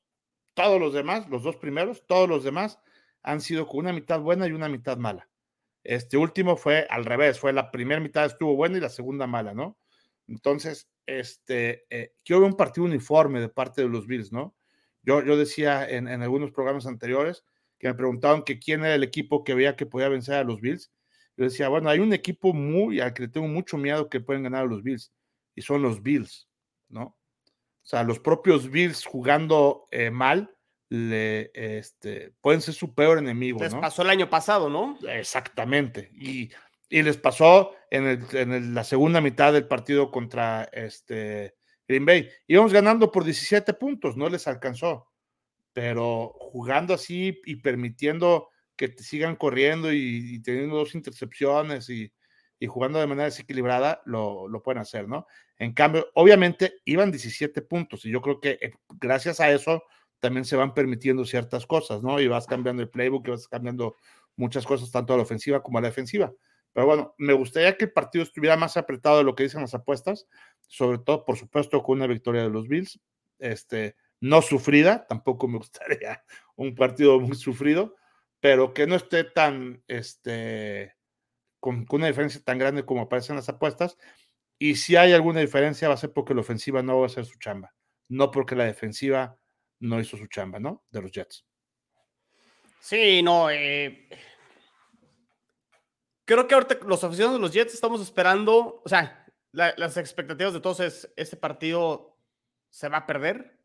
todos 0.53 0.79
los 0.79 0.93
demás, 0.93 1.29
los 1.29 1.43
dos 1.43 1.57
primeros, 1.57 2.05
todos 2.07 2.27
los 2.27 2.43
demás 2.43 2.79
han 3.25 3.41
sido 3.41 3.67
con 3.67 3.79
una 3.79 3.91
mitad 3.91 4.21
buena 4.21 4.47
y 4.47 4.51
una 4.51 4.69
mitad 4.69 4.97
mala. 4.97 5.27
Este 5.83 6.15
último 6.15 6.55
fue 6.57 6.85
al 6.89 7.05
revés, 7.05 7.39
fue 7.39 7.53
la 7.53 7.71
primera 7.71 7.99
mitad 7.99 8.25
estuvo 8.25 8.55
buena 8.55 8.77
y 8.77 8.81
la 8.81 8.89
segunda 8.89 9.27
mala, 9.27 9.53
¿no? 9.53 9.77
Entonces, 10.27 10.89
este, 11.05 11.85
eh, 11.89 12.13
quiero 12.23 12.41
ver 12.41 12.51
un 12.51 12.57
partido 12.57 12.85
uniforme 12.85 13.39
de 13.39 13.49
parte 13.49 13.81
de 13.81 13.89
los 13.89 14.05
Bills, 14.07 14.31
¿no? 14.31 14.55
Yo, 15.01 15.23
yo 15.23 15.37
decía 15.37 15.87
en, 15.89 16.07
en 16.07 16.21
algunos 16.21 16.51
programas 16.51 16.85
anteriores 16.85 17.43
que 17.79 17.87
me 17.87 17.95
preguntaban 17.95 18.43
que 18.43 18.59
quién 18.59 18.81
era 18.81 18.95
el 18.95 19.03
equipo 19.03 19.43
que 19.43 19.55
veía 19.55 19.75
que 19.75 19.85
podía 19.85 20.09
vencer 20.09 20.35
a 20.35 20.43
los 20.43 20.61
Bills. 20.61 20.91
Yo 21.35 21.45
decía, 21.45 21.67
bueno, 21.67 21.89
hay 21.89 21.99
un 21.99 22.13
equipo 22.13 22.53
muy, 22.53 22.99
al 22.99 23.13
que 23.13 23.23
le 23.23 23.29
tengo 23.29 23.47
mucho 23.47 23.77
miedo 23.77 24.09
que 24.09 24.21
pueden 24.21 24.43
ganar 24.43 24.63
a 24.63 24.69
los 24.69 24.83
Bills, 24.83 25.11
y 25.55 25.61
son 25.61 25.81
los 25.81 26.01
Bills, 26.01 26.47
¿no? 26.89 27.03
O 27.03 27.87
sea, 27.87 28.03
los 28.03 28.19
propios 28.19 28.69
Bills 28.69 29.05
jugando 29.05 29.87
eh, 29.91 30.11
mal 30.11 30.54
le, 30.89 31.51
este, 31.53 32.33
pueden 32.41 32.61
ser 32.61 32.73
su 32.73 32.93
peor 32.93 33.17
enemigo, 33.17 33.59
Les 33.59 33.73
¿no? 33.73 33.81
pasó 33.81 34.01
el 34.03 34.09
año 34.09 34.29
pasado, 34.29 34.69
¿no? 34.69 34.97
Exactamente. 35.09 36.09
Y, 36.13 36.51
y 36.89 37.01
les 37.01 37.17
pasó 37.17 37.71
en, 37.89 38.05
el- 38.07 38.25
en 38.37 38.51
el- 38.53 38.73
la 38.75 38.83
segunda 38.83 39.19
mitad 39.21 39.51
del 39.53 39.67
partido 39.67 40.11
contra 40.11 40.69
este 40.71 41.55
Green 41.87 42.05
Bay. 42.05 42.29
Íbamos 42.47 42.71
ganando 42.73 43.11
por 43.11 43.23
17 43.23 43.73
puntos, 43.73 44.15
no 44.17 44.29
les 44.29 44.47
alcanzó. 44.47 45.11
Pero 45.73 46.33
jugando 46.39 46.93
así 46.93 47.41
y 47.45 47.57
permitiendo 47.57 48.49
que 48.77 48.87
te 48.89 49.03
sigan 49.03 49.35
corriendo 49.35 49.91
y, 49.91 50.35
y 50.35 50.41
teniendo 50.41 50.77
dos 50.77 50.95
intercepciones 50.95 51.89
y, 51.89 52.11
y 52.59 52.67
jugando 52.67 52.99
de 52.99 53.07
manera 53.07 53.25
desequilibrada, 53.25 54.01
lo, 54.05 54.47
lo 54.47 54.61
pueden 54.63 54.81
hacer, 54.81 55.07
¿no? 55.07 55.27
En 55.57 55.73
cambio, 55.73 56.07
obviamente 56.13 56.75
iban 56.85 57.11
17 57.11 57.61
puntos 57.63 58.05
y 58.05 58.11
yo 58.11 58.21
creo 58.21 58.39
que 58.39 58.57
eh, 58.61 58.73
gracias 58.99 59.39
a 59.39 59.49
eso 59.51 59.83
también 60.25 60.43
se 60.43 60.55
van 60.55 60.73
permitiendo 60.73 61.23
ciertas 61.23 61.67
cosas, 61.67 62.01
¿no? 62.01 62.19
Y 62.19 62.27
vas 62.27 62.47
cambiando 62.47 62.81
el 62.81 62.89
playbook 62.89 63.27
y 63.27 63.29
vas 63.29 63.47
cambiando 63.47 63.95
muchas 64.35 64.65
cosas, 64.65 64.89
tanto 64.89 65.13
a 65.13 65.17
la 65.17 65.21
ofensiva 65.21 65.61
como 65.61 65.77
a 65.77 65.81
la 65.81 65.89
defensiva. 65.89 66.33
Pero 66.73 66.87
bueno, 66.87 67.13
me 67.19 67.33
gustaría 67.33 67.77
que 67.77 67.85
el 67.85 67.91
partido 67.91 68.23
estuviera 68.23 68.57
más 68.57 68.75
apretado 68.75 69.19
de 69.19 69.23
lo 69.23 69.35
que 69.35 69.43
dicen 69.43 69.61
las 69.61 69.75
apuestas, 69.75 70.27
sobre 70.65 70.97
todo, 70.97 71.25
por 71.25 71.37
supuesto, 71.37 71.83
con 71.83 71.97
una 71.97 72.07
victoria 72.07 72.41
de 72.41 72.49
los 72.49 72.67
Bills, 72.67 72.99
este, 73.37 73.97
no 74.19 74.41
sufrida, 74.41 75.05
tampoco 75.05 75.47
me 75.47 75.57
gustaría 75.59 76.23
un 76.55 76.73
partido 76.73 77.19
muy 77.19 77.35
sufrido, 77.35 77.93
pero 78.39 78.73
que 78.73 78.87
no 78.87 78.95
esté 78.95 79.25
tan, 79.25 79.83
este, 79.87 80.95
con, 81.59 81.85
con 81.85 81.99
una 81.99 82.07
diferencia 82.07 82.41
tan 82.43 82.57
grande 82.57 82.83
como 82.83 83.01
aparecen 83.01 83.35
las 83.35 83.47
apuestas. 83.47 83.95
Y 84.57 84.77
si 84.77 84.95
hay 84.95 85.13
alguna 85.13 85.41
diferencia, 85.41 85.87
va 85.87 85.93
a 85.93 85.97
ser 85.97 86.13
porque 86.13 86.33
la 86.33 86.41
ofensiva 86.41 86.81
no 86.81 86.97
va 86.97 87.03
a 87.03 87.05
hacer 87.05 87.25
su 87.25 87.37
chamba, 87.37 87.75
no 88.07 88.31
porque 88.31 88.55
la 88.55 88.63
defensiva 88.63 89.37
no 89.87 89.99
hizo 89.99 90.17
su 90.17 90.27
chamba, 90.27 90.59
¿no? 90.59 90.85
De 90.89 91.01
los 91.01 91.11
Jets. 91.11 91.45
Sí, 92.79 93.21
no. 93.23 93.49
eh, 93.49 94.07
creo 96.25 96.47
que 96.47 96.55
ahorita 96.55 96.79
los 96.85 97.03
aficionados 97.03 97.39
de 97.39 97.41
los 97.41 97.51
Jets 97.53 97.73
estamos 97.73 98.01
esperando, 98.01 98.81
o 98.83 98.89
sea, 98.89 99.25
la- 99.51 99.73
las 99.77 99.97
expectativas 99.97 100.53
de 100.53 100.59
todos 100.59 100.79
es, 100.79 101.11
este 101.15 101.37
partido 101.37 102.17
se 102.69 102.89
va 102.89 102.97
a 102.99 103.05
perder. 103.05 103.59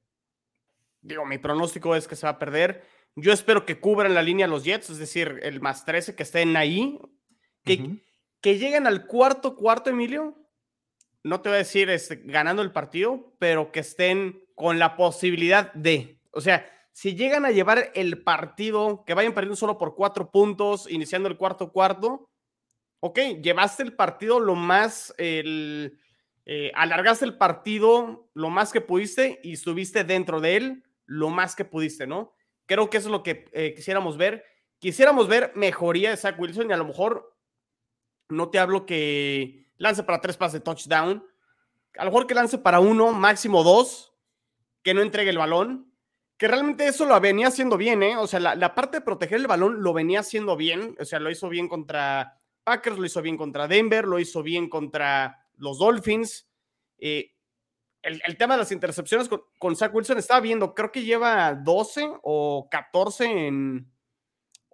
Digo, 1.03 1.25
mi 1.25 1.39
pronóstico 1.39 1.97
es 1.97 2.07
que 2.07 2.17
se 2.17 2.27
va 2.27 2.31
a 2.33 2.39
perder. 2.39 2.85
Yo 3.17 3.33
espero 3.33 3.65
que 3.67 3.81
cubran 3.81 4.15
la 4.15 4.23
línea 4.23 4.47
los 4.47 4.65
Jets, 4.65 4.91
es 4.91 4.99
decir, 4.99 5.41
el 5.43 5.61
más 5.61 5.85
13, 5.85 6.15
que 6.15 6.23
estén 6.23 6.57
ahí. 6.57 6.99
Que, 7.65 7.99
que 8.41 8.59
lleguen 8.59 8.87
al 8.87 9.07
cuarto 9.07 9.57
cuarto, 9.57 9.91
Emilio. 9.91 10.37
No 11.23 11.41
te 11.43 11.49
voy 11.51 11.57
a 11.57 11.59
decir 11.59 11.91
este, 11.91 12.17
ganando 12.17 12.63
el 12.63 12.73
partido, 12.73 13.35
pero 13.39 13.73
que 13.73 13.81
estén 13.81 14.43
con 14.61 14.79
la 14.79 14.95
posibilidad 14.95 15.73
de. 15.73 16.21
O 16.33 16.43
sea, 16.43 16.71
si 16.93 17.15
llegan 17.15 17.47
a 17.47 17.51
llevar 17.51 17.93
el 17.95 18.23
partido, 18.23 19.05
que 19.07 19.15
vayan 19.15 19.33
perdiendo 19.33 19.57
solo 19.57 19.79
por 19.79 19.95
cuatro 19.95 20.31
puntos, 20.31 20.87
iniciando 20.91 21.31
el 21.31 21.39
cuarto 21.39 21.73
cuarto, 21.73 22.29
ok, 23.01 23.19
llevaste 23.43 23.83
el 23.83 23.95
partido 23.95 24.39
lo 24.39 24.55
más, 24.57 25.15
el, 25.17 25.99
eh, 26.45 26.71
alargaste 26.75 27.25
el 27.25 27.39
partido 27.39 28.29
lo 28.35 28.51
más 28.51 28.71
que 28.71 28.83
pudiste 28.83 29.41
y 29.43 29.55
estuviste 29.55 30.05
dentro 30.05 30.43
de 30.43 30.57
él 30.57 30.85
lo 31.07 31.31
más 31.31 31.57
que 31.57 31.65
pudiste, 31.65 32.07
¿no? 32.07 32.35
Creo 32.67 32.91
que 32.91 32.99
eso 32.99 33.09
es 33.09 33.13
lo 33.13 33.23
que 33.23 33.47
eh, 33.53 33.73
quisiéramos 33.75 34.19
ver. 34.19 34.45
Quisiéramos 34.79 35.27
ver 35.27 35.53
mejoría 35.55 36.11
de 36.11 36.19
Zach 36.19 36.39
Wilson 36.39 36.69
y 36.69 36.75
a 36.75 36.77
lo 36.77 36.85
mejor 36.85 37.35
no 38.29 38.51
te 38.51 38.59
hablo 38.59 38.85
que 38.85 39.69
lance 39.79 40.03
para 40.03 40.21
tres 40.21 40.37
pases 40.37 40.53
de 40.53 40.61
touchdown, 40.61 41.25
a 41.97 42.05
lo 42.05 42.11
mejor 42.11 42.27
que 42.27 42.35
lance 42.35 42.59
para 42.59 42.79
uno, 42.79 43.13
máximo 43.13 43.65
dos, 43.65 44.10
que 44.83 44.95
no 44.95 45.03
entregue 45.03 45.31
el 45.31 45.39
balón, 45.39 45.93
que 46.37 46.49
realmente 46.49 46.87
eso 46.87 47.05
lo 47.05 47.21
venía 47.21 47.49
haciendo 47.49 47.77
bien, 47.77 48.03
¿eh? 48.03 48.17
O 48.17 48.27
sea, 48.27 48.41
la, 48.41 48.75
parte 48.75 48.99
de 48.99 49.05
proteger 49.05 49.41
el 49.41 49.47
balón 49.47 49.83
lo 49.83 49.93
venía 49.93 50.21
haciendo 50.21 50.57
bien, 50.57 50.97
o 50.99 51.05
sea, 51.05 51.21
lo 51.21 51.31
hizo 51.31 51.49
bien 51.49 51.69
contra 51.69 52.41
Packers, 52.65 52.99
lo 52.99 53.05
hizo 53.05 53.21
bien 53.21 53.37
contra 53.37 53.69
Denver, 53.69 54.07
lo 54.07 54.19
hizo 54.19 54.43
bien 54.43 54.69
contra 54.69 55.47
los 55.57 55.79
Dolphins. 55.79 56.49
eh, 56.99 57.33
el, 58.03 58.23
el 58.27 58.37
tema 58.39 58.55
de 58.55 58.61
las 58.61 58.73
intercepciones 58.73 59.29
con, 59.29 59.43
con, 59.59 59.77
Zach 59.77 59.95
Wilson 59.95 60.17
estaba 60.17 60.41
viendo, 60.41 60.75
creo 60.75 60.91
que 60.91 61.03
lleva 61.03 61.55
12 61.55 62.11
o 62.23 62.69
14 62.71 63.47
en. 63.47 63.93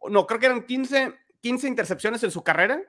No, 0.08 0.26
creo 0.26 0.38
que 0.38 0.46
eran 0.46 0.64
15, 0.64 1.12
15 1.40 1.66
intercepciones 1.66 2.22
en 2.22 2.30
su 2.30 2.44
carrera. 2.44 2.80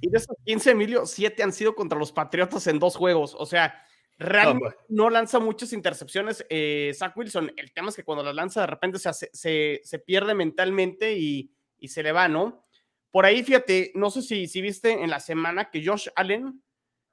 Y 0.00 0.10
de 0.10 0.18
esos 0.18 0.36
15, 0.44 0.72
Emilio, 0.72 1.06
7 1.06 1.42
han 1.42 1.52
sido 1.52 1.74
contra 1.74 1.98
los 1.98 2.12
Patriotas 2.12 2.66
en 2.66 2.78
dos 2.78 2.96
juegos. 2.96 3.36
O 3.38 3.46
sea, 3.46 3.74
realmente 4.22 4.76
no, 4.88 5.10
lanza 5.10 5.38
muchas 5.38 5.72
intercepciones 5.72 6.44
eh, 6.48 6.92
Zach 6.94 7.16
Wilson. 7.16 7.52
El 7.56 7.72
tema 7.72 7.88
es 7.90 7.96
que 7.96 8.04
cuando 8.04 8.24
las 8.24 8.34
lanza, 8.34 8.62
de 8.62 8.66
repente 8.68 8.98
se, 8.98 9.08
hace, 9.08 9.30
se, 9.32 9.80
se 9.84 9.98
pierde 9.98 10.34
mentalmente 10.34 11.14
y, 11.18 11.52
y, 11.78 11.88
se 11.88 12.02
le 12.02 12.12
va, 12.12 12.28
¿no? 12.28 12.64
Por 13.10 13.26
ahí, 13.26 13.42
fíjate, 13.42 13.92
no 13.94 14.10
sé 14.10 14.22
si, 14.22 14.46
si 14.46 14.62
viste 14.62 15.02
en 15.02 15.10
la 15.10 15.20
semana 15.20 15.70
que 15.70 15.84
Josh 15.84 16.08
Allen 16.16 16.62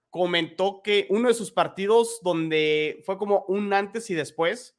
comentó 0.09 0.81
que 0.81 1.07
uno 1.09 1.27
de 1.27 1.33
sus 1.33 1.51
partidos 1.51 2.19
donde 2.23 3.01
fue 3.05 3.17
como 3.17 3.45
un 3.47 3.73
antes 3.73 4.09
y 4.09 4.15
después 4.15 4.77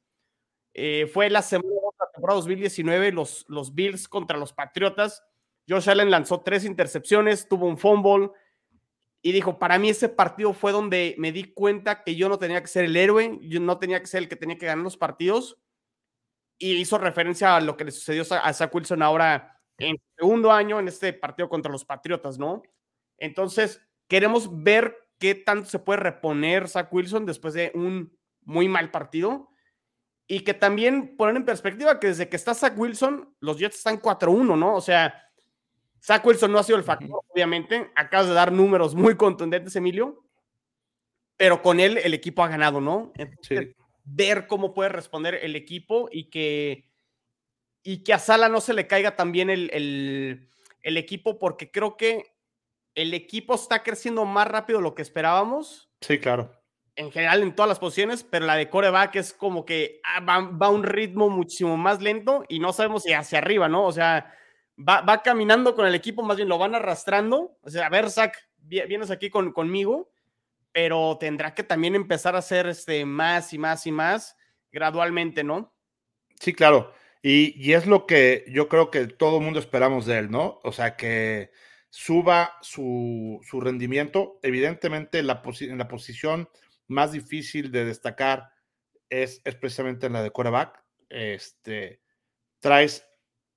eh, 0.73 1.07
fue 1.07 1.29
la 1.29 1.41
semana 1.41 1.69
de 1.69 1.97
la 1.99 2.11
temporada 2.11 2.37
2019, 2.37 3.11
los, 3.11 3.45
los 3.47 3.75
Bills 3.75 4.07
contra 4.07 4.37
los 4.37 4.53
Patriotas. 4.53 5.23
Josh 5.67 5.89
Allen 5.89 6.09
lanzó 6.09 6.41
tres 6.41 6.65
intercepciones, 6.65 7.47
tuvo 7.47 7.67
un 7.67 7.77
fumble 7.77 8.31
y 9.23 9.31
dijo, 9.31 9.59
para 9.59 9.77
mí 9.77 9.89
ese 9.89 10.09
partido 10.09 10.53
fue 10.53 10.71
donde 10.71 11.15
me 11.19 11.31
di 11.31 11.43
cuenta 11.53 12.03
que 12.03 12.15
yo 12.15 12.27
no 12.27 12.39
tenía 12.39 12.61
que 12.61 12.67
ser 12.67 12.85
el 12.85 12.95
héroe, 12.95 13.37
yo 13.43 13.59
no 13.59 13.77
tenía 13.77 13.99
que 13.99 14.07
ser 14.07 14.23
el 14.23 14.29
que 14.29 14.35
tenía 14.35 14.57
que 14.57 14.65
ganar 14.65 14.83
los 14.83 14.97
partidos. 14.97 15.59
Y 16.57 16.73
hizo 16.73 16.97
referencia 16.97 17.55
a 17.55 17.61
lo 17.61 17.77
que 17.77 17.85
le 17.85 17.91
sucedió 17.91 18.23
a 18.31 18.53
Zach 18.53 18.73
Wilson 18.73 19.01
ahora 19.01 19.59
en 19.77 19.97
segundo 20.15 20.51
año 20.51 20.79
en 20.79 20.87
este 20.87 21.13
partido 21.13 21.49
contra 21.49 21.71
los 21.71 21.85
Patriotas, 21.85 22.37
¿no? 22.37 22.63
Entonces, 23.17 23.81
queremos 24.07 24.63
ver 24.63 24.95
qué 25.19 25.35
tanto 25.35 25.69
se 25.69 25.79
puede 25.79 25.99
reponer 25.99 26.67
Zach 26.67 26.91
Wilson 26.91 27.25
después 27.25 27.53
de 27.53 27.71
un 27.75 28.17
muy 28.41 28.67
mal 28.67 28.89
partido. 28.89 29.49
Y 30.27 30.41
que 30.41 30.53
también 30.53 31.17
poner 31.17 31.35
en 31.35 31.45
perspectiva 31.45 31.99
que 31.99 32.07
desde 32.07 32.29
que 32.29 32.37
está 32.37 32.53
Zach 32.53 32.77
Wilson, 32.77 33.35
los 33.39 33.57
Jets 33.57 33.77
están 33.77 33.99
4-1, 33.99 34.57
¿no? 34.57 34.75
O 34.75 34.81
sea, 34.81 35.30
Zach 36.03 36.25
Wilson 36.25 36.51
no 36.51 36.57
ha 36.57 36.63
sido 36.63 36.77
el 36.77 36.83
factor, 36.83 37.21
obviamente. 37.27 37.91
Acabas 37.95 38.27
de 38.27 38.33
dar 38.33 38.51
números 38.51 38.95
muy 38.95 39.15
contundentes, 39.15 39.75
Emilio. 39.75 40.25
Pero 41.37 41.61
con 41.61 41.79
él 41.79 41.97
el 41.97 42.13
equipo 42.13 42.43
ha 42.43 42.47
ganado, 42.47 42.81
¿no? 42.81 43.11
Entonces, 43.15 43.69
sí. 43.69 43.75
Ver 44.03 44.47
cómo 44.47 44.73
puede 44.73 44.89
responder 44.89 45.35
el 45.35 45.55
equipo 45.55 46.09
y 46.11 46.29
que, 46.29 46.85
y 47.83 48.03
que 48.03 48.13
a 48.13 48.19
Sala 48.19 48.49
no 48.49 48.61
se 48.61 48.73
le 48.73 48.87
caiga 48.87 49.15
también 49.15 49.51
el, 49.51 49.69
el, 49.73 50.49
el 50.81 50.97
equipo, 50.97 51.37
porque 51.37 51.69
creo 51.69 51.97
que 51.97 52.33
el 52.95 53.13
equipo 53.13 53.53
está 53.53 53.83
creciendo 53.83 54.25
más 54.25 54.47
rápido 54.47 54.79
de 54.79 54.83
lo 54.83 54.95
que 54.95 55.03
esperábamos. 55.03 55.89
Sí, 56.01 56.19
claro. 56.19 56.51
En 56.95 57.11
general, 57.11 57.43
en 57.43 57.55
todas 57.55 57.69
las 57.69 57.79
posiciones, 57.79 58.23
pero 58.23 58.45
la 58.45 58.55
de 58.55 58.69
coreback 58.69 59.15
es 59.15 59.33
como 59.33 59.65
que 59.65 60.01
ah, 60.03 60.19
va, 60.19 60.41
va, 60.41 60.65
a 60.65 60.71
un 60.71 60.83
ritmo 60.83 61.29
muchísimo 61.29 61.77
más 61.77 62.01
lento 62.01 62.43
y 62.49 62.59
no 62.59 62.73
sabemos 62.73 63.03
si 63.03 63.13
hacia 63.13 63.37
arriba, 63.37 63.69
¿no? 63.69 63.85
O 63.85 63.91
sea, 63.91 64.35
va, 64.87 65.01
va, 65.01 65.21
caminando 65.21 65.75
con 65.75 65.85
el 65.85 65.95
equipo, 65.95 66.23
más 66.23 66.37
bien 66.37 66.49
lo 66.49 66.57
van 66.57 66.75
arrastrando. 66.75 67.57
O 67.61 67.69
sea, 67.69 67.87
a 67.87 67.89
ver, 67.89 68.09
Zach, 68.09 68.35
vienes 68.57 69.11
aquí 69.11 69.29
con, 69.29 69.51
conmigo, 69.51 70.11
pero 70.71 71.17
tendrá 71.19 71.53
que 71.53 71.63
también 71.63 71.95
empezar 71.95 72.35
a 72.35 72.39
hacer 72.39 72.67
este, 72.67 73.05
más 73.05 73.53
y 73.53 73.57
más 73.57 73.85
y 73.87 73.91
más 73.91 74.35
gradualmente, 74.71 75.43
¿no? 75.43 75.73
Sí, 76.39 76.53
claro. 76.53 76.93
Y, 77.21 77.53
y 77.61 77.73
es 77.73 77.85
lo 77.85 78.07
que 78.07 78.45
yo 78.47 78.67
creo 78.67 78.89
que 78.89 79.05
todo 79.07 79.37
el 79.37 79.43
mundo 79.43 79.59
esperamos 79.59 80.05
de 80.05 80.17
él, 80.17 80.31
¿no? 80.31 80.59
O 80.63 80.71
sea, 80.71 80.95
que 80.95 81.51
suba 81.91 82.57
su, 82.61 83.39
su 83.43 83.61
rendimiento. 83.61 84.39
Evidentemente, 84.41 85.21
la 85.21 85.41
en 85.61 85.77
la 85.77 85.87
posición 85.87 86.49
más 86.87 87.11
difícil 87.11 87.71
de 87.71 87.85
destacar 87.85 88.49
es, 89.09 89.41
es 89.43 89.55
precisamente 89.55 90.07
en 90.07 90.13
la 90.13 90.23
de 90.23 90.31
quarterback. 90.31 90.83
Este, 91.09 92.01
traes 92.59 93.05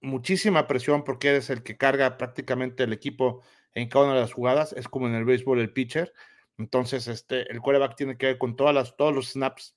muchísima 0.05 0.67
presión 0.67 1.03
porque 1.03 1.31
eres 1.31 1.51
el 1.51 1.63
que 1.63 1.77
carga 1.77 2.17
prácticamente 2.17 2.85
el 2.85 2.93
equipo 2.93 3.43
en 3.73 3.89
cada 3.89 4.05
una 4.05 4.15
de 4.15 4.21
las 4.21 4.33
jugadas. 4.33 4.73
Es 4.75 4.89
como 4.89 5.09
en 5.09 5.15
el 5.15 5.25
béisbol 5.25 5.61
el 5.61 5.73
pitcher. 5.73 6.13
Entonces, 6.59 7.09
este, 7.09 7.51
el 7.51 7.61
quarterback 7.61 7.97
tiene 7.97 8.17
que 8.17 8.27
ver 8.27 8.39
con 8.39 8.55
todas 8.55 8.75
las, 8.75 8.97
todos 8.97 9.15
los 9.15 9.33
snaps. 9.33 9.77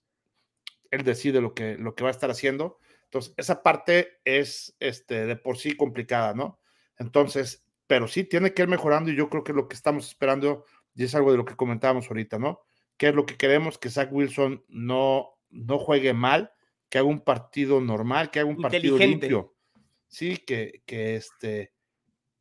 Él 0.92 1.04
decide 1.04 1.42
lo 1.42 1.54
que, 1.54 1.78
lo 1.78 1.96
que 1.96 2.04
va 2.04 2.10
a 2.10 2.12
estar 2.12 2.30
haciendo. 2.30 2.78
Entonces, 3.06 3.34
esa 3.38 3.64
parte 3.64 4.20
es 4.26 4.76
este, 4.80 5.26
de 5.26 5.36
por 5.36 5.58
sí 5.58 5.76
complicada, 5.76 6.34
¿no? 6.34 6.60
Entonces, 7.00 7.66
pero 7.88 8.08
sí 8.08 8.24
tiene 8.24 8.54
que 8.54 8.64
ir 8.64 8.68
mejorando 8.68 9.10
y 9.10 9.16
yo 9.16 9.30
creo 9.30 9.44
que 9.44 9.54
es 9.54 9.56
lo 9.56 9.68
que 9.68 9.76
estamos 9.76 10.08
esperando 10.08 10.66
y 10.94 11.04
es 11.04 11.16
algo 11.16 11.32
de 11.32 11.38
lo 11.38 11.46
que 11.46 11.56
comentábamos 11.56 12.10
ahorita, 12.10 12.38
¿no? 12.38 12.62
Que 12.98 13.10
es 13.10 13.16
lo 13.16 13.26
que 13.26 13.38
queremos 13.38 13.78
que 13.78 13.90
Zach 13.90 14.10
Wilson 14.12 14.64
no, 14.68 15.38
no 15.50 15.80
juegue 15.80 16.14
mal, 16.14 16.52
que 16.90 16.98
haga 16.98 17.08
un 17.08 17.22
partido 17.22 17.80
normal, 17.80 18.30
que 18.30 18.40
haga 18.40 18.50
un 18.50 18.62
partido 18.62 18.98
limpio. 18.98 19.57
Sí, 20.08 20.38
que, 20.38 20.82
que, 20.86 21.16
este, 21.16 21.74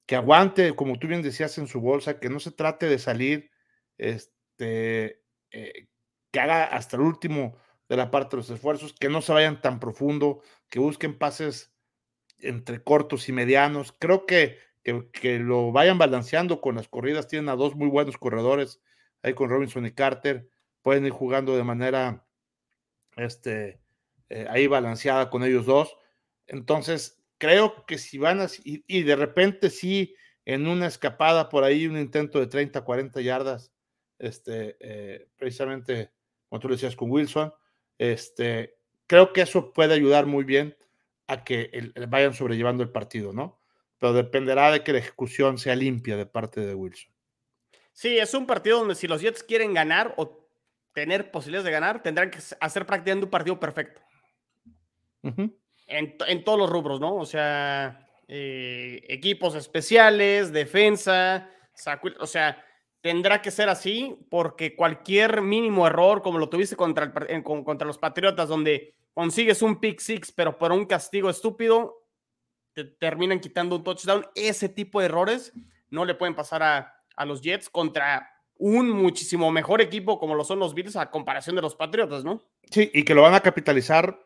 que 0.07 0.17
aguante, 0.17 0.75
como 0.77 0.99
tú 0.99 1.09
bien 1.09 1.23
decías, 1.23 1.59
en 1.59 1.67
su 1.67 1.81
bolsa, 1.81 2.21
que 2.21 2.29
no 2.29 2.41
se 2.41 2.53
trate 2.53 2.87
de 2.87 2.99
salir, 2.99 3.51
este, 3.99 5.23
eh, 5.51 5.89
que 6.31 6.41
haga 6.41 6.65
hasta 6.65 6.97
el 6.97 7.03
último 7.03 7.57
de 7.89 7.97
la 7.97 8.11
parte 8.11 8.37
de 8.37 8.43
los 8.43 8.51
esfuerzos, 8.51 8.93
que 8.93 9.09
no 9.09 9.23
se 9.23 9.33
vayan 9.33 9.61
tan 9.61 9.81
profundo, 9.81 10.43
que 10.69 10.79
busquen 10.79 11.19
pases 11.19 11.75
entre 12.39 12.83
cortos 12.83 13.29
y 13.29 13.33
medianos. 13.33 13.95
Creo 13.99 14.27
que 14.27 14.59
que, 14.87 15.11
que, 15.11 15.41
lo 15.41 15.73
vayan 15.73 15.99
balanceando 15.99 16.61
con 16.61 16.77
las 16.77 16.87
corridas. 16.87 17.27
Tienen 17.27 17.49
a 17.49 17.57
dos 17.57 17.75
muy 17.75 17.89
buenos 17.89 18.19
corredores 18.19 18.81
ahí 19.21 19.35
con 19.35 19.51
Robinson 19.51 19.85
y 19.85 19.91
Carter. 19.91 20.49
Pueden 20.81 21.05
ir 21.05 21.11
jugando 21.11 21.57
de 21.57 21.65
manera 21.65 22.25
este, 23.17 23.81
eh, 24.29 24.47
ahí 24.49 24.69
balanceada 24.69 25.29
con 25.29 25.43
ellos 25.43 25.67
dos. 25.67 25.97
Entonces, 26.47 27.16
creo 27.39 27.85
que 27.87 27.99
si 27.99 28.19
van 28.19 28.41
a, 28.41 28.47
y, 28.65 28.85
y, 28.87 29.03
de 29.03 29.17
repente 29.17 29.71
sí, 29.71 30.15
en 30.45 30.67
una 30.67 30.87
escapada 30.87 31.49
por 31.49 31.65
ahí, 31.65 31.87
un 31.87 31.99
intento 31.99 32.39
de 32.39 32.47
30, 32.47 32.83
40 32.83 33.21
yardas, 33.21 33.73
este, 34.19 34.77
eh, 34.81 35.29
precisamente, 35.37 36.11
como 36.49 36.61
tú 36.61 36.69
decías, 36.69 36.97
con 36.97 37.11
Wilson, 37.11 37.53
este, 37.99 38.77
creo 39.07 39.33
que 39.33 39.43
eso 39.43 39.73
puede 39.73 39.95
ayudar 39.95 40.27
muy 40.27 40.45
bien 40.45 40.77
a 41.27 41.45
que 41.45 41.71
el, 41.73 41.93
el 41.95 42.07
vayan 42.07 42.35
sobrellevando 42.35 42.83
el 42.83 42.91
partido, 42.91 43.33
¿no? 43.33 43.61
pero 43.99 44.13
dependerá 44.13 44.71
de 44.71 44.83
que 44.83 44.93
la 44.93 44.99
ejecución 44.99 45.59
sea 45.59 45.75
limpia 45.75 46.17
de 46.17 46.27
parte 46.27 46.61
de 46.61 46.75
Wilson. 46.75 47.11
Sí, 47.93 48.19
es 48.19 48.35
un 48.35 48.47
partido 48.47 48.79
donde 48.79 48.95
si 48.95 49.07
los 49.07 49.23
Jets 49.23 49.43
quieren 49.43 49.73
ganar 49.73 50.15
o 50.17 50.47
tener 50.93 51.31
posibilidades 51.31 51.65
de 51.65 51.71
ganar, 51.71 52.03
tendrán 52.03 52.31
que 52.31 52.39
hacer 52.61 52.87
prácticamente 52.87 53.25
un 53.25 53.31
partido 53.31 53.59
perfecto. 53.59 54.03
Uh 55.23 55.31
-huh. 55.31 55.57
En, 55.87 56.17
en, 56.27 56.45
todos 56.45 56.59
los 56.59 56.71
rubros, 56.71 57.01
¿no? 57.01 57.17
O 57.17 57.27
sea, 57.27 58.09
eh, 58.29 59.05
equipos 59.09 59.55
especiales, 59.55 60.53
defensa, 60.53 61.49
o 62.19 62.27
sea, 62.27 62.65
tendrá 63.01 63.41
que 63.41 63.53
ser 63.53 63.69
así 63.69 64.19
porque 64.31 64.75
cualquier 64.75 65.43
mínimo 65.43 65.87
error, 65.87 66.23
como 66.23 66.39
lo 66.39 66.49
tuviste 66.49 66.75
contra, 66.75 67.13
contra 67.43 67.87
los 67.87 67.99
Patriotas, 67.99 68.49
donde 68.49 68.95
consigues 69.15 69.63
un 69.63 69.79
pick 69.79 70.01
six, 70.01 70.33
pero 70.33 70.59
por 70.59 70.73
un 70.73 70.87
castigo 70.87 71.31
estúpido, 71.31 72.03
te 72.73 72.85
terminan 72.85 73.39
quitando 73.39 73.77
un 73.77 73.85
touchdown. 73.85 74.27
Ese 74.35 74.69
tipo 74.69 75.01
de 75.01 75.07
errores 75.07 75.53
no 75.89 76.05
le 76.05 76.15
pueden 76.15 76.35
pasar 76.35 76.63
a, 76.63 76.95
a, 77.15 77.25
los 77.25 77.41
Jets 77.41 77.71
contra 77.71 78.29
un 78.59 78.91
muchísimo 78.91 79.53
mejor 79.53 79.81
equipo 79.81 80.19
como 80.19 80.35
lo 80.35 80.45
son 80.45 80.59
los 80.59 80.75
Bills 80.75 80.97
a 80.97 81.11
comparación 81.11 81.55
de 81.55 81.63
los 81.63 81.77
Patriotas, 81.77 82.25
¿no? 82.25 82.43
Sí, 82.71 82.91
y 82.93 83.05
que 83.05 83.15
lo 83.15 83.23
van 83.23 83.35
a 83.35 83.41
capitalizar 83.41 84.26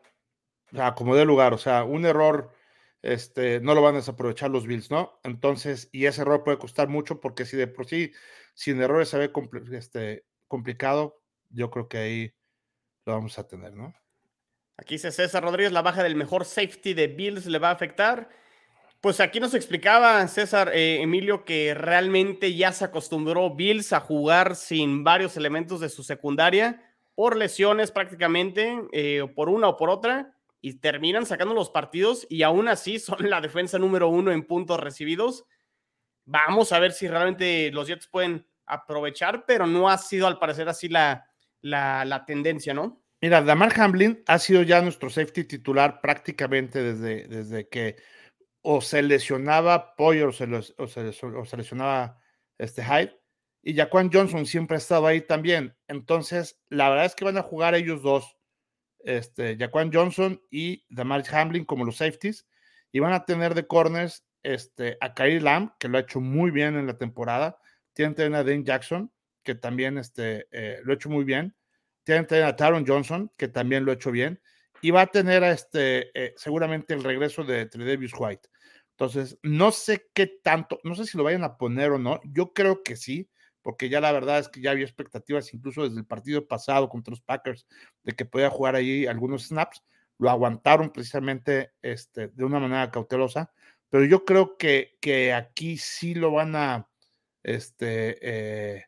o 0.71 0.75
sea, 0.75 0.95
como 0.95 1.15
de 1.15 1.25
lugar. 1.25 1.53
O 1.53 1.57
sea, 1.57 1.83
un 1.83 2.05
error 2.05 2.51
este, 3.01 3.59
no 3.59 3.73
lo 3.75 3.81
van 3.81 3.95
a 3.95 3.99
desaprovechar 3.99 4.49
los 4.49 4.67
Bills, 4.67 4.91
¿no? 4.91 5.19
Entonces, 5.23 5.89
y 5.91 6.05
ese 6.05 6.21
error 6.21 6.43
puede 6.43 6.57
costar 6.57 6.87
mucho 6.87 7.19
porque 7.19 7.45
si 7.45 7.57
de 7.57 7.67
por 7.67 7.87
sí 7.87 8.11
sin 8.53 8.81
errores 8.81 9.09
se 9.09 9.17
ve 9.17 9.31
este, 9.73 10.25
complicado, 10.47 11.21
yo 11.49 11.71
creo 11.71 11.87
que 11.87 11.97
ahí 11.97 12.33
lo 13.05 13.13
vamos 13.13 13.39
a 13.39 13.47
tener, 13.47 13.73
¿no? 13.73 13.93
Aquí 14.77 14.95
dice 14.95 15.11
César 15.11 15.43
Rodríguez, 15.43 15.71
la 15.71 15.81
baja 15.81 16.03
del 16.03 16.15
mejor 16.15 16.45
safety 16.45 16.93
de 16.93 17.07
Bills 17.07 17.45
le 17.45 17.59
va 17.59 17.69
a 17.69 17.73
afectar. 17.73 18.29
Pues 18.99 19.19
aquí 19.19 19.39
nos 19.39 19.53
explicaba 19.55 20.27
César 20.27 20.71
eh, 20.73 21.01
Emilio 21.01 21.43
que 21.43 21.73
realmente 21.73 22.55
ya 22.55 22.71
se 22.71 22.85
acostumbró 22.85 23.55
Bills 23.55 23.93
a 23.93 23.99
jugar 23.99 24.55
sin 24.55 25.03
varios 25.03 25.37
elementos 25.37 25.79
de 25.79 25.89
su 25.89 26.03
secundaria 26.03 26.83
por 27.15 27.35
lesiones 27.35 27.91
prácticamente, 27.91 28.79
eh, 28.91 29.27
por 29.35 29.49
una 29.49 29.69
o 29.69 29.77
por 29.77 29.89
otra, 29.89 30.35
y 30.61 30.75
terminan 30.79 31.25
sacando 31.25 31.53
los 31.53 31.71
partidos 31.71 32.27
y 32.29 32.43
aún 32.43 32.67
así 32.67 32.99
son 32.99 33.17
la 33.29 33.41
defensa 33.41 33.79
número 33.79 34.07
uno 34.07 34.31
en 34.31 34.45
puntos 34.45 34.79
recibidos. 34.79 35.45
Vamos 36.25 36.71
a 36.71 36.79
ver 36.79 36.91
si 36.91 37.07
realmente 37.07 37.71
los 37.71 37.87
Jets 37.87 38.07
pueden 38.07 38.47
aprovechar, 38.65 39.45
pero 39.45 39.67
no 39.67 39.89
ha 39.89 39.97
sido 39.97 40.27
al 40.27 40.39
parecer 40.39 40.69
así 40.69 40.87
la, 40.87 41.27
la, 41.61 42.05
la 42.05 42.25
tendencia, 42.25 42.73
¿no? 42.73 43.03
Mira, 43.21 43.41
Damar 43.41 43.79
Hamlin 43.79 44.23
ha 44.27 44.39
sido 44.39 44.63
ya 44.63 44.81
nuestro 44.81 45.09
safety 45.09 45.43
titular 45.43 46.01
prácticamente 46.01 46.81
desde, 46.81 47.27
desde 47.27 47.67
que 47.69 47.97
o 48.63 48.81
se 48.81 49.01
lesionaba 49.03 49.95
Poyer 49.95 50.25
o 50.25 50.31
se, 50.31 50.45
o 50.77 50.87
se, 50.87 51.57
lesionaba 51.57 52.19
este 52.57 52.83
Hyde. 52.83 53.19
y 53.63 53.75
Jaquan 53.75 54.11
Johnson 54.11 54.45
siempre 54.45 54.75
ha 54.75 54.79
estado 54.79 55.05
ahí 55.05 55.21
también. 55.21 55.75
Entonces, 55.87 56.59
la 56.69 56.89
verdad 56.89 57.05
es 57.05 57.15
que 57.15 57.25
van 57.25 57.37
a 57.37 57.43
jugar 57.43 57.75
ellos 57.75 58.01
dos, 58.01 58.37
este, 59.05 59.57
Jaquan 59.57 59.91
Johnson 59.93 60.41
y 60.49 60.85
Damar 60.89 61.23
Hamlin 61.31 61.65
como 61.65 61.85
los 61.85 61.97
safeties, 61.97 62.47
y 62.91 62.99
van 62.99 63.13
a 63.13 63.25
tener 63.25 63.55
de 63.55 63.67
corners 63.67 64.25
este, 64.43 64.97
a 65.01 65.13
Kyrie 65.13 65.41
Lamb, 65.41 65.71
que 65.79 65.87
lo 65.87 65.97
ha 65.97 66.01
hecho 66.01 66.19
muy 66.19 66.51
bien 66.51 66.75
en 66.75 66.87
la 66.87 66.97
temporada. 66.97 67.57
Tienen 67.93 68.35
a 68.35 68.43
Dane 68.43 68.63
Jackson, 68.63 69.11
que 69.43 69.55
también 69.55 69.97
este, 69.97 70.47
eh, 70.51 70.79
lo 70.83 70.91
ha 70.91 70.95
hecho 70.95 71.09
muy 71.09 71.23
bien. 71.23 71.55
Tienen 72.03 72.43
a 72.43 72.55
Taron 72.55 72.85
Johnson, 72.85 73.31
que 73.37 73.47
también 73.47 73.85
lo 73.85 73.91
ha 73.91 73.95
hecho 73.95 74.11
bien. 74.11 74.41
Y 74.81 74.91
va 74.91 75.01
a 75.01 75.07
tener 75.07 75.43
a 75.43 75.51
este, 75.51 76.09
eh, 76.19 76.33
seguramente 76.35 76.93
el 76.93 77.03
regreso 77.03 77.43
de 77.43 77.67
Tredavious 77.67 78.13
White. 78.17 78.49
Entonces, 78.91 79.37
no 79.43 79.71
sé 79.71 80.09
qué 80.13 80.27
tanto, 80.43 80.79
no 80.83 80.95
sé 80.95 81.05
si 81.05 81.17
lo 81.17 81.23
vayan 81.23 81.43
a 81.43 81.57
poner 81.57 81.91
o 81.91 81.99
no. 81.99 82.19
Yo 82.23 82.53
creo 82.53 82.83
que 82.83 82.95
sí, 82.95 83.29
porque 83.61 83.89
ya 83.89 84.01
la 84.01 84.11
verdad 84.11 84.39
es 84.39 84.49
que 84.49 84.61
ya 84.61 84.71
había 84.71 84.85
expectativas, 84.85 85.53
incluso 85.53 85.83
desde 85.83 85.99
el 85.99 86.05
partido 86.05 86.47
pasado 86.47 86.89
contra 86.89 87.11
los 87.11 87.21
Packers, 87.21 87.67
de 88.03 88.13
que 88.13 88.25
podía 88.25 88.49
jugar 88.49 88.75
ahí 88.75 89.05
algunos 89.05 89.47
snaps. 89.47 89.83
Lo 90.17 90.29
aguantaron 90.29 90.91
precisamente 90.91 91.71
este, 91.81 92.27
de 92.29 92.45
una 92.45 92.59
manera 92.59 92.91
cautelosa, 92.91 93.51
pero 93.89 94.05
yo 94.05 94.23
creo 94.25 94.57
que, 94.57 94.97
que 95.01 95.33
aquí 95.33 95.77
sí 95.77 96.13
lo 96.13 96.31
van 96.31 96.55
a, 96.55 96.87
este, 97.43 98.17
eh, 98.21 98.85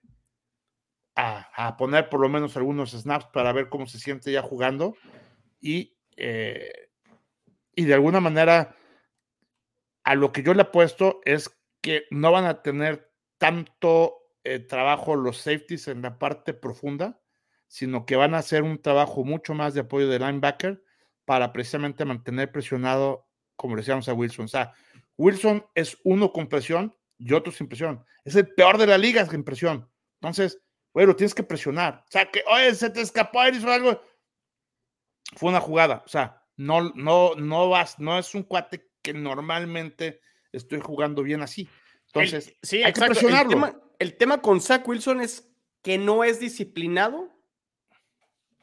a, 1.16 1.76
poner 1.78 2.10
por 2.10 2.20
lo 2.20 2.30
menos 2.30 2.58
algunos 2.58 2.92
snaps 2.92 3.28
para 3.34 3.54
ver 3.54 3.70
cómo 3.70 3.86
se 3.86 4.00
siente 4.00 4.32
ya 4.32 4.42
jugando 4.42 4.96
y, 5.62 5.96
eh, 6.18 6.90
y 7.76 7.86
de 7.86 7.94
alguna 7.94 8.20
manera 8.20 8.76
a 10.04 10.16
lo 10.16 10.32
que 10.32 10.44
yo 10.44 10.54
le 10.54 10.64
apuesto 10.64 11.22
es 11.26 11.50
que 11.82 12.06
no 12.10 12.32
van 12.32 12.46
a 12.46 12.62
tener 12.62 13.12
tanto 13.38 14.23
eh, 14.44 14.60
trabajo 14.60 15.16
los 15.16 15.38
safeties 15.38 15.88
en 15.88 16.02
la 16.02 16.20
parte 16.20 16.54
profunda, 16.54 17.22
sino 17.68 18.06
que 18.06 18.16
van 18.16 18.36
a 18.36 18.39
hacer 18.39 18.64
un 18.64 18.82
trabajo 18.82 19.24
mucho 19.24 19.54
más 19.54 19.74
de 19.74 19.82
apoyo 19.82 20.08
de 20.08 20.20
linebacker 20.20 20.84
para 21.26 21.54
precisamente 21.54 22.04
mantener 22.06 22.52
presionado, 22.52 23.28
como 23.56 23.76
decíamos 23.76 24.10
a 24.10 24.14
Wilson. 24.14 24.46
O 24.46 24.50
sea, 24.50 24.74
Wilson 25.18 25.66
es 25.76 25.98
uno 26.04 26.32
con 26.34 26.48
presión 26.48 26.96
y 27.18 27.34
otro 27.34 27.52
sin 27.52 27.68
presión. 27.68 28.04
Es 28.26 28.36
el 28.36 28.54
peor 28.54 28.78
de 28.78 28.88
la 28.88 28.98
liga 28.98 29.26
sin 29.26 29.44
presión. 29.44 29.89
Entonces, 30.22 30.60
bueno, 30.94 31.16
tienes 31.16 31.34
que 31.34 31.44
presionar. 31.44 32.04
O 32.08 32.12
sea, 32.12 32.30
que, 32.30 32.44
oye, 32.48 32.76
se 32.76 32.89
te 32.89 33.02
escapó, 33.02 33.39
algo. 33.39 34.02
Fue 35.36 35.50
una 35.50 35.62
jugada. 35.62 36.04
O 36.06 36.10
sea, 36.10 36.44
no, 36.58 36.91
no, 36.96 37.34
no 37.36 37.70
vas, 37.70 37.98
no 37.98 38.20
es 38.20 38.36
un 38.36 38.44
cuate 38.44 38.91
que 39.02 39.14
normalmente 39.14 40.22
estoy 40.52 40.80
jugando 40.82 41.24
bien 41.24 41.41
así. 41.41 41.68
Entonces, 42.08 42.54
sí, 42.62 42.84
hay 42.84 42.94
que 42.94 43.02
presionarlo 43.02 43.54
el 43.54 43.72
tema 43.72 43.83
con 44.41 44.62
Zach 44.62 44.88
Wilson 44.88 45.22
es 45.22 45.49
que 45.82 45.97
no 45.97 46.24
es 46.24 46.39
disciplinado 46.39 47.30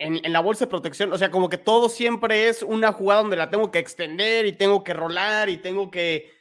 en, 0.01 0.33
la 0.33 0.41
bolsa 0.41 0.65
de 0.65 0.71
protección. 0.71 1.13
O 1.13 1.19
sea, 1.19 1.31
como 1.31 1.49
que 1.49 1.59
todo 1.59 1.89
siempre 1.89 2.49
es 2.49 2.63
una 2.63 2.93
jugada 2.93 3.23
donde 3.23 3.37
la 3.37 3.51
tengo 3.51 3.71
que 3.71 3.79
extender 3.79 4.47
y 4.47 4.53
tengo 4.53 4.83
que 4.83 4.95
rolar 4.95 5.49
y 5.49 5.59
tengo 5.59 5.91
que, 5.91 6.33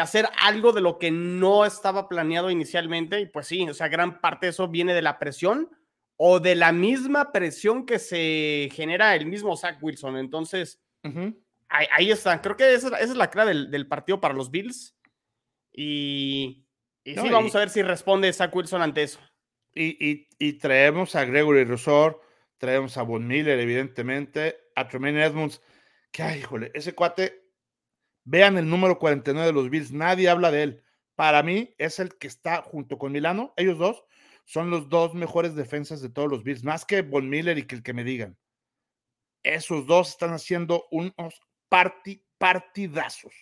hacer 0.00 0.26
algo 0.40 0.72
de 0.72 0.80
lo 0.80 0.98
que 0.98 1.10
no 1.10 1.66
estaba 1.66 2.08
planeado 2.08 2.50
inicialmente. 2.50 3.20
Y 3.20 3.26
pues 3.26 3.46
sí, 3.46 3.68
o 3.68 3.74
sea, 3.74 3.88
gran 3.88 4.20
parte 4.20 4.46
de 4.46 4.50
eso 4.50 4.68
viene 4.68 4.94
de 4.94 5.02
la 5.02 5.18
presión 5.18 5.70
o 6.16 6.40
de 6.40 6.54
la 6.54 6.72
misma 6.72 7.30
presión 7.30 7.84
que 7.84 7.98
se 7.98 8.70
genera 8.72 9.14
el 9.14 9.26
mismo 9.26 9.54
Zach 9.56 9.76
Wilson. 9.82 10.16
Entonces, 10.16 10.80
ahí, 11.68 12.10
está. 12.10 12.40
Creo 12.40 12.56
que 12.56 12.72
esa, 12.72 12.98
es 12.98 13.14
la 13.14 13.28
clave 13.28 13.50
del, 13.50 13.70
del 13.70 13.86
partido 13.86 14.18
para 14.18 14.32
los 14.32 14.50
Bills. 14.50 14.96
Y 15.74 16.61
y 17.04 17.14
sí, 17.14 17.28
vamos 17.30 17.54
a 17.54 17.60
ver 17.60 17.70
si 17.70 17.82
responde 17.82 18.32
Zach 18.32 18.54
Wilson 18.54 18.82
ante 18.82 19.02
eso. 19.02 19.20
Y, 19.74 20.28
y, 20.38 20.52
traemos 20.54 21.14
a 21.14 21.24
Gregory 21.24 21.64
Rosor, 21.64 22.20
traemos 22.58 22.98
a 22.98 23.02
Von 23.02 23.26
Miller, 23.26 23.58
evidentemente, 23.58 24.58
a 24.76 24.86
Tremaine 24.86 25.24
Edmonds, 25.24 25.62
que, 26.10 26.22
ay, 26.22 26.40
híjole, 26.40 26.70
ese 26.74 26.94
cuate, 26.94 27.48
vean 28.24 28.58
el 28.58 28.68
número 28.68 28.98
49 28.98 29.46
de 29.46 29.52
los 29.52 29.70
Bills, 29.70 29.90
nadie 29.90 30.28
habla 30.28 30.50
de 30.50 30.62
él. 30.62 30.82
Para 31.14 31.42
mí 31.42 31.74
es 31.78 31.98
el 32.00 32.18
que 32.18 32.26
está 32.26 32.62
junto 32.62 32.98
con 32.98 33.12
Milano, 33.12 33.54
ellos 33.56 33.78
dos 33.78 34.04
son 34.44 34.70
los 34.70 34.88
dos 34.90 35.14
mejores 35.14 35.54
defensas 35.54 36.02
de 36.02 36.10
todos 36.10 36.28
los 36.28 36.44
Bills, 36.44 36.64
más 36.64 36.84
que 36.84 37.00
Von 37.02 37.28
Miller 37.28 37.56
y 37.56 37.66
que 37.66 37.76
el 37.76 37.82
que 37.82 37.94
me 37.94 38.04
digan. 38.04 38.36
Esos 39.42 39.86
dos 39.86 40.10
están 40.10 40.32
haciendo 40.32 40.86
unos 40.90 41.40
partidazos. 41.68 43.34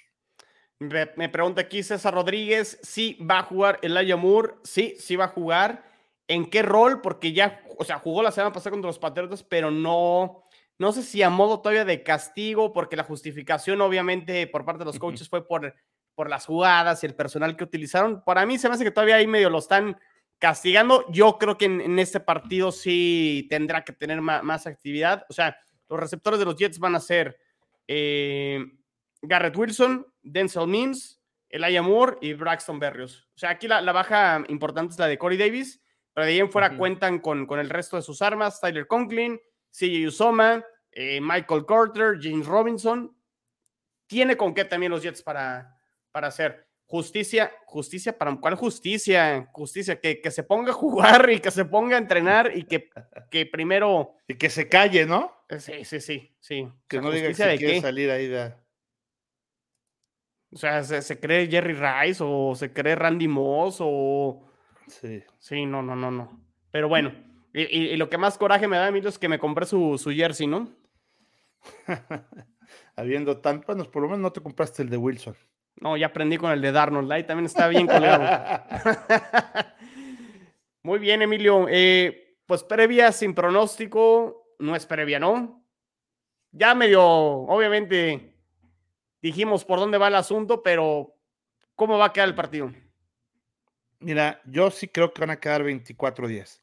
Me, 0.81 1.29
pregunta 1.29 1.61
aquí 1.61 1.83
César 1.83 2.15
Rodríguez, 2.15 2.79
si 2.83 3.13
va 3.17 3.41
a 3.41 3.43
jugar 3.43 3.79
el 3.83 4.17
Moore, 4.17 4.55
sí, 4.65 4.95
sí 4.99 5.15
va 5.15 5.27
a 5.27 5.29
jugar. 5.29 5.85
¿En 6.27 6.49
qué 6.49 6.63
rol? 6.63 7.03
Porque 7.03 7.35
ya, 7.35 7.63
o 7.77 7.85
sea, 7.85 7.99
jugó 7.99 8.23
la 8.23 8.33
semana 8.33 8.53
pasada 8.53 8.71
contra 8.71 8.89
los 8.89 8.99
Patriotas, 8.99 9.43
pero 9.43 9.71
no, 9.71 10.43
no 10.79 10.93
sé 10.93 11.03
si 11.03 11.23
a 11.23 11.29
modo 11.29 11.61
todavía 11.61 11.85
de 11.85 12.03
castigo, 12.03 12.73
porque 12.73 12.97
la 12.97 13.05
justificación 13.05 13.83
obviamente 13.83 14.47
por 14.47 14.65
parte 14.65 14.79
de 14.79 14.87
los 14.87 14.99
coaches 14.99 15.29
fue 15.29 15.47
por, 15.47 15.75
por 16.15 16.31
las 16.31 16.47
jugadas 16.47 17.03
y 17.03 17.07
el 17.07 17.15
personal 17.15 17.57
que 17.59 17.65
utilizaron. 17.65 18.25
Para 18.25 18.47
mí 18.47 18.57
se 18.57 18.67
me 18.69 18.75
hace 18.75 18.85
que 18.85 18.91
todavía 18.91 19.17
ahí 19.17 19.27
medio 19.27 19.51
lo 19.51 19.59
están 19.59 19.99
castigando. 20.39 21.05
Yo 21.11 21.37
creo 21.37 21.59
que 21.59 21.67
en, 21.67 21.99
este 21.99 22.21
partido 22.21 22.73
sí 22.73 23.47
tendrá 23.51 23.85
que 23.85 23.93
tener 23.93 24.23
más, 24.23 24.67
actividad. 24.67 25.27
O 25.29 25.35
sea, 25.35 25.59
los 25.91 26.01
receptores 26.01 26.39
de 26.39 26.47
los 26.47 26.57
Jets 26.57 26.79
van 26.79 26.95
a 26.95 27.01
ser 27.01 27.39
eh, 27.87 28.65
Garrett 29.21 29.57
Wilson, 29.57 30.07
Denzel 30.23 30.67
Mims, 30.67 31.21
Elijah 31.49 31.83
Moore 31.83 32.19
y 32.21 32.33
Braxton 32.33 32.79
Berrios. 32.79 33.29
O 33.35 33.39
sea, 33.39 33.51
aquí 33.51 33.67
la, 33.69 33.81
baja 33.93 34.45
importante 34.49 34.93
es 34.93 34.99
la 34.99 35.09
de 35.09 35.19
Corey 35.19 35.37
Davis, 35.37 35.83
pero 36.15 36.27
de 36.27 36.33
ahí 36.33 36.39
en 36.39 36.51
fuera 36.51 36.77
cuentan 36.77 37.19
con, 37.19 37.47
con, 37.47 37.59
el 37.59 37.71
resto 37.71 37.97
de 37.97 38.03
sus 38.03 38.23
armas, 38.23 38.61
Tyler 38.61 38.87
Conklin, 38.87 39.41
CJ 39.71 40.09
Usoma, 40.09 40.65
eh, 40.93 41.21
Michael 41.21 41.67
Carter, 41.67 42.19
James 42.21 42.47
Robinson. 42.47 43.17
Tiene 44.07 44.37
con 44.37 44.55
qué 44.55 44.65
también 44.65 44.91
los 44.91 45.03
Jets 45.03 45.23
para, 45.23 45.77
para 46.11 46.29
hacer 46.29 46.67
justicia, 46.87 47.53
justicia, 47.67 48.19
¿para 48.19 48.35
cuál 48.37 48.57
justicia? 48.57 49.49
Justicia, 49.53 50.01
que, 50.01 50.21
que 50.21 50.31
se 50.33 50.43
ponga 50.43 50.71
a 50.71 50.75
jugar 50.75 51.31
y 51.31 51.39
que 51.39 51.53
se 51.53 51.65
ponga 51.65 51.95
a 51.97 52.01
entrenar 52.01 52.51
y 52.55 52.65
que, 52.65 52.91
que 53.31 53.47
primero... 53.47 54.17
Y 54.27 54.35
que 54.35 54.51
se 54.51 54.69
calle, 54.69 55.07
¿no? 55.07 55.45
Sí, 55.59 55.85
sí, 55.85 56.01
sí, 56.01 56.35
sí. 56.41 56.69
Que 56.89 57.01
no 57.01 57.11
diga 57.11 57.29
que 57.29 57.35
se 57.35 57.57
quiere 57.57 57.81
salir 57.81 58.11
ahí 58.11 58.27
de... 58.27 58.53
O 60.53 60.57
sea, 60.57 60.83
¿se, 60.83 61.21
cree 61.21 61.49
Jerry 61.49 61.75
Rice 61.75 62.23
o 62.27 62.55
se 62.55 62.73
cree 62.73 62.97
Randy 62.97 63.29
Moss 63.29 63.79
o... 63.81 64.43
Sí. 64.89 65.23
Sí, 65.39 65.67
no, 65.67 65.83
no, 65.83 65.95
no, 65.95 66.11
no. 66.11 66.45
Pero 66.73 66.89
bueno, 66.89 67.13
y, 67.53 67.97
lo 67.97 68.09
que 68.09 68.19
más 68.19 68.39
coraje 68.39 68.69
me 68.69 68.77
da 68.77 68.89
a 68.89 68.91
mí 68.91 69.01
es 69.05 69.19
que 69.19 69.29
me 69.29 69.39
compré 69.39 69.67
su, 69.67 69.99
su 69.99 70.11
jersey, 70.11 70.47
¿no? 70.47 70.69
Habiendo 72.97 73.39
tanto, 73.39 73.67
bueno, 73.67 73.85
por 73.91 74.03
lo 74.03 74.09
menos 74.09 74.23
no 74.23 74.33
te 74.33 74.41
compraste 74.41 74.83
el 74.83 74.91
de 74.91 74.97
Wilson. 74.97 75.37
No, 75.77 75.97
ya 75.97 76.07
aprendí 76.07 76.37
con 76.37 76.51
el 76.53 76.61
de 76.61 76.73
Darnold, 76.73 77.11
ahí 77.11 77.25
también 77.25 77.47
está 77.47 77.69
bien 77.69 77.87
colgado. 77.87 78.25
Muy 80.83 80.99
bien, 80.99 81.23
Emilio. 81.23 81.67
Eh, 81.69 82.37
pues 82.47 82.65
previa 82.65 83.13
sin 83.13 83.35
pronóstico, 83.35 84.55
no 84.59 84.77
es 84.77 84.87
previa, 84.87 85.19
¿no? 85.19 85.65
Ya 86.53 86.75
medio, 86.75 87.03
obviamente, 87.03 88.30
dijimos 89.23 89.65
por 89.65 89.79
dónde 89.79 89.99
va 89.99 90.09
el 90.09 90.15
asunto, 90.15 90.63
pero 90.63 91.17
¿cómo 91.75 91.99
va 91.99 92.07
a 92.07 92.13
quedar 92.13 92.29
el 92.29 92.35
partido? 92.35 92.73
Mira, 94.01 94.41
yo 94.47 94.71
sí 94.71 94.89
creo 94.89 95.13
que 95.13 95.21
van 95.21 95.31
a 95.31 95.41
quedar 95.41 95.63
24-10. 95.63 96.63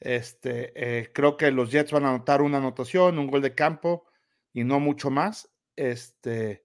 Este, 0.00 0.72
eh, 0.76 1.12
creo 1.12 1.36
que 1.36 1.50
los 1.50 1.70
Jets 1.70 1.92
van 1.92 2.04
a 2.04 2.10
anotar 2.10 2.42
una 2.42 2.58
anotación, 2.58 3.18
un 3.18 3.26
gol 3.26 3.42
de 3.42 3.54
campo 3.54 4.06
y 4.52 4.64
no 4.64 4.78
mucho 4.78 5.10
más. 5.10 5.50
Este, 5.76 6.64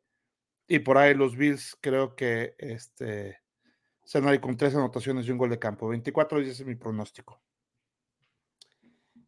y 0.68 0.80
por 0.80 0.98
ahí 0.98 1.14
los 1.14 1.36
Bills 1.36 1.78
creo 1.80 2.16
que 2.16 2.56
este, 2.60 3.40
se 4.04 4.20
van 4.20 4.30
a 4.30 4.34
ir 4.34 4.42
con 4.42 4.58
tres 4.58 4.76
anotaciones 4.76 5.28
y 5.28 5.32
un 5.32 5.38
gol 5.38 5.50
de 5.50 5.60
campo. 5.60 5.90
24-10 5.92 6.48
es 6.48 6.66
mi 6.66 6.76
pronóstico. 6.76 7.42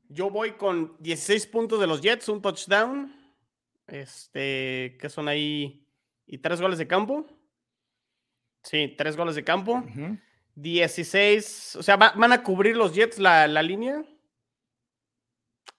Yo 0.07 0.29
voy 0.29 0.51
con 0.51 0.97
16 0.99 1.47
puntos 1.47 1.79
de 1.79 1.87
los 1.87 2.01
Jets, 2.01 2.29
un 2.29 2.41
touchdown. 2.41 3.13
Este, 3.87 4.97
que 4.99 5.09
son 5.09 5.27
ahí 5.27 5.84
y 6.27 6.37
tres 6.39 6.61
goles 6.61 6.77
de 6.77 6.87
campo. 6.87 7.25
Sí, 8.63 8.95
tres 8.97 9.15
goles 9.15 9.35
de 9.35 9.43
campo. 9.43 9.83
16, 10.55 11.75
o 11.75 11.83
sea, 11.83 11.97
van 11.97 12.33
a 12.33 12.41
cubrir 12.41 12.75
los 12.75 12.95
Jets 12.95 13.19
la, 13.19 13.47
línea. 13.61 14.03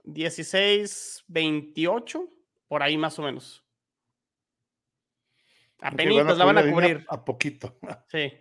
16, 0.05 1.24
28, 1.26 2.28
por 2.68 2.82
ahí 2.82 2.97
más 2.97 3.18
o 3.18 3.22
menos. 3.22 3.64
Apenas 5.80 6.38
la 6.38 6.44
van 6.44 6.59
a 6.59 6.70
cubrir. 6.70 7.05
A, 7.09 7.24
poquito. 7.24 7.76
Sí. 8.09 8.32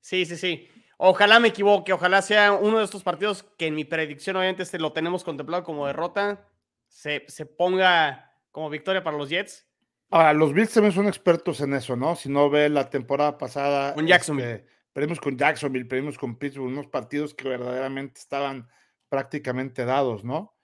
Sí, 0.00 0.24
sí, 0.26 0.36
sí. 0.36 0.68
Ojalá 0.96 1.38
me 1.38 1.48
equivoque, 1.48 1.92
ojalá 1.92 2.22
sea 2.22 2.52
uno 2.52 2.78
de 2.78 2.84
estos 2.84 3.02
partidos 3.02 3.44
que 3.56 3.66
en 3.66 3.74
mi 3.74 3.84
predicción, 3.84 4.36
obviamente, 4.36 4.62
este 4.62 4.78
lo 4.78 4.92
tenemos 4.92 5.24
contemplado 5.24 5.62
como 5.62 5.86
derrota, 5.86 6.48
se, 6.88 7.24
se 7.28 7.46
ponga 7.46 8.32
como 8.50 8.70
victoria 8.70 9.02
para 9.02 9.16
los 9.16 9.28
Jets. 9.28 9.66
Ahora, 10.12 10.32
los 10.34 10.52
Bills 10.52 10.72
también 10.72 10.92
son 10.92 11.08
expertos 11.08 11.60
en 11.62 11.72
eso, 11.74 11.96
¿no? 11.96 12.14
Si 12.16 12.28
no 12.28 12.50
ve 12.50 12.68
la 12.68 12.90
temporada 12.90 13.38
pasada. 13.38 13.94
Con 13.94 14.06
Jacksonville. 14.06 14.50
Este, 14.56 14.68
perdimos 14.92 15.20
con 15.20 15.38
Jacksonville, 15.38 15.86
perdimos 15.86 16.18
con 16.18 16.36
Pittsburgh, 16.38 16.66
unos 16.68 16.86
partidos 16.86 17.32
que 17.34 17.48
verdaderamente 17.48 18.20
estaban 18.20 18.68
prácticamente 19.08 19.84
dados, 19.86 20.22
¿no? 20.22 20.54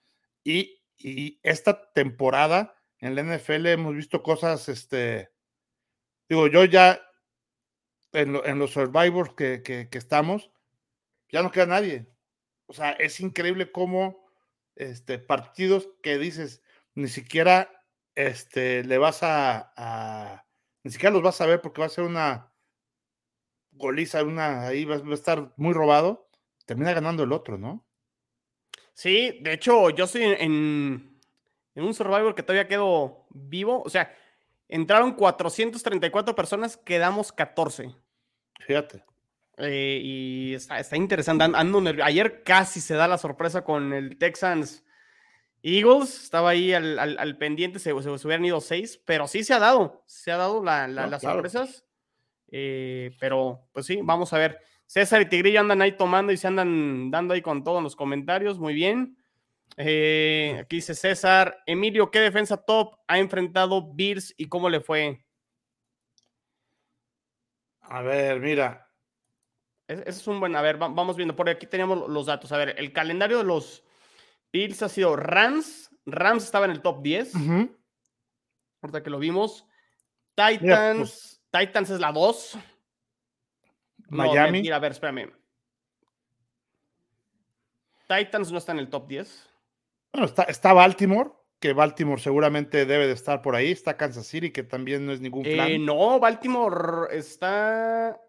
Y, 0.43 0.83
y 0.97 1.39
esta 1.43 1.91
temporada 1.93 2.75
en 2.99 3.15
la 3.15 3.21
NFL 3.21 3.65
hemos 3.67 3.95
visto 3.95 4.21
cosas, 4.21 4.69
este, 4.69 5.31
digo, 6.29 6.47
yo 6.47 6.65
ya 6.65 7.01
en, 8.11 8.33
lo- 8.33 8.45
en 8.45 8.59
los 8.59 8.71
survivors 8.71 9.33
que, 9.33 9.63
que- 9.63 9.89
que 9.89 9.97
estamos, 9.97 10.51
ya 11.31 11.41
no 11.41 11.51
queda 11.51 11.65
nadie. 11.65 12.07
O 12.67 12.73
sea, 12.73 12.91
es 12.91 13.19
increíble 13.19 13.71
cómo 13.71 14.27
este, 14.75 15.17
partidos 15.17 15.89
que 16.03 16.17
dices, 16.19 16.61
ni 16.93 17.07
siquiera 17.07 17.78
este, 18.15 18.83
le 18.83 18.97
vas 18.97 19.23
a, 19.23 19.73
a- 19.75 20.45
ni 20.83 20.91
siquiera 20.91 21.13
los 21.13 21.23
vas 21.23 21.39
a 21.41 21.45
ver 21.45 21.61
porque 21.61 21.81
va 21.81 21.87
a 21.87 21.89
ser 21.89 22.03
una 22.03 22.51
goliza, 23.71 24.23
una, 24.23 24.67
ahí 24.67 24.85
va, 24.85 24.97
va 24.97 25.11
a 25.11 25.13
estar 25.13 25.53
muy 25.57 25.73
robado, 25.73 26.29
termina 26.65 26.93
ganando 26.93 27.23
el 27.23 27.31
otro, 27.31 27.57
¿no? 27.57 27.85
Sí, 28.93 29.39
de 29.41 29.53
hecho, 29.53 29.89
yo 29.91 30.03
estoy 30.05 30.23
en, 30.23 31.17
en 31.75 31.83
un 31.83 31.93
Survivor 31.93 32.35
que 32.35 32.43
todavía 32.43 32.67
quedo 32.67 33.25
vivo. 33.29 33.81
O 33.85 33.89
sea, 33.89 34.13
entraron 34.67 35.13
434 35.13 36.35
personas, 36.35 36.75
quedamos 36.75 37.31
14. 37.31 37.95
Fíjate. 38.67 39.05
Eh, 39.57 40.01
y 40.03 40.53
está, 40.53 40.79
está 40.79 40.97
interesante. 40.97 41.45
an- 41.45 41.55
Ando 41.55 41.79
nervio- 41.79 42.03
Ayer 42.03 42.43
casi 42.43 42.81
se 42.81 42.95
da 42.95 43.07
la 43.07 43.17
sorpresa 43.17 43.63
con 43.63 43.93
el 43.93 44.17
Texans 44.17 44.83
Eagles. 45.63 46.23
Estaba 46.23 46.49
ahí 46.51 46.73
al, 46.73 46.97
al- 46.99 47.17
al 47.19 47.37
pendiente, 47.37 47.79
se, 47.79 47.93
se- 48.01 48.17
se 48.17 48.27
hubieran 48.27 48.45
ido 48.45 48.61
seis, 48.61 49.01
pero 49.05 49.27
sí 49.27 49.43
se 49.43 49.53
ha 49.53 49.59
dado. 49.59 50.03
Se 50.05 50.31
ha 50.31 50.37
dado 50.37 50.63
la- 50.63 50.87
la- 50.87 51.03
No, 51.05 51.09
las 51.11 51.21
claro. 51.21 51.35
sorpresas. 51.37 51.85
Eh, 52.51 53.11
pero 53.19 53.67
pues 53.73 53.85
sí, 53.85 53.99
vamos 54.03 54.33
a 54.33 54.37
ver. 54.37 54.59
César 54.85 55.21
y 55.21 55.25
Tigrillo 55.29 55.59
andan 55.59 55.81
ahí 55.83 55.91
tomando 55.95 56.31
y 56.31 56.37
se 56.37 56.47
andan 56.47 57.11
dando 57.11 57.33
ahí 57.35 57.41
con 57.41 57.63
todo 57.63 57.77
en 57.77 57.83
los 57.83 57.95
comentarios. 57.95 58.57
Muy 58.59 58.73
bien. 58.73 59.15
Eh, 59.77 60.57
aquí 60.61 60.77
dice 60.77 60.95
César, 60.95 61.61
Emilio, 61.67 62.09
¿qué 62.09 62.19
defensa 62.19 62.57
top 62.57 62.95
ha 63.07 63.19
enfrentado 63.19 63.93
Bills 63.93 64.33
y 64.35 64.47
cómo 64.47 64.67
le 64.69 64.81
fue? 64.81 65.23
A 67.81 68.01
ver, 68.01 68.39
mira, 68.39 68.85
Es- 69.87 70.01
Ese 70.01 70.09
es 70.21 70.27
un 70.27 70.39
buen. 70.39 70.55
A 70.55 70.61
ver, 70.61 70.79
va- 70.81 70.87
vamos 70.89 71.15
viendo. 71.17 71.35
Por 71.35 71.49
aquí 71.49 71.65
teníamos 71.65 72.07
los 72.09 72.27
datos. 72.27 72.51
A 72.51 72.57
ver, 72.57 72.75
el 72.77 72.93
calendario 72.93 73.39
de 73.39 73.43
los 73.43 73.83
Bills 74.51 74.81
ha 74.83 74.89
sido 74.89 75.15
Rams. 75.15 75.89
Rams 76.05 76.43
estaba 76.43 76.65
en 76.65 76.71
el 76.71 76.81
top 76.81 77.01
10. 77.03 77.35
ujú, 77.35 77.77
Ahorita 78.81 79.03
que 79.03 79.09
lo 79.09 79.19
vimos. 79.19 79.65
Titans. 80.35 81.41
Titans 81.51 81.89
es 81.89 81.99
la 81.99 82.11
2. 82.11 82.57
No, 84.09 84.17
Miami. 84.25 84.51
mentira, 84.53 84.77
a 84.77 84.79
ver, 84.79 84.93
espérame. 84.93 85.31
Titans 88.07 88.51
no 88.51 88.57
está 88.57 88.71
en 88.71 88.79
el 88.79 88.89
top 88.89 89.07
10. 89.07 89.49
Bueno, 90.13 90.25
está, 90.25 90.43
está 90.43 90.73
Baltimore, 90.73 91.31
que 91.59 91.73
Baltimore 91.73 92.19
seguramente 92.19 92.85
debe 92.85 93.05
de 93.05 93.13
estar 93.13 93.41
por 93.43 93.55
ahí. 93.55 93.71
Está 93.71 93.97
Kansas 93.97 94.25
City, 94.25 94.51
que 94.51 94.63
también 94.63 95.05
no 95.05 95.11
es 95.11 95.21
ningún 95.21 95.43
plan. 95.43 95.67
Eh, 95.67 95.77
no, 95.77 96.19
Baltimore 96.19 97.15
está. 97.15 98.19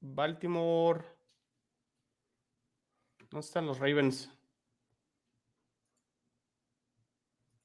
Baltimore. 0.00 1.15
¿Dónde 3.36 3.48
están 3.48 3.66
los 3.66 3.78
Ravens? 3.78 4.30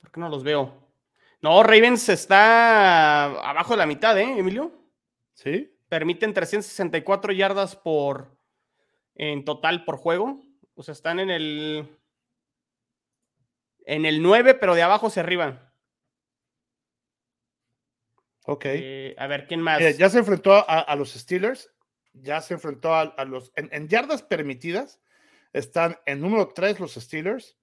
¿Por 0.01 0.11
qué 0.11 0.19
no 0.19 0.27
los 0.27 0.43
veo? 0.43 0.73
No, 1.41 1.63
Ravens 1.63 2.09
está 2.09 3.27
abajo 3.27 3.71
de 3.71 3.77
la 3.77 3.85
mitad, 3.85 4.19
¿eh, 4.19 4.37
Emilio? 4.37 4.73
¿Sí? 5.33 5.73
Permiten 5.87 6.33
364 6.33 7.31
yardas 7.31 7.77
por 7.77 8.37
en 9.15 9.45
total 9.45 9.85
por 9.85 9.95
juego. 9.95 10.41
O 10.75 10.83
sea, 10.83 10.91
están 10.91 11.21
en 11.21 11.29
el 11.29 11.97
en 13.85 14.05
el 14.05 14.21
9, 14.21 14.55
pero 14.55 14.75
de 14.75 14.83
abajo 14.83 15.07
hacia 15.07 15.23
arriba. 15.23 15.73
Ok. 18.43 18.65
Eh, 18.65 19.15
a 19.17 19.25
ver, 19.27 19.47
¿quién 19.47 19.61
más? 19.61 19.79
Ya 19.97 20.09
se 20.09 20.19
enfrentó 20.19 20.51
a, 20.51 20.81
a 20.81 20.95
los 20.97 21.13
Steelers, 21.13 21.71
ya 22.11 22.41
se 22.41 22.55
enfrentó 22.55 22.93
a, 22.93 23.03
a 23.03 23.23
los. 23.23 23.53
En, 23.55 23.69
en 23.71 23.87
yardas 23.87 24.21
permitidas 24.21 24.99
están 25.53 25.97
en 26.05 26.21
número 26.21 26.47
3 26.49 26.79
los 26.79 26.93
Steelers, 26.95 27.57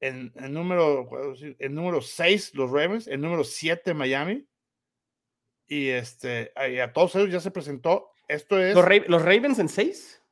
en, 0.00 0.32
en 0.36 0.52
número, 0.52 1.08
en 1.36 1.74
número 1.74 2.00
6 2.02 2.54
los 2.54 2.70
Ravens, 2.70 3.06
en 3.08 3.20
número 3.20 3.44
7 3.44 3.94
Miami. 3.94 4.46
Y 5.68 5.88
este, 5.88 6.52
y 6.70 6.78
a 6.78 6.92
todos 6.92 7.14
ellos 7.16 7.30
ya 7.32 7.40
se 7.40 7.50
presentó. 7.50 8.10
Esto 8.28 8.60
es 8.60 8.74
¿Los, 8.74 8.84
Ra- 8.84 9.04
los 9.08 9.22
Ravens 9.22 9.58
en 9.58 9.68
6? 9.68 10.22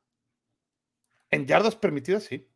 en 1.31 1.45
yardas 1.45 1.75
permitidas, 1.75 2.23
sí. 2.23 2.47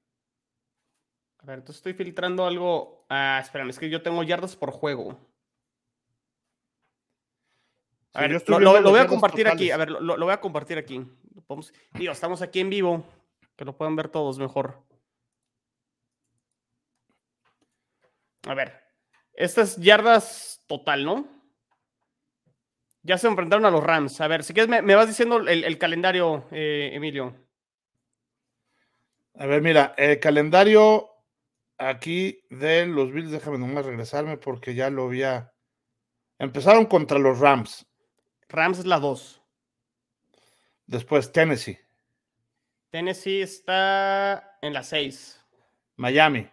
A 1.40 1.46
ver, 1.46 1.60
entonces 1.60 1.78
estoy 1.80 1.94
filtrando 1.94 2.46
algo. 2.46 3.06
Ah, 3.10 3.40
espérame, 3.42 3.70
es 3.72 3.80
que 3.80 3.90
yo 3.90 4.02
tengo 4.02 4.24
yardas 4.24 4.56
por 4.56 4.72
juego. 4.72 5.20
A 8.14 8.22
Sí, 8.22 8.28
ver, 8.28 8.44
lo, 8.48 8.60
lo- 8.60 8.82
lo 8.82 8.90
voy 8.92 9.00
a 9.00 9.08
compartir 9.08 9.48
aquí. 9.48 9.72
A 9.72 9.78
ver, 9.78 9.90
lo, 9.92 10.00
lo 10.18 10.26
voy 10.26 10.34
a 10.34 10.40
compartir 10.42 10.78
aquí. 10.78 11.06
Podemos- 11.48 11.74
digo, 11.94 12.12
estamos 12.12 12.42
aquí 12.42 12.60
en 12.60 12.70
vivo. 12.70 13.04
Que 13.60 13.66
lo 13.66 13.76
puedan 13.76 13.98
ver 13.98 14.08
todos 14.08 14.40
mejor. 14.40 14.82
A 18.48 18.54
ver. 18.54 18.72
Estas 19.34 19.76
yardas 19.76 20.64
total, 20.66 21.04
¿no? 21.04 21.28
Ya 23.04 23.18
se 23.18 23.28
enfrentaron 23.28 23.66
a 23.66 23.70
los 23.70 23.84
Rams. 23.84 24.22
A 24.22 24.30
ver, 24.30 24.46
si 24.46 24.54
quieres, 24.54 24.70
me, 24.70 24.82
me 24.82 24.96
vas 24.96 25.10
diciendo 25.10 25.40
el, 25.40 25.66
el 25.66 25.78
calendario, 25.78 26.48
eh, 26.52 26.92
Emilio. 26.94 27.36
A 29.34 29.46
ver, 29.46 29.62
mira, 29.62 29.94
el 29.98 30.22
calendario 30.22 31.10
aquí 31.78 32.46
de 32.50 32.86
los 32.86 33.12
Bills, 33.12 33.32
déjame 33.32 33.58
nomás 33.58 33.86
regresarme 33.86 34.38
porque 34.38 34.74
ya 34.74 34.90
lo 34.90 35.08
había. 35.08 35.54
Empezaron 36.38 36.86
contra 36.86 37.20
los 37.20 37.40
Rams, 37.40 37.86
Rams 38.48 38.80
es 38.80 38.86
la 38.86 39.02
2. 39.02 39.42
después 40.86 41.34
Tennessee, 41.34 41.78
Tennessee 42.92 43.42
está 43.42 44.58
en 44.62 44.74
la 44.74 44.84
6. 44.84 45.36
Miami, 45.98 46.48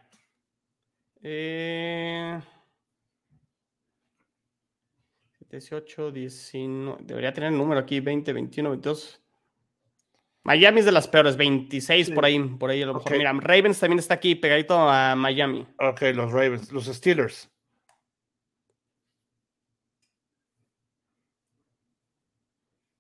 Eh, 1.22 2.40
18, 5.50 6.10
19. 6.12 6.98
Debería 7.04 7.32
tener 7.32 7.52
el 7.52 7.58
número 7.58 7.80
aquí: 7.80 8.00
20, 8.00 8.32
21, 8.32 8.70
22. 8.70 9.20
Miami 10.44 10.80
es 10.80 10.86
de 10.86 10.92
las 10.92 11.08
peores, 11.08 11.36
26 11.36 12.10
por 12.10 12.24
ahí. 12.24 12.38
Por 12.38 12.70
ahí 12.70 12.82
a 12.82 12.86
lo 12.86 12.94
mejor. 12.94 13.12
Mira, 13.16 13.32
Ravens 13.32 13.80
también 13.80 13.98
está 13.98 14.14
aquí 14.14 14.34
pegadito 14.36 14.78
a 14.78 15.16
Miami. 15.16 15.66
ok, 15.78 16.02
los 16.14 16.30
Ravens, 16.32 16.70
los 16.72 16.84
Steelers, 16.86 17.50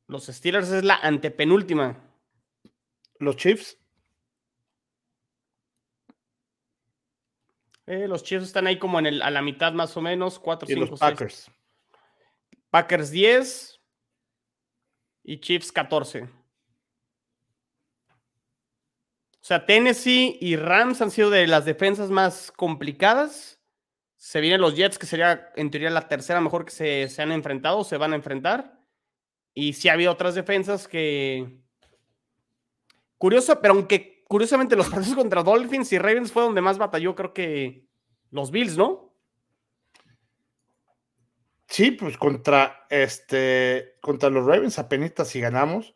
Los 0.08 0.26
Steelers 0.26 0.70
es 0.70 0.84
la 0.84 0.96
antepenúltima. 0.96 1.96
Los 3.18 3.36
Chiefs, 3.36 3.78
Eh, 7.86 8.08
los 8.08 8.24
Chiefs 8.24 8.46
están 8.46 8.66
ahí 8.66 8.78
como 8.78 8.98
en 8.98 9.06
el, 9.06 9.22
a 9.22 9.30
la 9.30 9.42
mitad 9.42 9.72
más 9.72 9.96
o 9.96 10.02
menos. 10.02 10.38
4, 10.38 10.66
y 10.68 10.74
5, 10.74 10.80
los 10.90 10.98
6. 10.98 11.00
Packers. 11.00 11.50
Packers 12.70 13.10
10 13.10 13.80
y 15.24 15.40
Chiefs 15.40 15.72
14. 15.72 16.22
O 16.22 16.28
sea, 19.40 19.64
Tennessee 19.64 20.36
y 20.40 20.56
Rams 20.56 21.00
han 21.00 21.12
sido 21.12 21.30
de 21.30 21.46
las 21.46 21.64
defensas 21.64 22.10
más 22.10 22.50
complicadas. 22.50 23.60
Se 24.16 24.40
vienen 24.40 24.60
los 24.60 24.74
Jets, 24.74 24.98
que 24.98 25.06
sería 25.06 25.52
en 25.54 25.70
teoría 25.70 25.90
la 25.90 26.08
tercera 26.08 26.40
mejor 26.40 26.64
que 26.64 26.72
se, 26.72 27.08
se 27.08 27.22
han 27.22 27.30
enfrentado, 27.30 27.84
se 27.84 27.96
van 27.96 28.12
a 28.12 28.16
enfrentar. 28.16 28.80
Y 29.54 29.74
sí 29.74 29.88
ha 29.88 29.92
habido 29.92 30.12
otras 30.12 30.34
defensas 30.34 30.88
que... 30.88 31.60
Curioso, 33.18 33.60
pero 33.60 33.74
aunque 33.74 34.22
curiosamente 34.28 34.76
los 34.76 34.88
partidos 34.88 35.16
contra 35.16 35.42
Dolphins 35.42 35.92
y 35.92 35.98
Ravens 35.98 36.32
fue 36.32 36.42
donde 36.42 36.60
más 36.60 36.78
batalló, 36.78 37.14
creo 37.14 37.32
que 37.32 37.84
los 38.30 38.50
Bills, 38.50 38.76
¿no? 38.76 39.14
Sí, 41.68 41.90
pues 41.90 42.16
contra 42.16 42.86
este, 42.90 43.96
contra 44.00 44.30
los 44.30 44.46
Ravens 44.46 44.78
apenas 44.78 45.12
si 45.28 45.40
ganamos. 45.40 45.94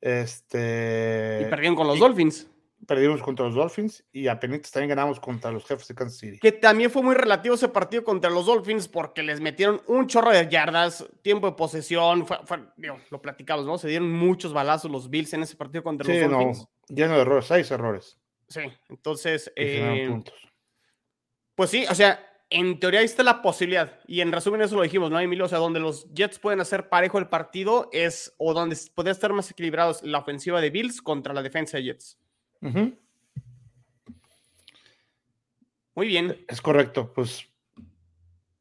Este 0.00 1.40
Y 1.42 1.50
perdieron 1.50 1.76
con 1.76 1.86
los 1.86 1.96
y- 1.96 2.00
Dolphins. 2.00 2.50
Perdimos 2.86 3.22
contra 3.22 3.46
los 3.46 3.54
Dolphins 3.54 4.04
y 4.12 4.28
apenas 4.28 4.70
también 4.70 4.90
ganamos 4.90 5.18
contra 5.20 5.50
los 5.50 5.64
jefes 5.64 5.88
de 5.88 5.94
Kansas 5.94 6.18
City. 6.18 6.38
Que 6.38 6.52
también 6.52 6.90
fue 6.90 7.02
muy 7.02 7.14
relativo 7.14 7.54
ese 7.54 7.68
partido 7.68 8.04
contra 8.04 8.30
los 8.30 8.46
Dolphins 8.46 8.88
porque 8.88 9.22
les 9.22 9.40
metieron 9.40 9.80
un 9.86 10.06
chorro 10.06 10.30
de 10.30 10.48
yardas, 10.48 11.06
tiempo 11.22 11.46
de 11.46 11.54
posesión, 11.56 12.26
fue- 12.26 12.38
fue- 12.44 12.64
digo, 12.76 12.98
lo 13.10 13.22
platicamos, 13.22 13.64
¿no? 13.66 13.78
Se 13.78 13.88
dieron 13.88 14.10
muchos 14.12 14.52
balazos 14.52 14.90
los 14.90 15.08
Bills 15.08 15.32
en 15.32 15.42
ese 15.44 15.56
partido 15.56 15.82
contra 15.82 16.06
Sí, 16.06 16.20
los 16.20 16.30
no, 16.30 16.36
Dolphins. 16.38 16.68
lleno 16.88 17.14
de 17.14 17.20
errores, 17.22 17.46
seis 17.46 17.70
errores. 17.70 18.18
Sí, 18.48 18.60
entonces, 18.90 19.50
eh, 19.56 20.06
puntos. 20.08 20.34
pues 21.54 21.70
sí, 21.70 21.86
o 21.88 21.94
sea, 21.94 22.20
en 22.50 22.78
teoría 22.78 23.00
ahí 23.00 23.06
está 23.06 23.22
la 23.22 23.40
posibilidad. 23.40 23.98
Y 24.06 24.20
en 24.20 24.30
resumen 24.30 24.60
eso 24.60 24.76
lo 24.76 24.82
dijimos, 24.82 25.10
¿no, 25.10 25.18
Emilio? 25.18 25.46
O 25.46 25.48
sea, 25.48 25.58
donde 25.58 25.80
los 25.80 26.12
Jets 26.12 26.38
pueden 26.38 26.60
hacer 26.60 26.88
parejo 26.90 27.18
el 27.18 27.28
partido 27.28 27.88
es, 27.92 28.34
o 28.36 28.52
donde 28.52 28.76
puede 28.94 29.10
estar 29.10 29.32
más 29.32 29.50
equilibrados 29.50 30.02
la 30.02 30.18
ofensiva 30.18 30.60
de 30.60 30.68
Bills 30.70 31.00
contra 31.00 31.32
la 31.32 31.42
defensa 31.42 31.78
de 31.78 31.84
Jets. 31.84 32.18
Muy 35.94 36.06
bien. 36.06 36.44
Es 36.48 36.60
correcto. 36.60 37.12
Pues 37.12 37.46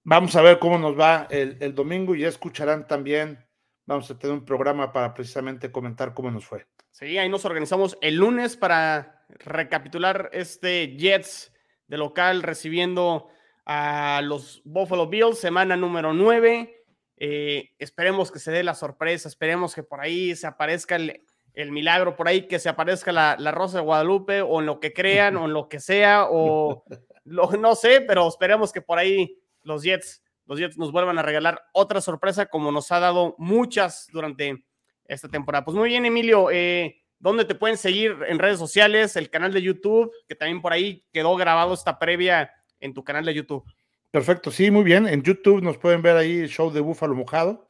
vamos 0.04 0.36
a 0.36 0.42
ver 0.42 0.60
cómo 0.60 0.78
nos 0.78 1.00
va 1.00 1.28
el, 1.30 1.58
el 1.60 1.74
domingo 1.74 2.16
y 2.16 2.22
ya 2.22 2.28
escucharán 2.28 2.88
también. 2.88 3.46
Vamos 3.86 4.10
a 4.12 4.18
tener 4.18 4.36
un 4.36 4.46
programa 4.46 4.94
para 4.94 5.14
precisamente 5.14 5.72
comentar 5.72 6.14
cómo 6.14 6.32
nos 6.32 6.46
fue. 6.46 6.66
Sí, 6.92 7.18
ahí 7.18 7.28
nos 7.28 7.44
organizamos 7.46 7.98
el 8.02 8.16
lunes 8.16 8.56
para 8.56 9.26
recapitular 9.30 10.30
este 10.32 10.96
Jets 10.96 11.52
de 11.88 11.98
local 11.98 12.44
recibiendo 12.44 13.30
a 13.66 14.22
los 14.24 14.62
Buffalo 14.64 15.08
Bills, 15.08 15.40
semana 15.40 15.76
número 15.76 16.14
9. 16.14 16.86
Eh, 17.18 17.72
esperemos 17.80 18.32
que 18.32 18.40
se 18.40 18.52
dé 18.52 18.64
la 18.64 18.76
sorpresa, 18.76 19.28
esperemos 19.28 19.74
que 19.74 19.84
por 19.84 20.02
ahí 20.02 20.36
se 20.36 20.48
aparezca 20.48 20.96
el, 20.96 21.26
el 21.54 21.72
milagro, 21.72 22.16
por 22.16 22.28
ahí 22.28 22.48
que 22.48 22.60
se 22.60 22.70
aparezca 22.70 23.12
la, 23.12 23.36
la, 23.38 23.52
Rosa 23.52 23.78
de 23.78 23.84
Guadalupe 23.84 24.42
o 24.42 24.60
en 24.60 24.66
lo 24.66 24.80
que 24.80 24.94
crean 24.94 25.38
o 25.38 25.46
en 25.46 25.54
lo 25.54 25.70
que 25.70 25.80
sea 25.80 26.28
o 26.30 26.84
lo, 27.26 27.52
no 27.52 27.76
sé, 27.76 28.02
pero 28.02 28.28
esperemos 28.28 28.72
que 28.72 28.82
por 28.82 28.98
ahí 28.98 29.38
los 29.62 29.84
Jets, 29.84 30.24
los 30.46 30.60
Jets 30.60 30.78
nos 30.78 30.92
vuelvan 30.92 31.20
a 31.20 31.22
regalar 31.22 31.62
otra 31.74 32.02
sorpresa 32.02 32.48
como 32.48 32.72
nos 32.72 32.92
ha 32.92 33.00
dado 33.00 33.36
muchas 33.38 34.08
durante 34.12 34.66
esta 35.06 35.30
temporada. 35.30 35.66
Pues 35.66 35.78
muy 35.78 35.90
bien, 35.90 36.06
Emilio, 36.06 36.50
eh, 36.52 37.02
¿dónde 37.20 37.46
te 37.46 37.56
pueden 37.56 37.78
seguir 37.78 38.18
en 38.28 38.40
redes 38.40 38.60
sociales? 38.60 39.16
El 39.16 39.30
canal 39.30 39.54
de 39.54 39.62
YouTube, 39.62 40.12
que 40.28 40.36
también 40.36 40.62
por 40.62 40.74
ahí 40.74 41.06
quedó 41.12 41.36
grabado 41.36 41.74
esta 41.74 42.00
previa 42.00 42.52
en 42.80 42.94
tu 42.94 43.04
canal 43.04 43.26
de 43.26 43.34
YouTube. 43.34 43.64
Perfecto, 44.12 44.52
sí, 44.52 44.70
muy 44.70 44.84
bien. 44.84 45.08
En 45.08 45.24
YouTube 45.24 45.62
nos 45.62 45.78
pueden 45.78 46.02
ver 46.02 46.18
ahí 46.18 46.40
el 46.40 46.50
show 46.50 46.72
de 46.72 46.82
Búfalo 46.82 47.16
Mojado. 47.16 47.68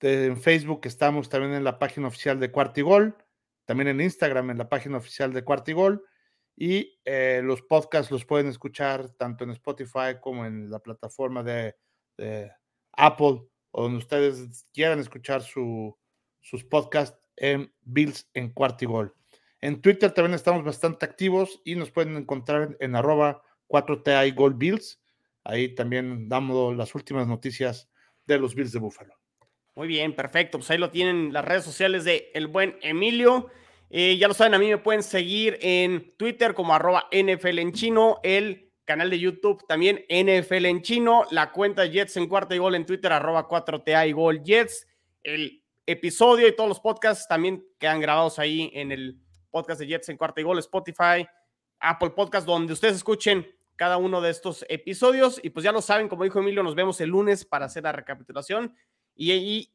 De, 0.00 0.26
en 0.26 0.40
Facebook 0.40 0.80
estamos 0.84 1.28
también 1.28 1.54
en 1.54 1.64
la 1.64 1.78
página 1.78 2.08
oficial 2.08 2.40
de 2.40 2.50
Cuartigol, 2.50 3.16
también 3.66 3.88
en 3.88 4.00
Instagram 4.00 4.50
en 4.50 4.58
la 4.58 4.68
página 4.68 4.96
oficial 4.96 5.32
de 5.32 5.44
Cuartigol. 5.44 6.04
Y 6.56 7.00
eh, 7.04 7.40
los 7.42 7.62
podcasts 7.62 8.10
los 8.10 8.24
pueden 8.24 8.48
escuchar 8.48 9.10
tanto 9.10 9.44
en 9.44 9.50
Spotify 9.50 10.18
como 10.20 10.44
en 10.44 10.70
la 10.70 10.78
plataforma 10.78 11.42
de, 11.42 11.74
Apple, 12.92 13.46
o 13.70 13.82
donde 13.82 13.98
ustedes 13.98 14.66
quieran 14.74 14.98
escuchar 14.98 15.42
su, 15.42 15.96
sus 16.40 16.64
podcasts 16.64 17.18
en 17.36 17.72
Bills 17.80 18.28
en 18.34 18.52
Cuartigol. 18.52 19.14
En 19.62 19.80
Twitter 19.80 20.10
también 20.12 20.34
estamos 20.34 20.64
bastante 20.64 21.06
activos 21.06 21.60
y 21.64 21.76
nos 21.76 21.90
pueden 21.90 22.16
encontrar 22.16 22.62
en, 22.62 22.76
en 22.80 22.96
arroba 22.96 23.42
4TI 23.68 24.34
Gold 24.34 24.58
Bills. 24.58 25.00
Ahí 25.44 25.74
también 25.74 26.28
damos 26.28 26.76
las 26.76 26.94
últimas 26.94 27.26
noticias 27.26 27.88
de 28.26 28.38
los 28.38 28.54
Bills 28.54 28.72
de 28.72 28.78
Buffalo. 28.80 29.19
Muy 29.74 29.88
bien, 29.88 30.14
perfecto. 30.14 30.58
Pues 30.58 30.70
ahí 30.70 30.78
lo 30.78 30.90
tienen 30.90 31.32
las 31.32 31.44
redes 31.44 31.64
sociales 31.64 32.04
de 32.04 32.30
el 32.34 32.46
buen 32.46 32.78
Emilio. 32.82 33.48
Eh, 33.90 34.16
ya 34.18 34.28
lo 34.28 34.34
saben, 34.34 34.54
a 34.54 34.58
mí 34.58 34.68
me 34.68 34.78
pueden 34.78 35.02
seguir 35.02 35.58
en 35.60 36.14
Twitter 36.16 36.54
como 36.54 36.74
arroba 36.74 37.08
NFL 37.10 37.58
en 37.58 37.72
chino, 37.72 38.20
el 38.22 38.70
canal 38.84 39.10
de 39.10 39.18
YouTube 39.18 39.64
también 39.66 40.04
NFL 40.08 40.66
en 40.66 40.82
chino, 40.82 41.24
la 41.30 41.50
cuenta 41.50 41.86
Jets 41.86 42.16
en 42.16 42.28
cuarta 42.28 42.54
y 42.54 42.58
gol 42.58 42.76
en 42.76 42.86
Twitter 42.86 43.12
arroba 43.12 43.48
4TA 43.48 44.08
y 44.08 44.12
gol 44.12 44.42
Jets, 44.44 44.86
el 45.24 45.64
episodio 45.86 46.46
y 46.46 46.54
todos 46.54 46.68
los 46.68 46.78
podcasts 46.78 47.26
también 47.26 47.66
quedan 47.78 48.00
grabados 48.00 48.38
ahí 48.38 48.70
en 48.74 48.92
el 48.92 49.18
podcast 49.50 49.80
de 49.80 49.88
Jets 49.88 50.08
en 50.08 50.16
cuarta 50.16 50.40
y 50.40 50.44
gol, 50.44 50.58
Spotify, 50.60 51.26
Apple 51.80 52.10
Podcast, 52.10 52.46
donde 52.46 52.72
ustedes 52.72 52.96
escuchen 52.96 53.46
cada 53.76 53.96
uno 53.96 54.20
de 54.20 54.30
estos 54.30 54.64
episodios. 54.68 55.40
Y 55.42 55.50
pues 55.50 55.64
ya 55.64 55.72
lo 55.72 55.82
saben, 55.82 56.08
como 56.08 56.24
dijo 56.24 56.38
Emilio, 56.38 56.62
nos 56.62 56.74
vemos 56.74 57.00
el 57.00 57.10
lunes 57.10 57.44
para 57.44 57.66
hacer 57.66 57.82
la 57.82 57.92
recapitulación. 57.92 58.74
Y 59.14 59.30
ahí 59.32 59.74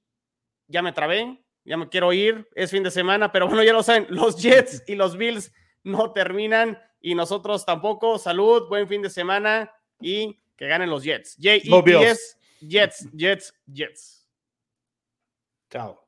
ya 0.68 0.82
me 0.82 0.92
trabé, 0.92 1.44
ya 1.64 1.78
me 1.78 1.90
quiero 1.90 2.14
ir, 2.14 2.48
es 2.56 2.72
fin 2.72 2.84
de 2.84 2.92
semana, 2.92 3.32
pero 3.32 3.48
bueno, 3.48 3.64
ya 3.64 3.74
lo 3.74 3.84
saben, 3.84 4.08
los 4.10 4.42
Jets 4.42 4.84
y 4.88 4.96
los 4.96 5.18
Bills 5.18 5.52
no 5.84 6.12
terminan 6.12 6.80
y 7.02 7.16
nosotros 7.16 7.66
tampoco. 7.66 8.18
Salud, 8.18 8.68
buen 8.68 8.88
fin 8.88 9.02
de 9.02 9.10
semana 9.10 9.72
y 10.00 10.40
que 10.56 10.68
ganen 10.68 10.90
los 10.90 11.04
Jets. 11.04 11.36
J-E-T-S, 11.38 12.38
Jets, 12.62 13.10
Jets, 13.14 13.54
Jets. 13.72 14.28
Chao. 15.70 16.05